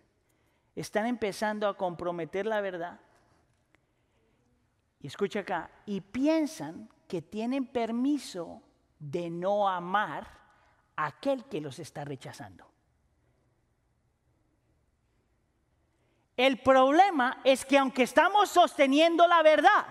están 0.74 1.04
empezando 1.04 1.68
a 1.68 1.76
comprometer 1.76 2.46
la 2.46 2.62
verdad 2.62 2.98
y 5.02 5.08
escucha 5.08 5.40
acá, 5.40 5.68
y 5.84 6.00
piensan 6.00 6.88
que 7.08 7.20
tienen 7.20 7.66
permiso 7.66 8.62
de 8.98 9.28
no 9.28 9.68
amar 9.68 10.26
a 10.94 11.06
aquel 11.06 11.44
que 11.46 11.60
los 11.60 11.80
está 11.80 12.04
rechazando. 12.04 12.70
El 16.36 16.60
problema 16.60 17.40
es 17.44 17.64
que 17.64 17.76
aunque 17.76 18.04
estamos 18.04 18.48
sosteniendo 18.48 19.26
la 19.26 19.42
verdad, 19.42 19.86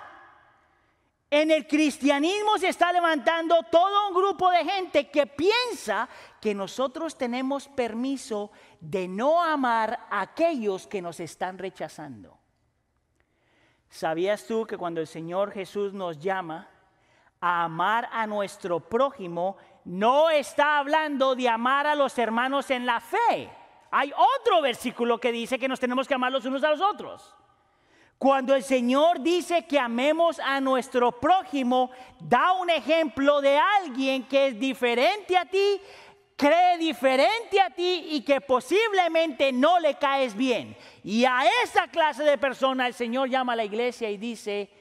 en 1.30 1.51
el 1.51 1.68
cristianismo 1.68 2.57
se 2.57 2.70
está 2.70 2.91
levantando 2.91 3.64
todo 3.64 4.09
un 4.09 4.14
grupo 4.14 4.49
de 4.49 4.66
gente 4.66 5.09
que 5.09 5.28
piensa 5.28 6.09
que 6.41 6.55
nosotros 6.55 7.18
tenemos 7.18 7.68
permiso 7.68 8.51
de 8.80 9.07
no 9.07 9.41
amar 9.41 10.07
a 10.09 10.22
aquellos 10.22 10.88
que 10.88 11.01
nos 11.01 11.20
están 11.20 11.57
rechazando. 11.57 12.41
¿Sabías 13.92 14.48
tú 14.48 14.66
que 14.66 14.76
cuando 14.76 15.00
el 15.00 15.06
Señor 15.08 15.52
Jesús 15.52 15.94
nos 15.94 16.18
llama 16.18 16.68
a 17.39 17.66
amar 17.66 18.10
a 18.12 18.26
nuestro 18.26 18.80
prójimo, 18.80 19.58
no 19.86 20.32
está 20.32 20.80
hablando 20.80 21.36
de 21.36 21.48
amar 21.48 21.86
a 21.86 21.94
los 21.94 22.18
hermanos 22.18 22.72
en 22.72 22.88
la 22.88 23.00
fe? 23.00 23.52
hay 23.92 24.12
otro 24.39 24.62
versículo 24.62 25.20
que 25.20 25.32
dice 25.34 25.60
que 25.60 25.68
nos 25.68 25.80
tenemos 25.80 26.08
que 26.08 26.14
amar 26.14 26.32
los 26.32 26.46
unos 26.46 26.64
a 26.64 26.72
los 26.72 26.82
otros. 26.82 27.36
Cuando 28.18 28.56
el 28.56 28.64
Señor 28.64 29.20
dice 29.20 29.66
que 29.66 29.80
amemos 29.80 30.39
a 30.39 30.62
nuestro 30.62 31.12
prójimo, 31.12 31.92
da 32.20 32.54
un 32.54 32.70
ejemplo 32.70 33.42
de 33.42 33.58
alguien 33.58 34.24
que 34.24 34.48
es 34.48 34.60
diferente 34.60 35.36
a 35.36 35.46
ti, 35.46 35.82
cree 36.42 36.80
diferente 36.80 37.62
a 37.62 37.70
ti 37.70 38.08
y 38.10 38.22
que 38.24 38.42
posiblemente 38.42 39.52
no 39.52 39.80
le 39.80 39.94
caes 40.00 40.36
bien. 40.36 40.76
Y 41.04 41.24
a 41.24 41.44
esa 41.64 41.88
clase 41.88 42.24
de 42.24 42.39
persona 42.39 42.88
el 42.88 42.96
Señor 42.96 43.30
llama 43.30 43.54
a 43.54 43.58
la 43.58 43.64
iglesia 43.64 44.10
y 44.10 44.18
dice, 44.18 44.72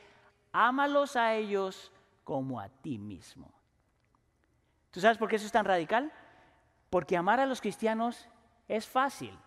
ámalos 0.53 1.17
a 1.17 1.35
ellos 1.35 1.93
como 2.25 2.59
a 2.59 2.71
ti 2.71 2.97
mismo. 2.97 3.53
¿Tú 4.91 5.03
sabes 5.03 5.19
por 5.19 5.29
qué 5.29 5.37
eso 5.37 5.45
es 5.45 5.53
tan 5.53 5.67
radical? 5.67 6.11
Porque 6.89 7.15
amar 7.15 7.41
a 7.41 7.47
los 7.47 7.61
cristianos 7.61 8.27
es 8.67 8.89
fácil. 8.89 9.39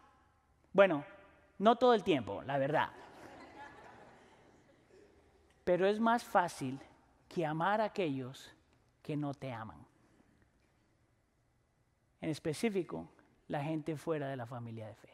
Bueno, 0.71 1.03
no 1.57 1.77
todo 1.77 1.95
el 1.95 2.03
tiempo, 2.03 2.43
la 2.43 2.59
verdad. 2.59 2.91
Pero 5.63 5.87
es 5.87 5.99
más 5.99 6.23
fácil 6.23 6.79
que 7.27 7.43
amar 7.43 7.81
a 7.81 7.85
aquellos 7.85 8.53
que 9.01 9.17
no 9.17 9.33
te 9.33 9.51
aman. 9.51 9.83
En 12.23 12.29
específico, 12.29 13.09
la 13.49 13.61
gente 13.61 13.97
fuera 13.97 14.29
de 14.29 14.37
la 14.37 14.45
familia 14.45 14.87
de 14.87 14.95
fe. 14.95 15.11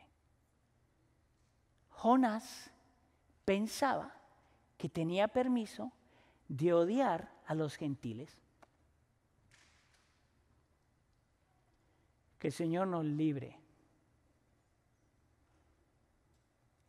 Jonás 1.90 2.72
pensaba 3.46 4.14
que 4.78 4.90
tenía 4.90 5.28
permiso 5.28 5.92
de 6.48 6.72
odiar 6.72 7.34
a 7.48 7.56
los 7.56 7.78
gentiles. 7.78 8.38
Que 12.38 12.50
el 12.50 12.54
Señor 12.54 12.86
nos 12.88 13.04
libre 13.04 13.58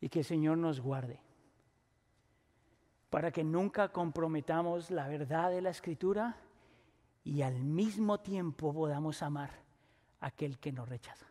y 0.03 0.11
que 0.11 0.19
el 0.19 0.27
Señor 0.27 0.59
nos 0.59 0.81
guarde 0.81 1.19
para 3.09 3.33
que 3.33 3.43
nunca 3.43 3.91
comprometamos 3.91 4.91
la 4.91 5.09
verdad 5.09 5.51
de 5.51 5.63
la 5.63 5.71
escritura 5.71 6.37
y 7.25 7.41
al 7.41 7.65
mismo 7.65 8.21
tiempo 8.21 8.75
podamos 8.75 9.23
amar 9.23 9.70
aquel 10.21 10.59
que 10.59 10.73
nos 10.73 10.89
rechaza. 10.89 11.27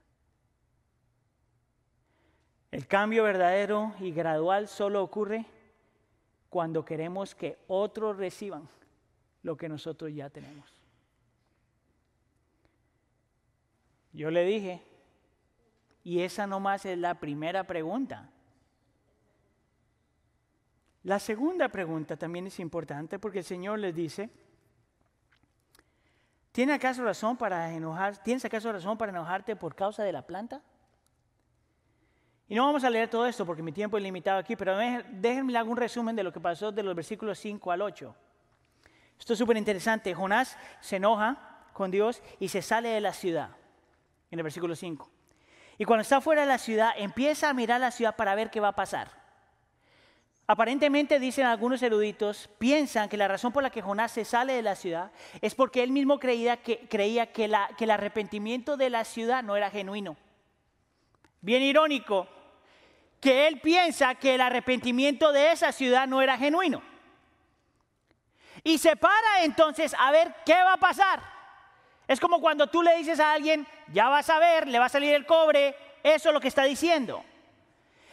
El 2.72 2.88
cambio 2.88 3.24
verdadero 3.24 3.94
y 4.00 4.12
gradual 4.12 4.68
solo 4.68 5.02
ocurre 5.02 5.46
cuando 6.50 6.86
queremos 6.86 7.36
que 7.36 7.58
otros 7.68 8.18
reciban 8.18 8.68
lo 9.44 9.58
que 9.58 9.70
nosotros 9.70 10.14
ya 10.14 10.30
tenemos. 10.30 10.72
Yo 14.14 14.32
le 14.32 14.44
dije, 14.44 14.82
y 16.04 16.22
esa 16.22 16.48
nomás 16.48 16.86
es 16.86 16.98
la 16.98 17.20
primera 17.20 17.66
pregunta. 17.66 18.32
La 21.04 21.20
segunda 21.20 21.70
pregunta 21.70 22.18
también 22.18 22.48
es 22.48 22.60
importante 22.60 23.20
porque 23.20 23.40
el 23.40 23.46
Señor 23.46 23.80
les 23.80 23.96
dice, 23.96 24.30
¿Tienes 26.52 26.76
acaso 26.76 27.04
razón 27.04 27.38
para 27.38 27.72
enojar, 27.74 28.18
¿Tienes 28.18 28.44
acaso 28.44 28.72
razón 28.72 28.98
para 28.98 29.12
enojarte 29.12 29.56
por 29.56 29.76
causa 29.76 30.04
de 30.04 30.12
la 30.12 30.24
planta? 30.24 30.62
Y 32.48 32.56
no 32.56 32.66
vamos 32.66 32.84
a 32.84 32.90
leer 32.90 33.08
todo 33.08 33.28
esto 33.28 33.46
porque 33.46 33.62
mi 33.62 33.72
tiempo 33.72 33.98
es 33.98 34.04
limitado 34.04 34.40
aquí, 34.40 34.56
pero 34.56 34.76
déjenme 34.76 35.56
algún 35.56 35.78
resumen 35.78 36.16
de 36.16 36.24
lo 36.24 36.34
que 36.34 36.40
pasó 36.40 36.72
de 36.72 36.82
los 36.82 36.96
versículos 36.96 37.38
5 37.38 37.72
al 37.72 37.84
8. 37.84 38.16
Esto 39.20 39.34
es 39.34 39.40
súper 39.40 39.58
interesante. 39.58 40.16
Jonás 40.16 40.58
se 40.80 40.96
enoja 40.96 41.38
con 41.74 41.92
Dios 41.92 42.24
y 42.40 42.48
se 42.48 42.64
sale 42.64 42.90
de 42.90 43.02
la 43.02 43.14
ciudad, 43.14 43.52
en 44.32 44.40
el 44.40 44.44
versículo 44.44 44.76
5. 44.76 45.08
Y 45.78 45.86
cuando 45.86 46.02
está 46.02 46.20
fuera 46.22 46.42
de 46.42 46.48
la 46.48 46.58
ciudad, 46.58 46.92
empieza 46.98 47.50
a 47.50 47.54
mirar 47.54 47.80
la 47.80 47.92
ciudad 47.92 48.16
para 48.16 48.34
ver 48.34 48.50
qué 48.50 48.60
va 48.60 48.70
a 48.70 48.76
pasar. 48.76 49.19
Aparentemente, 50.52 51.20
dicen 51.20 51.46
algunos 51.46 51.84
eruditos, 51.84 52.50
piensan 52.58 53.08
que 53.08 53.18
la 53.18 53.28
razón 53.28 53.54
por 53.54 53.62
la 53.62 53.70
que 53.70 53.84
Jonás 53.84 54.14
se 54.14 54.26
sale 54.26 54.54
de 54.54 54.64
la 54.64 54.76
ciudad 54.76 55.12
es 55.42 55.54
porque 55.54 55.84
él 55.84 55.92
mismo 55.92 56.18
creía 56.18 56.58
que, 56.58 56.88
creía 56.90 57.32
que, 57.32 57.48
la, 57.48 57.70
que 57.78 57.84
el 57.84 57.92
arrepentimiento 57.92 58.76
de 58.76 58.90
la 58.90 59.06
ciudad 59.06 59.44
no 59.44 59.56
era 59.56 59.70
genuino. 59.70 60.18
Bien 61.42 61.62
irónico, 61.62 62.28
que 63.22 63.46
él 63.46 63.60
piensa 63.60 64.16
que 64.16 64.34
el 64.34 64.42
arrepentimiento 64.42 65.32
de 65.32 65.52
esa 65.52 65.72
ciudad 65.72 66.08
no 66.08 66.20
era 66.20 66.36
genuino. 66.36 66.82
Y 68.64 68.80
se 68.80 68.96
para 68.96 69.44
entonces 69.44 69.96
a 70.00 70.10
ver 70.10 70.34
qué 70.48 70.56
va 70.56 70.74
a 70.74 70.78
pasar. 70.78 71.22
Es 72.08 72.20
como 72.20 72.42
cuando 72.42 72.66
tú 72.66 72.82
le 72.82 72.98
dices 72.98 73.20
a 73.20 73.34
alguien, 73.34 73.68
ya 73.94 74.10
vas 74.10 74.28
a 74.32 74.40
ver, 74.40 74.68
le 74.68 74.80
va 74.80 74.86
a 74.86 74.90
salir 74.90 75.14
el 75.14 75.28
cobre, 75.28 75.76
eso 76.02 76.30
es 76.30 76.34
lo 76.34 76.42
que 76.42 76.48
está 76.48 76.64
diciendo. 76.64 77.24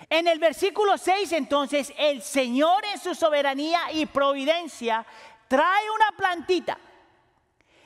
En 0.08 0.28
el 0.28 0.38
versículo 0.38 0.98
6 0.98 1.32
entonces 1.32 1.92
el 1.96 2.22
Señor 2.22 2.84
en 2.92 3.00
su 3.00 3.14
soberanía 3.14 3.92
y 3.92 4.06
providencia 4.06 5.04
trae 5.48 5.90
una 5.90 6.16
plantita 6.16 6.78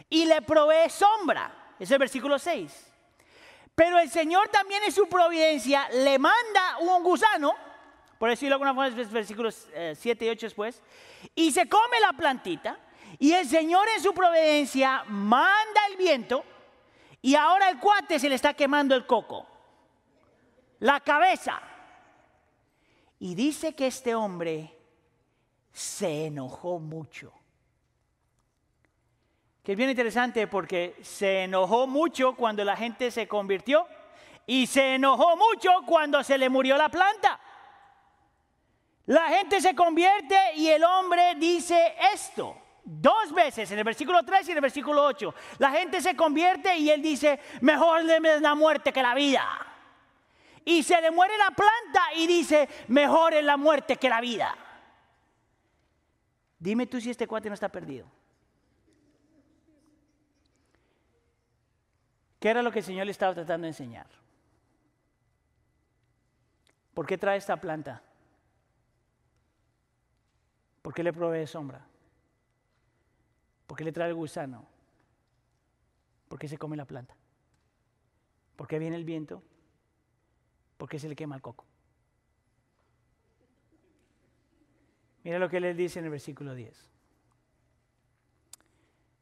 y 0.08 0.26
le 0.26 0.42
provee 0.42 0.90
sombra. 0.90 1.74
Es 1.78 1.90
el 1.90 1.98
versículo 1.98 2.38
6. 2.38 2.88
Pero 3.74 3.98
el 3.98 4.10
Señor 4.10 4.48
también 4.48 4.82
en 4.82 4.92
su 4.92 5.08
providencia 5.08 5.88
le 5.90 6.18
manda 6.18 6.78
un 6.80 7.02
gusano, 7.02 7.54
por 8.18 8.28
decirlo 8.28 8.58
de 8.58 8.64
alguna 8.64 8.74
forma, 8.74 9.10
versículos 9.10 9.68
7 9.94 10.24
eh, 10.24 10.28
y 10.28 10.30
8 10.30 10.46
después, 10.46 10.82
y 11.34 11.52
se 11.52 11.68
come 11.68 12.00
la 12.00 12.12
plantita. 12.12 12.78
Y 13.18 13.32
el 13.32 13.48
Señor 13.48 13.88
en 13.96 14.02
su 14.02 14.12
providencia 14.12 15.04
manda 15.06 15.80
el 15.90 15.96
viento 15.96 16.44
y 17.22 17.34
ahora 17.34 17.68
el 17.68 17.78
cuate 17.78 18.18
se 18.18 18.28
le 18.28 18.34
está 18.34 18.54
quemando 18.54 18.94
el 18.94 19.06
coco, 19.06 19.46
la 20.80 21.00
cabeza. 21.00 21.60
Y 23.20 23.34
dice 23.34 23.74
que 23.74 23.86
este 23.86 24.14
hombre 24.14 24.74
se 25.72 26.26
enojó 26.26 26.78
mucho. 26.78 27.32
Que 29.62 29.72
es 29.72 29.78
bien 29.78 29.90
interesante 29.90 30.46
porque 30.46 30.96
se 31.02 31.44
enojó 31.44 31.86
mucho 31.86 32.34
cuando 32.34 32.64
la 32.64 32.76
gente 32.76 33.10
se 33.10 33.28
convirtió 33.28 33.86
y 34.46 34.66
se 34.66 34.94
enojó 34.94 35.36
mucho 35.36 35.70
cuando 35.84 36.24
se 36.24 36.38
le 36.38 36.48
murió 36.48 36.78
la 36.78 36.88
planta. 36.88 37.38
La 39.04 39.28
gente 39.28 39.60
se 39.60 39.74
convierte 39.74 40.36
y 40.56 40.68
el 40.68 40.82
hombre 40.82 41.34
dice 41.34 41.96
esto. 42.14 42.56
Dos 42.82 43.34
veces, 43.34 43.70
en 43.70 43.78
el 43.78 43.84
versículo 43.84 44.22
3 44.22 44.48
y 44.48 44.50
en 44.52 44.56
el 44.56 44.62
versículo 44.62 45.04
8. 45.04 45.34
La 45.58 45.70
gente 45.72 46.00
se 46.00 46.16
convierte 46.16 46.74
y 46.78 46.88
él 46.88 47.02
dice, 47.02 47.38
mejor 47.60 48.02
la 48.04 48.54
muerte 48.54 48.94
que 48.94 49.02
la 49.02 49.14
vida 49.14 49.69
y 50.64 50.82
se 50.82 51.00
le 51.00 51.10
muere 51.10 51.36
la 51.38 51.50
planta 51.50 52.14
y 52.16 52.26
dice, 52.26 52.68
mejor 52.88 53.34
es 53.34 53.44
la 53.44 53.56
muerte 53.56 53.96
que 53.96 54.08
la 54.08 54.20
vida. 54.20 54.56
Dime 56.58 56.86
tú 56.86 57.00
si 57.00 57.10
este 57.10 57.26
cuate 57.26 57.48
no 57.48 57.54
está 57.54 57.68
perdido. 57.68 58.06
¿Qué 62.38 62.48
era 62.48 62.62
lo 62.62 62.72
que 62.72 62.80
el 62.80 62.84
Señor 62.84 63.06
le 63.06 63.12
estaba 63.12 63.34
tratando 63.34 63.64
de 63.64 63.68
enseñar? 63.68 64.06
¿Por 66.94 67.06
qué 67.06 67.18
trae 67.18 67.38
esta 67.38 67.56
planta? 67.58 68.02
¿Por 70.82 70.94
qué 70.94 71.02
le 71.02 71.12
provee 71.12 71.46
sombra? 71.46 71.86
¿Por 73.66 73.76
qué 73.76 73.84
le 73.84 73.92
trae 73.92 74.08
el 74.08 74.14
gusano? 74.14 74.66
¿Por 76.28 76.38
qué 76.38 76.48
se 76.48 76.58
come 76.58 76.76
la 76.76 76.84
planta? 76.84 77.14
¿Por 78.56 78.66
qué 78.66 78.78
viene 78.78 78.96
el 78.96 79.04
viento? 79.04 79.42
Porque 80.80 80.98
se 80.98 81.10
le 81.10 81.14
quema 81.14 81.36
el 81.36 81.42
coco. 81.42 81.66
Mira 85.22 85.38
lo 85.38 85.50
que 85.50 85.58
él 85.58 85.76
dice 85.76 85.98
en 85.98 86.06
el 86.06 86.10
versículo 86.10 86.54
10. 86.54 86.90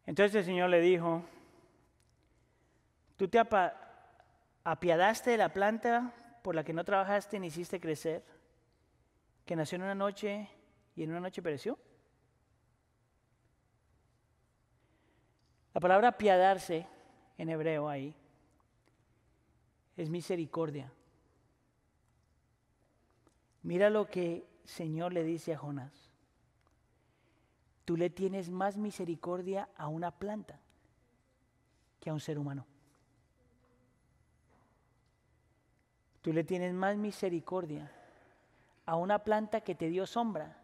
Entonces 0.06 0.36
el 0.36 0.44
Señor 0.44 0.70
le 0.70 0.80
dijo, 0.80 1.24
tú 3.16 3.26
te 3.26 3.40
apiadaste 4.62 5.32
de 5.32 5.36
la 5.36 5.52
planta 5.52 6.14
por 6.44 6.54
la 6.54 6.62
que 6.62 6.72
no 6.72 6.84
trabajaste 6.84 7.40
ni 7.40 7.48
hiciste 7.48 7.80
crecer, 7.80 8.24
que 9.44 9.56
nació 9.56 9.74
en 9.76 9.82
una 9.82 9.96
noche 9.96 10.48
y 10.94 11.02
en 11.02 11.10
una 11.10 11.18
noche 11.18 11.42
pereció. 11.42 11.76
La 15.74 15.80
palabra 15.80 16.06
apiadarse 16.10 16.86
en 17.36 17.48
hebreo 17.48 17.88
ahí 17.88 18.14
es 19.96 20.08
misericordia. 20.08 20.92
Mira 23.68 23.90
lo 23.90 24.08
que 24.08 24.48
Señor 24.64 25.12
le 25.12 25.22
dice 25.22 25.52
a 25.52 25.58
Jonás. 25.58 25.92
Tú 27.84 27.98
le 27.98 28.08
tienes 28.08 28.48
más 28.48 28.78
misericordia 28.78 29.68
a 29.76 29.88
una 29.88 30.10
planta 30.10 30.58
que 32.00 32.08
a 32.08 32.14
un 32.14 32.20
ser 32.20 32.38
humano. 32.38 32.64
Tú 36.22 36.32
le 36.32 36.44
tienes 36.44 36.72
más 36.72 36.96
misericordia 36.96 37.92
a 38.86 38.96
una 38.96 39.18
planta 39.18 39.60
que 39.60 39.74
te 39.74 39.90
dio 39.90 40.06
sombra 40.06 40.62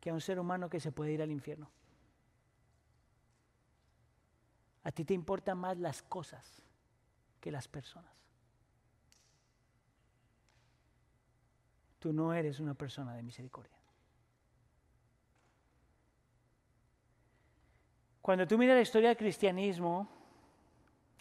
que 0.00 0.08
a 0.08 0.14
un 0.14 0.22
ser 0.22 0.40
humano 0.40 0.70
que 0.70 0.80
se 0.80 0.90
puede 0.90 1.12
ir 1.12 1.20
al 1.20 1.30
infierno. 1.30 1.70
A 4.84 4.90
ti 4.90 5.04
te 5.04 5.12
importan 5.12 5.58
más 5.58 5.76
las 5.76 6.02
cosas 6.02 6.62
que 7.42 7.52
las 7.52 7.68
personas. 7.68 8.23
Tú 12.04 12.12
no 12.12 12.34
eres 12.34 12.60
una 12.60 12.74
persona 12.74 13.14
de 13.14 13.22
misericordia. 13.22 13.78
Cuando 18.20 18.46
tú 18.46 18.58
miras 18.58 18.76
la 18.76 18.82
historia 18.82 19.08
del 19.08 19.16
cristianismo, 19.16 20.06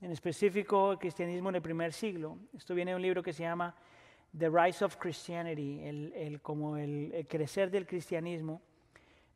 en 0.01 0.11
específico 0.11 0.91
el 0.91 0.97
cristianismo 0.97 1.47
en 1.47 1.55
el 1.55 1.61
primer 1.61 1.93
siglo, 1.93 2.37
esto 2.53 2.75
viene 2.75 2.91
de 2.91 2.95
un 2.97 3.01
libro 3.01 3.23
que 3.23 3.31
se 3.31 3.43
llama 3.43 3.73
The 4.37 4.49
Rise 4.49 4.83
of 4.83 4.97
Christianity, 4.97 5.79
el, 5.85 6.41
como 6.41 6.75
el, 6.75 7.25
crecer 7.29 7.71
del 7.71 7.87
cristianismo, 7.87 8.61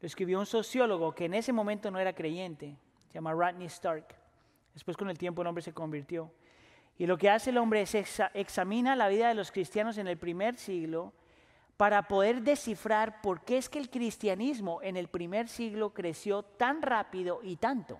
lo 0.01 0.05
escribió 0.05 0.39
un 0.39 0.45
sociólogo 0.45 1.15
que 1.15 1.23
en 1.23 1.33
ese 1.33 1.53
momento 1.53 1.89
no 1.89 1.97
era 1.97 2.11
creyente, 2.11 2.75
se 3.07 3.13
llama 3.13 3.31
Rodney 3.31 3.67
Stark. 3.67 4.13
Después 4.73 4.97
con 4.97 5.09
el 5.09 5.17
tiempo 5.17 5.43
el 5.43 5.47
hombre 5.47 5.61
se 5.61 5.71
convirtió. 5.71 6.29
Y 6.97 7.05
lo 7.05 7.17
que 7.17 7.29
hace 7.29 7.51
el 7.51 7.57
hombre 7.57 7.83
es 7.83 7.95
examina 8.33 8.97
la 8.97 9.07
vida 9.07 9.29
de 9.29 9.33
los 9.33 9.49
cristianos 9.49 9.97
en 9.97 10.09
el 10.09 10.17
primer 10.17 10.57
siglo 10.57 11.13
para 11.77 12.07
poder 12.07 12.41
descifrar 12.41 13.21
por 13.21 13.41
qué 13.41 13.57
es 13.57 13.69
que 13.69 13.79
el 13.79 13.89
cristianismo 13.89 14.81
en 14.81 14.97
el 14.97 15.07
primer 15.07 15.47
siglo 15.47 15.93
creció 15.93 16.43
tan 16.43 16.81
rápido 16.81 17.39
y 17.43 17.55
tanto. 17.57 17.99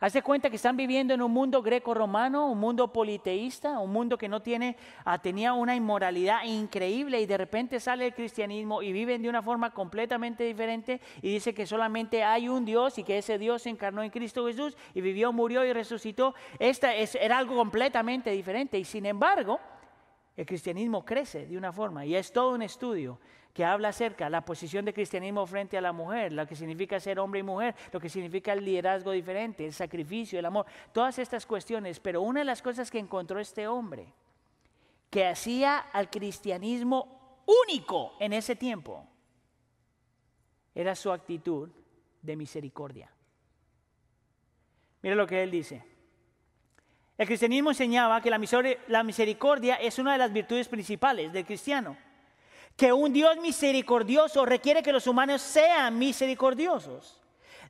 Hace 0.00 0.22
cuenta 0.22 0.48
que 0.48 0.56
están 0.56 0.78
viviendo 0.78 1.12
en 1.12 1.20
un 1.20 1.30
mundo 1.30 1.60
greco-romano, 1.60 2.50
un 2.50 2.58
mundo 2.58 2.90
politeísta, 2.90 3.78
un 3.78 3.92
mundo 3.92 4.16
que 4.16 4.30
no 4.30 4.40
tiene, 4.40 4.78
ah, 5.04 5.18
tenía 5.18 5.52
una 5.52 5.76
inmoralidad 5.76 6.42
increíble 6.44 7.20
y 7.20 7.26
de 7.26 7.36
repente 7.36 7.78
sale 7.80 8.06
el 8.06 8.14
cristianismo 8.14 8.80
y 8.80 8.92
viven 8.92 9.20
de 9.20 9.28
una 9.28 9.42
forma 9.42 9.74
completamente 9.74 10.42
diferente 10.44 11.02
y 11.20 11.30
dice 11.30 11.52
que 11.52 11.66
solamente 11.66 12.24
hay 12.24 12.48
un 12.48 12.64
Dios 12.64 12.96
y 12.96 13.04
que 13.04 13.18
ese 13.18 13.36
Dios 13.36 13.60
se 13.60 13.68
encarnó 13.68 14.02
en 14.02 14.08
Cristo 14.08 14.46
Jesús 14.46 14.74
y 14.94 15.02
vivió, 15.02 15.34
murió 15.34 15.66
y 15.66 15.74
resucitó. 15.74 16.34
Esta 16.58 16.94
es, 16.94 17.14
era 17.14 17.36
algo 17.36 17.54
completamente 17.54 18.30
diferente 18.30 18.78
y 18.78 18.84
sin 18.84 19.04
embargo 19.04 19.60
el 20.36 20.46
cristianismo 20.46 21.04
crece 21.04 21.46
de 21.46 21.56
una 21.56 21.72
forma 21.72 22.06
y 22.06 22.14
es 22.14 22.32
todo 22.32 22.54
un 22.54 22.62
estudio 22.62 23.18
que 23.52 23.64
habla 23.64 23.88
acerca 23.88 24.24
de 24.24 24.30
la 24.30 24.44
posición 24.44 24.84
del 24.84 24.94
cristianismo 24.94 25.44
frente 25.44 25.76
a 25.76 25.80
la 25.80 25.92
mujer, 25.92 26.32
lo 26.32 26.46
que 26.46 26.54
significa 26.54 27.00
ser 27.00 27.18
hombre 27.18 27.40
y 27.40 27.42
mujer, 27.42 27.74
lo 27.92 28.00
que 28.00 28.08
significa 28.08 28.52
el 28.52 28.64
liderazgo 28.64 29.10
diferente, 29.10 29.66
el 29.66 29.72
sacrificio, 29.72 30.38
el 30.38 30.46
amor, 30.46 30.66
todas 30.92 31.18
estas 31.18 31.46
cuestiones. 31.46 31.98
Pero 31.98 32.22
una 32.22 32.40
de 32.40 32.44
las 32.44 32.62
cosas 32.62 32.90
que 32.90 32.98
encontró 32.98 33.40
este 33.40 33.66
hombre, 33.66 34.12
que 35.10 35.26
hacía 35.26 35.78
al 35.78 36.10
cristianismo 36.10 37.42
único 37.66 38.12
en 38.20 38.32
ese 38.32 38.54
tiempo, 38.54 39.04
era 40.74 40.94
su 40.94 41.10
actitud 41.10 41.68
de 42.22 42.36
misericordia. 42.36 43.10
Mira 45.02 45.16
lo 45.16 45.26
que 45.26 45.42
él 45.42 45.50
dice. 45.50 45.89
El 47.20 47.26
cristianismo 47.26 47.68
enseñaba 47.68 48.22
que 48.22 48.30
la 48.30 49.02
misericordia 49.04 49.74
es 49.74 49.98
una 49.98 50.12
de 50.12 50.18
las 50.18 50.32
virtudes 50.32 50.68
principales 50.68 51.30
del 51.30 51.44
cristiano. 51.44 51.94
Que 52.74 52.94
un 52.94 53.12
Dios 53.12 53.36
misericordioso 53.36 54.46
requiere 54.46 54.82
que 54.82 54.90
los 54.90 55.06
humanos 55.06 55.42
sean 55.42 55.98
misericordiosos. 55.98 57.20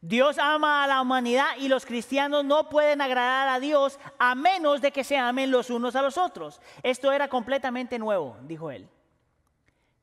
Dios 0.01 0.39
ama 0.39 0.85
a 0.85 0.87
la 0.87 1.03
humanidad 1.03 1.49
y 1.59 1.67
los 1.67 1.85
cristianos 1.85 2.45
no 2.45 2.69
pueden 2.69 3.01
agradar 3.01 3.49
a 3.49 3.59
Dios 3.59 3.99
a 4.21 4.37
menos 4.37 4.81
de 4.81 4.93
que 4.93 5.03
se 5.03 5.19
amen 5.19 5.51
los 5.51 5.69
unos 5.69 5.97
a 5.97 6.03
los 6.03 6.17
otros. 6.17 6.61
Esto 6.85 7.11
era 7.11 7.27
completamente 7.27 7.99
nuevo, 7.99 8.37
dijo 8.43 8.71
él. 8.71 8.89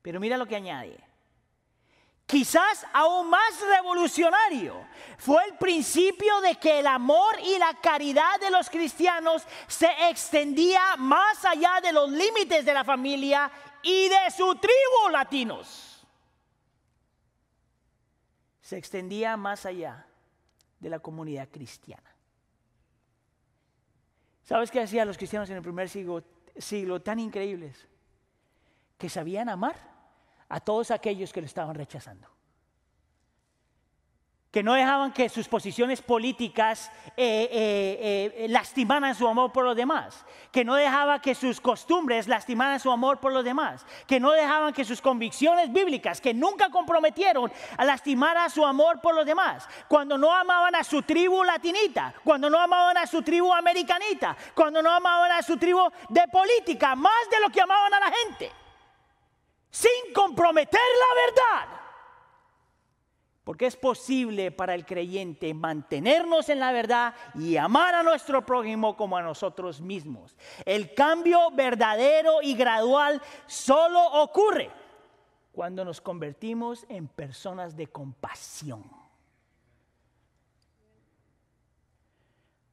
Pero 0.02 0.20
mira 0.20 0.36
lo 0.36 0.44
que 0.44 0.56
añade 0.56 1.07
quizás 2.28 2.86
aún 2.92 3.30
más 3.30 3.58
revolucionario, 3.74 4.86
fue 5.16 5.42
el 5.46 5.56
principio 5.56 6.40
de 6.42 6.56
que 6.56 6.80
el 6.80 6.86
amor 6.86 7.34
y 7.42 7.58
la 7.58 7.72
caridad 7.80 8.38
de 8.38 8.50
los 8.50 8.68
cristianos 8.68 9.44
se 9.66 9.88
extendía 10.10 10.96
más 10.98 11.42
allá 11.46 11.80
de 11.82 11.90
los 11.90 12.10
límites 12.10 12.66
de 12.66 12.74
la 12.74 12.84
familia 12.84 13.50
y 13.82 14.10
de 14.10 14.30
su 14.36 14.54
tribu 14.56 15.08
latinos. 15.10 16.06
Se 18.60 18.76
extendía 18.76 19.38
más 19.38 19.64
allá 19.64 20.06
de 20.78 20.90
la 20.90 20.98
comunidad 20.98 21.48
cristiana. 21.48 22.14
¿Sabes 24.44 24.70
qué 24.70 24.82
hacían 24.82 25.08
los 25.08 25.16
cristianos 25.16 25.48
en 25.48 25.56
el 25.56 25.62
primer 25.62 25.88
siglo, 25.88 26.22
siglo 26.58 27.00
tan 27.00 27.18
increíbles? 27.20 27.88
Que 28.98 29.08
sabían 29.08 29.48
amar 29.48 29.87
a 30.48 30.60
todos 30.60 30.90
aquellos 30.90 31.32
que 31.32 31.40
lo 31.40 31.46
estaban 31.46 31.74
rechazando. 31.74 32.28
Que 34.50 34.62
no 34.62 34.72
dejaban 34.72 35.12
que 35.12 35.28
sus 35.28 35.46
posiciones 35.46 36.00
políticas 36.00 36.90
eh, 37.18 37.48
eh, 37.52 38.34
eh, 38.38 38.48
lastimaran 38.48 39.14
su 39.14 39.28
amor 39.28 39.52
por 39.52 39.62
los 39.62 39.76
demás. 39.76 40.24
Que 40.50 40.64
no 40.64 40.74
dejaban 40.74 41.20
que 41.20 41.34
sus 41.34 41.60
costumbres 41.60 42.26
lastimaran 42.26 42.80
su 42.80 42.90
amor 42.90 43.20
por 43.20 43.30
los 43.30 43.44
demás. 43.44 43.84
Que 44.06 44.18
no 44.18 44.32
dejaban 44.32 44.72
que 44.72 44.86
sus 44.86 45.02
convicciones 45.02 45.70
bíblicas, 45.70 46.18
que 46.18 46.32
nunca 46.32 46.70
comprometieron, 46.70 47.52
a 47.76 47.84
lastimar 47.84 48.50
su 48.50 48.64
amor 48.64 49.02
por 49.02 49.14
los 49.14 49.26
demás. 49.26 49.68
Cuando 49.86 50.16
no 50.16 50.32
amaban 50.32 50.74
a 50.76 50.82
su 50.82 51.02
tribu 51.02 51.44
latinita, 51.44 52.14
cuando 52.24 52.48
no 52.48 52.58
amaban 52.58 52.96
a 52.96 53.06
su 53.06 53.20
tribu 53.20 53.52
americanita, 53.52 54.34
cuando 54.54 54.80
no 54.80 54.90
amaban 54.90 55.30
a 55.32 55.42
su 55.42 55.58
tribu 55.58 55.90
de 56.08 56.26
política, 56.28 56.94
más 56.94 57.28
de 57.30 57.38
lo 57.40 57.50
que 57.50 57.60
amaban 57.60 57.92
a 57.92 58.00
la 58.00 58.10
gente 58.10 58.50
sin 59.70 60.12
comprometer 60.14 60.80
la 60.80 61.20
verdad. 61.26 61.78
Porque 63.44 63.66
es 63.66 63.76
posible 63.76 64.50
para 64.50 64.74
el 64.74 64.84
creyente 64.84 65.54
mantenernos 65.54 66.50
en 66.50 66.60
la 66.60 66.70
verdad 66.70 67.14
y 67.34 67.56
amar 67.56 67.94
a 67.94 68.02
nuestro 68.02 68.44
prójimo 68.44 68.94
como 68.94 69.16
a 69.16 69.22
nosotros 69.22 69.80
mismos. 69.80 70.36
El 70.66 70.92
cambio 70.92 71.50
verdadero 71.52 72.42
y 72.42 72.54
gradual 72.54 73.22
solo 73.46 74.04
ocurre 74.22 74.70
cuando 75.50 75.82
nos 75.82 76.00
convertimos 76.00 76.84
en 76.90 77.08
personas 77.08 77.74
de 77.74 77.86
compasión. 77.86 78.84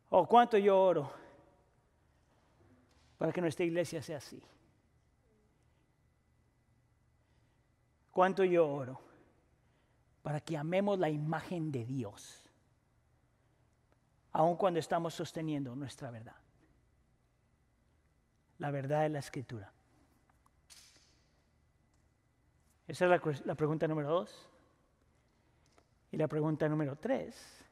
Oh, 0.09 0.27
cuánto 0.27 0.57
yo 0.57 0.79
oro 0.79 1.11
para 3.17 3.31
que 3.31 3.41
nuestra 3.41 3.65
iglesia 3.65 4.01
sea 4.01 4.17
así. 4.17 4.41
Cuánto 8.15 8.45
yo 8.45 8.65
oro 8.65 9.01
para 10.23 10.39
que 10.39 10.55
amemos 10.55 10.97
la 10.97 11.09
imagen 11.09 11.69
de 11.69 11.83
Dios, 11.83 12.49
aun 14.31 14.55
cuando 14.55 14.79
estamos 14.79 15.13
sosteniendo 15.13 15.75
nuestra 15.75 16.11
verdad. 16.11 16.37
La 18.57 18.71
verdad 18.71 19.01
de 19.01 19.09
la 19.09 19.19
escritura. 19.19 19.69
Esa 22.87 23.13
es 23.13 23.45
la, 23.45 23.55
pregunta 23.55 23.85
número 23.85 24.09
dos. 24.09 24.49
Y 26.09 26.15
la 26.15 26.29
pregunta 26.29 26.69
número 26.69 26.95
tres. 26.95 27.65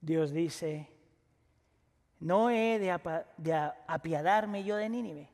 Dios 0.00 0.32
dice, 0.32 0.90
no 2.18 2.50
he 2.50 2.80
de, 2.80 2.90
apiadarme 3.86 4.64
yo 4.64 4.74
de 4.74 4.88
Nínive. 4.88 5.30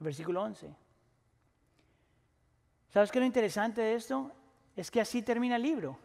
Versículo 0.00 0.42
11. 0.42 0.85
¿Sabes 2.96 3.12
qué 3.12 3.20
lo 3.20 3.26
interesante 3.26 3.82
de 3.82 3.94
esto? 3.94 4.32
Es 4.74 4.90
que 4.90 5.02
así 5.02 5.20
termina 5.20 5.56
el 5.56 5.62
libro. 5.62 5.98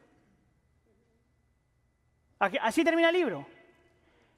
Así 2.37 2.83
termina 2.83 3.07
el 3.07 3.15
libro. 3.15 3.47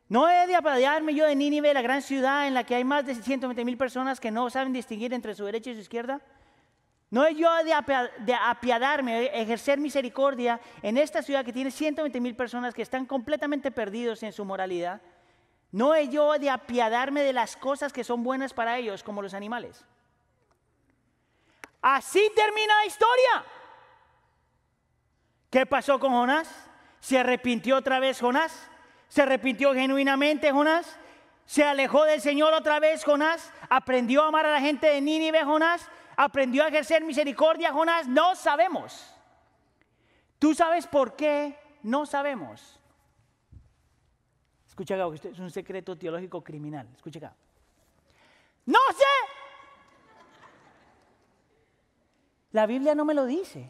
No 0.07 0.29
he 0.29 0.45
de 0.45 0.53
apiadarme 0.53 1.15
yo 1.15 1.25
de 1.25 1.35
Nínive, 1.35 1.73
la 1.73 1.81
gran 1.81 2.03
ciudad 2.03 2.45
en 2.45 2.53
la 2.53 2.63
que 2.63 2.75
hay 2.75 2.83
más 2.83 3.07
de 3.07 3.15
120 3.15 3.65
mil 3.65 3.75
personas 3.75 4.19
que 4.19 4.29
no 4.29 4.51
saben 4.51 4.71
distinguir 4.71 5.15
entre 5.15 5.33
su 5.33 5.45
derecha 5.45 5.71
y 5.71 5.73
su 5.73 5.79
izquierda. 5.79 6.21
No 7.09 7.25
he 7.25 7.33
yo 7.33 7.49
de 7.63 8.35
apiadarme, 8.35 9.31
ejercer 9.33 9.79
misericordia 9.79 10.61
en 10.83 10.99
esta 10.99 11.23
ciudad 11.23 11.43
que 11.43 11.53
tiene 11.53 11.71
120 11.71 12.21
mil 12.21 12.35
personas 12.35 12.75
que 12.75 12.83
están 12.83 13.07
completamente 13.07 13.71
perdidos 13.71 14.21
en 14.21 14.31
su 14.31 14.45
moralidad. 14.45 15.01
No 15.71 15.95
he 15.95 16.07
yo 16.07 16.37
de 16.37 16.51
apiadarme 16.51 17.23
de 17.23 17.33
las 17.33 17.57
cosas 17.57 17.91
que 17.91 18.03
son 18.03 18.21
buenas 18.21 18.53
para 18.53 18.77
ellos, 18.77 19.01
como 19.01 19.23
los 19.23 19.33
animales. 19.33 19.87
Así 21.83 22.31
termina 22.33 22.77
la 22.77 22.85
historia. 22.85 23.45
¿Qué 25.49 25.65
pasó 25.65 25.99
con 25.99 26.13
Jonás? 26.13 26.49
¿Se 27.01 27.19
arrepintió 27.19 27.75
otra 27.75 27.99
vez 27.99 28.21
Jonás? 28.21 28.69
¿Se 29.09 29.21
arrepintió 29.21 29.73
genuinamente 29.73 30.49
Jonás? 30.53 30.97
¿Se 31.45 31.61
alejó 31.61 32.05
del 32.05 32.21
Señor 32.21 32.53
otra 32.53 32.79
vez 32.79 33.03
Jonás? 33.03 33.51
¿Aprendió 33.69 34.23
a 34.23 34.29
amar 34.29 34.45
a 34.45 34.51
la 34.51 34.61
gente 34.61 34.87
de 34.87 35.01
Nínive 35.01 35.43
Jonás? 35.43 35.89
¿Aprendió 36.15 36.63
a 36.63 36.69
ejercer 36.69 37.03
misericordia 37.03 37.73
Jonás? 37.73 38.07
No 38.07 38.33
sabemos. 38.35 39.13
¿Tú 40.39 40.55
sabes 40.55 40.87
por 40.87 41.17
qué 41.17 41.59
no 41.83 42.05
sabemos? 42.05 42.79
Escucha 44.69 44.95
acá, 44.95 45.13
es 45.13 45.39
un 45.39 45.51
secreto 45.51 45.97
teológico 45.97 46.41
criminal. 46.41 46.87
Escucha 46.95 47.19
acá. 47.19 47.35
No 48.65 48.79
sé. 48.95 49.32
La 52.53 52.67
Biblia 52.67 52.95
no 52.95 53.03
me 53.03 53.15
lo 53.15 53.25
dice. 53.25 53.69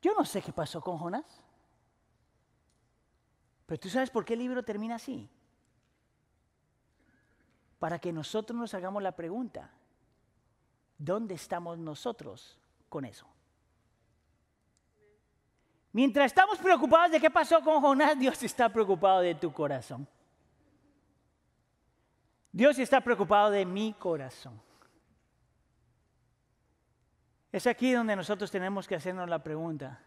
Yo 0.00 0.14
no 0.14 0.24
sé 0.24 0.40
qué 0.40 0.52
pasó 0.52 0.80
con 0.80 0.96
Jonás. 0.98 1.42
Pero 3.66 3.80
tú 3.80 3.88
sabes 3.88 4.08
por 4.08 4.24
qué 4.24 4.34
el 4.34 4.38
libro 4.38 4.62
termina 4.62 4.94
así. 4.94 5.28
Para 7.80 7.98
que 7.98 8.12
nosotros 8.12 8.58
nos 8.58 8.72
hagamos 8.72 9.02
la 9.02 9.12
pregunta, 9.12 9.68
¿dónde 10.96 11.34
estamos 11.34 11.76
nosotros 11.76 12.56
con 12.88 13.04
eso? 13.04 13.26
Mientras 15.92 16.26
estamos 16.26 16.58
preocupados 16.58 17.10
de 17.10 17.20
qué 17.20 17.30
pasó 17.30 17.60
con 17.62 17.80
Jonás, 17.80 18.16
Dios 18.16 18.40
está 18.44 18.68
preocupado 18.68 19.22
de 19.22 19.34
tu 19.34 19.52
corazón. 19.52 20.06
Dios 22.52 22.78
está 22.78 23.00
preocupado 23.00 23.50
de 23.50 23.66
mi 23.66 23.92
corazón. 23.94 24.65
Es 27.56 27.66
aquí 27.66 27.92
donde 27.92 28.14
nosotros 28.14 28.50
tenemos 28.50 28.86
que 28.86 28.96
hacernos 28.96 29.30
la 29.30 29.42
pregunta, 29.42 30.02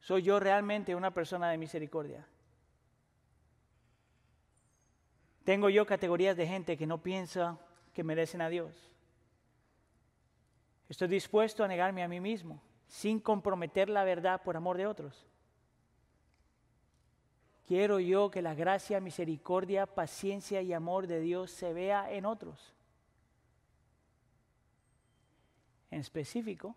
¿soy 0.00 0.22
yo 0.22 0.40
realmente 0.40 0.94
una 0.94 1.12
persona 1.12 1.50
de 1.50 1.58
misericordia? 1.58 2.26
¿Tengo 5.44 5.68
yo 5.68 5.84
categorías 5.84 6.36
de 6.36 6.46
gente 6.46 6.78
que 6.78 6.86
no 6.86 7.02
piensa 7.02 7.58
que 7.92 8.02
merecen 8.02 8.40
a 8.40 8.48
Dios? 8.48 8.90
¿Estoy 10.88 11.08
dispuesto 11.08 11.62
a 11.62 11.68
negarme 11.68 12.02
a 12.02 12.08
mí 12.08 12.20
mismo? 12.20 12.62
sin 12.92 13.20
comprometer 13.20 13.88
la 13.88 14.04
verdad 14.04 14.42
por 14.42 14.54
amor 14.54 14.76
de 14.76 14.86
otros. 14.86 15.26
Quiero 17.66 18.00
yo 18.00 18.30
que 18.30 18.42
la 18.42 18.54
gracia, 18.54 19.00
misericordia, 19.00 19.86
paciencia 19.86 20.60
y 20.60 20.74
amor 20.74 21.06
de 21.06 21.20
Dios 21.20 21.50
se 21.52 21.72
vea 21.72 22.12
en 22.12 22.26
otros. 22.26 22.74
En 25.92 26.00
específico, 26.00 26.74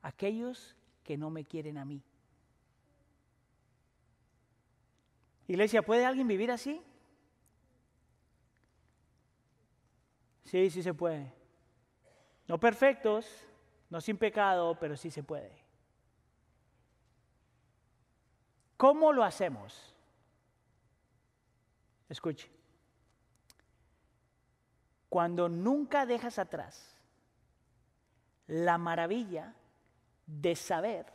aquellos 0.00 0.74
que 1.04 1.18
no 1.18 1.28
me 1.28 1.44
quieren 1.44 1.76
a 1.76 1.84
mí. 1.84 2.02
Iglesia, 5.46 5.82
¿puede 5.82 6.06
alguien 6.06 6.26
vivir 6.26 6.50
así? 6.50 6.82
Sí, 10.44 10.70
sí 10.70 10.82
se 10.82 10.94
puede. 10.94 11.30
No 12.48 12.58
perfectos, 12.58 13.26
no 13.90 14.00
sin 14.00 14.16
pecado, 14.16 14.78
pero 14.80 14.96
sí 14.96 15.10
se 15.10 15.22
puede. 15.22 15.52
¿Cómo 18.78 19.12
lo 19.12 19.24
hacemos? 19.24 19.94
Escuche. 22.08 22.50
Cuando 25.10 25.50
nunca 25.50 26.06
dejas 26.06 26.38
atrás 26.38 26.95
la 28.46 28.78
maravilla 28.78 29.54
de 30.26 30.56
saber 30.56 31.06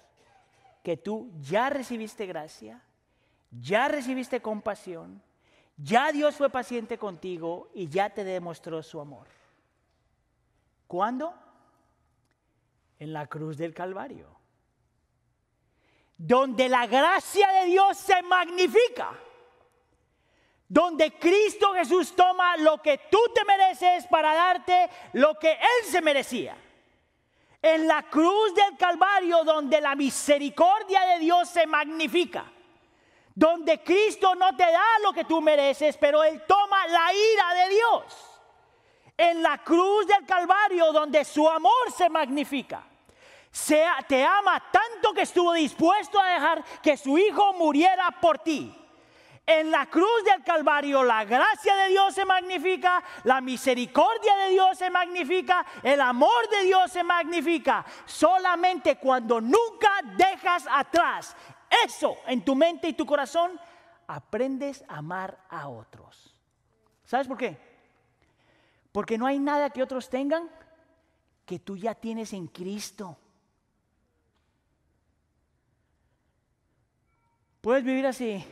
que 0.83 0.97
tú 0.97 1.31
ya 1.39 1.69
recibiste 1.69 2.25
gracia, 2.25 2.81
ya 3.51 3.87
recibiste 3.87 4.41
compasión, 4.41 5.21
ya 5.77 6.11
Dios 6.11 6.35
fue 6.35 6.49
paciente 6.49 6.97
contigo 6.97 7.69
y 7.73 7.87
ya 7.87 8.09
te 8.09 8.23
demostró 8.23 8.81
su 8.83 8.99
amor. 8.99 9.27
¿Cuándo? 10.87 11.33
en 13.01 13.13
la 13.13 13.25
cruz 13.25 13.57
del 13.57 13.73
Calvario, 13.73 14.27
donde 16.15 16.69
la 16.69 16.85
gracia 16.85 17.51
de 17.51 17.65
Dios 17.65 17.97
se 17.97 18.21
magnifica, 18.21 19.09
donde 20.67 21.11
Cristo 21.17 21.73
Jesús 21.73 22.15
toma 22.15 22.57
lo 22.57 22.79
que 22.79 22.99
tú 23.09 23.17
te 23.33 23.43
mereces 23.43 24.05
para 24.05 24.35
darte 24.35 24.87
lo 25.13 25.33
que 25.39 25.51
Él 25.51 25.89
se 25.89 25.99
merecía. 25.99 26.55
En 27.61 27.87
la 27.87 28.03
cruz 28.03 28.53
del 28.55 28.77
Calvario, 28.77 29.43
donde 29.43 29.79
la 29.79 29.95
misericordia 29.95 31.01
de 31.01 31.19
Dios 31.19 31.49
se 31.49 31.67
magnifica 31.67 32.45
donde 33.33 33.81
Cristo 33.81 34.35
no 34.35 34.55
te 34.57 34.63
da 34.63 34.99
lo 35.03 35.13
que 35.13 35.23
tú 35.23 35.41
mereces, 35.41 35.95
pero 35.97 36.21
Él 36.23 36.43
toma 36.45 36.85
la 36.87 37.13
ira 37.13 37.63
de 37.63 37.73
Dios. 37.73 38.03
En 39.17 39.41
la 39.41 39.57
cruz 39.59 40.05
del 40.05 40.25
Calvario, 40.25 40.91
donde 40.91 41.23
su 41.23 41.47
amor 41.47 41.91
se 41.95 42.09
magnifica 42.09 42.83
te 44.07 44.23
ama 44.23 44.63
tanto 44.71 45.13
que 45.13 45.21
estuvo 45.21 45.53
dispuesto 45.53 46.19
a 46.19 46.33
dejar 46.33 46.63
que 46.81 46.95
su 46.97 47.17
hijo 47.17 47.53
muriera 47.53 48.09
por 48.21 48.39
ti. 48.39 48.75
En 49.45 49.71
la 49.71 49.87
cruz 49.87 50.23
del 50.23 50.43
Calvario 50.43 51.03
la 51.03 51.25
gracia 51.25 51.75
de 51.75 51.89
Dios 51.89 52.13
se 52.13 52.25
magnifica, 52.25 53.03
la 53.23 53.41
misericordia 53.41 54.35
de 54.37 54.49
Dios 54.51 54.77
se 54.77 54.89
magnifica, 54.89 55.65
el 55.83 55.99
amor 55.99 56.47
de 56.49 56.63
Dios 56.65 56.91
se 56.91 57.03
magnifica. 57.03 57.83
Solamente 58.05 58.97
cuando 58.97 59.41
nunca 59.41 59.89
dejas 60.15 60.65
atrás 60.71 61.35
eso 61.85 62.17
en 62.27 62.45
tu 62.45 62.55
mente 62.55 62.89
y 62.89 62.93
tu 62.93 63.05
corazón, 63.05 63.59
aprendes 64.07 64.83
a 64.87 64.97
amar 64.97 65.39
a 65.49 65.69
otros. 65.69 66.35
¿Sabes 67.05 67.27
por 67.27 67.37
qué? 67.37 67.57
Porque 68.91 69.17
no 69.17 69.25
hay 69.25 69.39
nada 69.39 69.69
que 69.69 69.81
otros 69.81 70.09
tengan 70.09 70.49
que 71.45 71.59
tú 71.59 71.77
ya 71.77 71.95
tienes 71.95 72.33
en 72.33 72.47
Cristo. 72.47 73.17
Puedes 77.61 77.83
vivir 77.83 78.05
así 78.05 78.45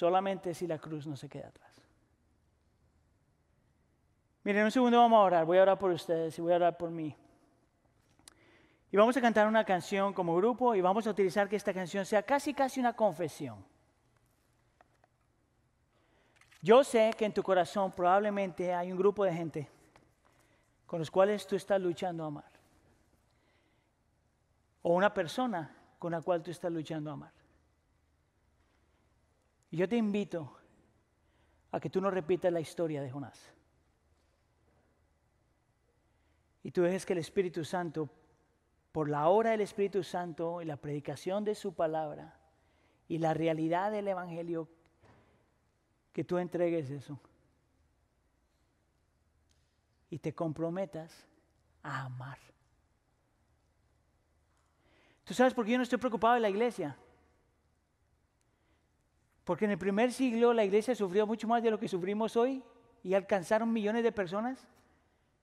solamente 0.00 0.54
si 0.54 0.66
la 0.66 0.78
cruz 0.78 1.06
no 1.06 1.14
se 1.14 1.28
queda 1.28 1.48
atrás. 1.48 1.74
Miren, 4.44 4.64
un 4.64 4.70
segundo 4.70 4.96
vamos 4.96 5.18
a 5.18 5.24
orar. 5.24 5.44
Voy 5.44 5.58
a 5.58 5.62
orar 5.62 5.78
por 5.78 5.90
ustedes 5.90 6.38
y 6.38 6.40
voy 6.40 6.54
a 6.54 6.56
orar 6.56 6.78
por 6.78 6.90
mí. 6.90 7.14
Y 8.90 8.96
vamos 8.96 9.14
a 9.18 9.20
cantar 9.20 9.46
una 9.46 9.62
canción 9.62 10.14
como 10.14 10.34
grupo 10.36 10.74
y 10.74 10.80
vamos 10.80 11.06
a 11.06 11.10
utilizar 11.10 11.50
que 11.50 11.56
esta 11.56 11.74
canción 11.74 12.06
sea 12.06 12.22
casi, 12.22 12.54
casi 12.54 12.80
una 12.80 12.94
confesión. 12.94 13.62
Yo 16.62 16.82
sé 16.82 17.10
que 17.18 17.26
en 17.26 17.34
tu 17.34 17.42
corazón 17.42 17.92
probablemente 17.92 18.72
hay 18.72 18.90
un 18.90 18.96
grupo 18.96 19.24
de 19.24 19.34
gente 19.34 19.68
con 20.86 20.98
los 20.98 21.10
cuales 21.10 21.46
tú 21.46 21.56
estás 21.56 21.78
luchando 21.78 22.24
a 22.24 22.28
amar. 22.28 22.50
O 24.80 24.94
una 24.94 25.12
persona 25.12 25.76
con 25.98 26.12
la 26.12 26.22
cual 26.22 26.42
tú 26.42 26.50
estás 26.50 26.72
luchando 26.72 27.10
a 27.10 27.12
amar. 27.12 27.39
Y 29.70 29.76
yo 29.76 29.88
te 29.88 29.96
invito 29.96 30.56
a 31.72 31.80
que 31.80 31.90
tú 31.90 32.00
no 32.00 32.10
repitas 32.10 32.52
la 32.52 32.60
historia 32.60 33.00
de 33.00 33.10
Jonás. 33.10 33.52
Y 36.62 36.72
tú 36.72 36.82
dejes 36.82 37.06
que 37.06 37.12
el 37.12 37.20
Espíritu 37.20 37.64
Santo, 37.64 38.10
por 38.92 39.08
la 39.08 39.28
obra 39.28 39.52
del 39.52 39.60
Espíritu 39.60 40.02
Santo 40.02 40.60
y 40.60 40.64
la 40.64 40.76
predicación 40.76 41.44
de 41.44 41.54
su 41.54 41.72
palabra 41.74 42.38
y 43.08 43.18
la 43.18 43.32
realidad 43.32 43.92
del 43.92 44.08
Evangelio, 44.08 44.68
que 46.12 46.24
tú 46.24 46.38
entregues 46.38 46.90
eso. 46.90 47.18
Y 50.10 50.18
te 50.18 50.34
comprometas 50.34 51.26
a 51.82 52.06
amar. 52.06 52.38
¿Tú 55.24 55.34
sabes 55.34 55.54
por 55.54 55.64
qué 55.64 55.70
yo 55.72 55.78
no 55.78 55.84
estoy 55.84 55.98
preocupado 55.98 56.34
de 56.34 56.40
la 56.40 56.50
iglesia? 56.50 56.96
Porque 59.50 59.64
en 59.64 59.72
el 59.72 59.78
primer 59.78 60.12
siglo 60.12 60.52
la 60.52 60.64
iglesia 60.64 60.94
sufrió 60.94 61.26
mucho 61.26 61.48
más 61.48 61.60
de 61.60 61.72
lo 61.72 61.80
que 61.80 61.88
sufrimos 61.88 62.36
hoy 62.36 62.62
y 63.02 63.14
alcanzaron 63.14 63.72
millones 63.72 64.04
de 64.04 64.12
personas. 64.12 64.64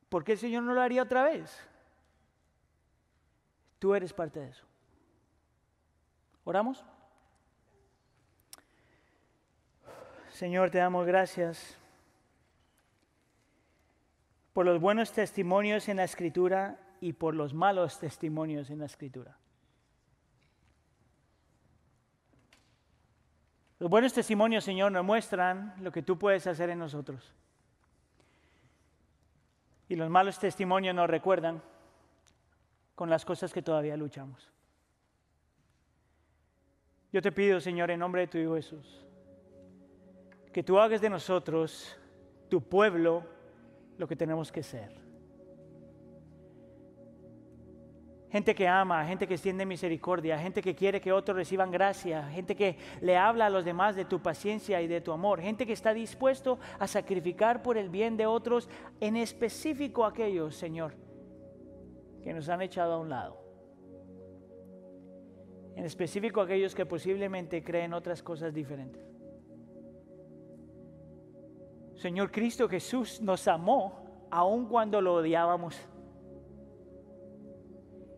¿Por 0.08 0.24
qué 0.24 0.32
el 0.32 0.38
Señor 0.38 0.64
no 0.64 0.74
lo 0.74 0.82
haría 0.82 1.03
otra 1.03 1.26
vez? 1.26 1.60
Tú 3.80 3.93
eres 3.93 4.14
parte 4.14 4.39
de 4.39 4.47
eso. 4.47 4.64
¿Oramos? 6.45 6.86
Señor, 10.30 10.72
te 10.72 10.78
damos 10.78 11.05
gracias 11.05 11.78
por 14.53 14.66
los 14.66 14.80
buenos 14.80 15.12
testimonios 15.12 15.89
en 15.89 15.97
la 15.97 16.05
escritura 16.05 16.80
y 17.01 17.12
por 17.12 17.36
los 17.36 17.53
malos 17.53 17.99
testimonios 17.99 18.70
en 18.70 18.80
la 18.80 18.86
escritura. 18.86 19.38
Los 23.80 23.90
buenos 23.90 24.14
testimonios, 24.14 24.64
Señor, 24.64 24.92
nos 24.92 25.06
muestran 25.06 25.76
lo 25.82 25.92
que 25.92 26.02
tú 26.02 26.18
puedes 26.18 26.48
hacer 26.48 26.70
en 26.70 26.80
nosotros. 26.80 27.34
Y 29.88 29.96
los 29.96 30.10
malos 30.10 30.40
testimonios 30.40 30.96
nos 30.96 31.10
recuerdan 31.10 31.62
con 32.96 33.10
las 33.10 33.24
cosas 33.24 33.54
que 33.54 33.62
todavía 33.62 33.96
luchamos. 33.96 34.52
Yo 37.14 37.22
te 37.22 37.32
pido, 37.32 37.60
Señor, 37.62 37.92
en 37.92 38.00
nombre 38.00 38.22
de 38.22 38.28
tu 38.28 38.38
Hijo 38.38 38.56
Jesús, 38.56 39.06
que 40.52 40.64
tú 40.64 40.80
hagas 40.80 41.00
de 41.00 41.10
nosotros, 41.10 41.98
tu 42.50 42.62
pueblo, 42.62 43.24
lo 43.98 44.08
que 44.08 44.16
tenemos 44.16 44.52
que 44.52 44.64
ser. 44.64 45.07
Gente 48.38 48.54
que 48.54 48.68
ama, 48.68 49.04
gente 49.04 49.26
que 49.26 49.34
extiende 49.34 49.66
misericordia, 49.66 50.38
gente 50.38 50.62
que 50.62 50.76
quiere 50.76 51.02
que 51.02 51.12
otros 51.12 51.36
reciban 51.36 51.72
gracia, 51.72 52.22
gente 52.28 52.56
que 52.56 52.78
le 53.02 53.18
habla 53.18 53.48
a 53.48 53.50
los 53.50 53.66
demás 53.66 53.96
de 53.96 54.06
tu 54.06 54.22
paciencia 54.22 54.80
y 54.80 54.88
de 54.88 55.02
tu 55.02 55.12
amor, 55.12 55.42
gente 55.42 55.66
que 55.66 55.74
está 55.74 55.92
dispuesto 55.92 56.60
a 56.78 56.86
sacrificar 56.86 57.64
por 57.64 57.80
el 57.80 57.90
bien 57.90 58.16
de 58.16 58.28
otros, 58.28 58.70
en 59.02 59.18
específico 59.18 60.06
aquellos, 60.06 60.56
Señor, 60.56 60.94
que 62.22 62.32
nos 62.32 62.48
han 62.48 62.62
echado 62.62 62.94
a 62.94 63.00
un 63.00 63.10
lado. 63.10 63.42
En 65.76 65.84
específico 65.84 66.40
aquellos 66.40 66.76
que 66.76 66.86
posiblemente 66.86 67.64
creen 67.64 67.92
otras 67.92 68.22
cosas 68.22 68.54
diferentes. 68.54 69.02
Señor 71.96 72.30
Cristo 72.30 72.70
Jesús 72.70 73.20
nos 73.20 73.48
amó 73.48 74.28
aun 74.30 74.68
cuando 74.68 75.02
lo 75.02 75.16
odiábamos. 75.16 75.90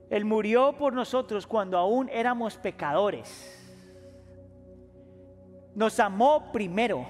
Él 0.10 0.26
murió 0.26 0.76
por 0.78 0.94
nosotros 0.94 1.46
cuando 1.46 1.78
aún 1.78 2.10
éramos 2.10 2.58
pecadores. 2.58 3.56
Nos 5.76 6.00
amó 6.00 6.52
primero. 6.52 7.06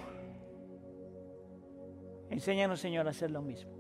Enséñanos, 2.30 2.80
Señor, 2.80 3.08
a 3.08 3.12
hacer 3.12 3.32
lo 3.32 3.42
mismo. 3.42 3.72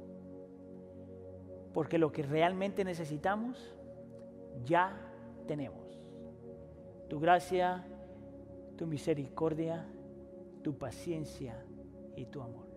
Porque 1.73 1.97
lo 1.97 2.11
que 2.11 2.23
realmente 2.23 2.83
necesitamos, 2.83 3.75
ya 4.63 4.97
tenemos. 5.47 6.01
Tu 7.09 7.19
gracia, 7.19 7.85
tu 8.77 8.87
misericordia, 8.87 9.85
tu 10.63 10.77
paciencia 10.77 11.63
y 12.15 12.25
tu 12.25 12.41
amor. 12.41 12.67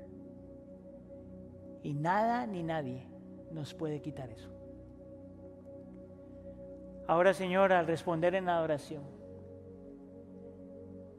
Y 1.83 1.95
nada 1.95 2.47
ni 2.47 2.63
nadie 2.63 3.07
nos 3.51 3.75
puede 3.75 4.01
quitar 4.01 4.31
eso. 4.31 4.52
Ahora, 7.07 7.35
Señor, 7.35 7.73
al 7.73 7.87
responder 7.87 8.35
en 8.35 8.49
adoración, 8.49 9.03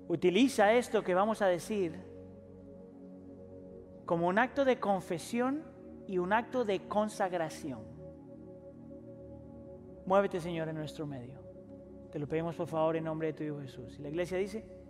utiliza 0.07 0.73
esto 0.73 1.03
que 1.03 1.13
vamos 1.13 1.41
a 1.41 1.47
decir 1.47 1.99
como 4.05 4.27
un 4.27 4.37
acto 4.39 4.65
de 4.65 4.79
confesión 4.79 5.63
y 6.07 6.17
un 6.17 6.33
acto 6.33 6.65
de 6.65 6.87
consagración. 6.87 7.81
Muévete, 10.05 10.39
Señor, 10.39 10.67
en 10.67 10.75
nuestro 10.75 11.07
medio. 11.07 11.39
Te 12.11 12.19
lo 12.19 12.27
pedimos 12.27 12.55
por 12.55 12.67
favor 12.67 12.95
en 12.95 13.05
nombre 13.05 13.27
de 13.27 13.33
tu 13.33 13.43
Hijo 13.43 13.61
Jesús. 13.61 13.97
Y 13.99 14.01
la 14.01 14.09
iglesia 14.09 14.37
dice... 14.37 14.82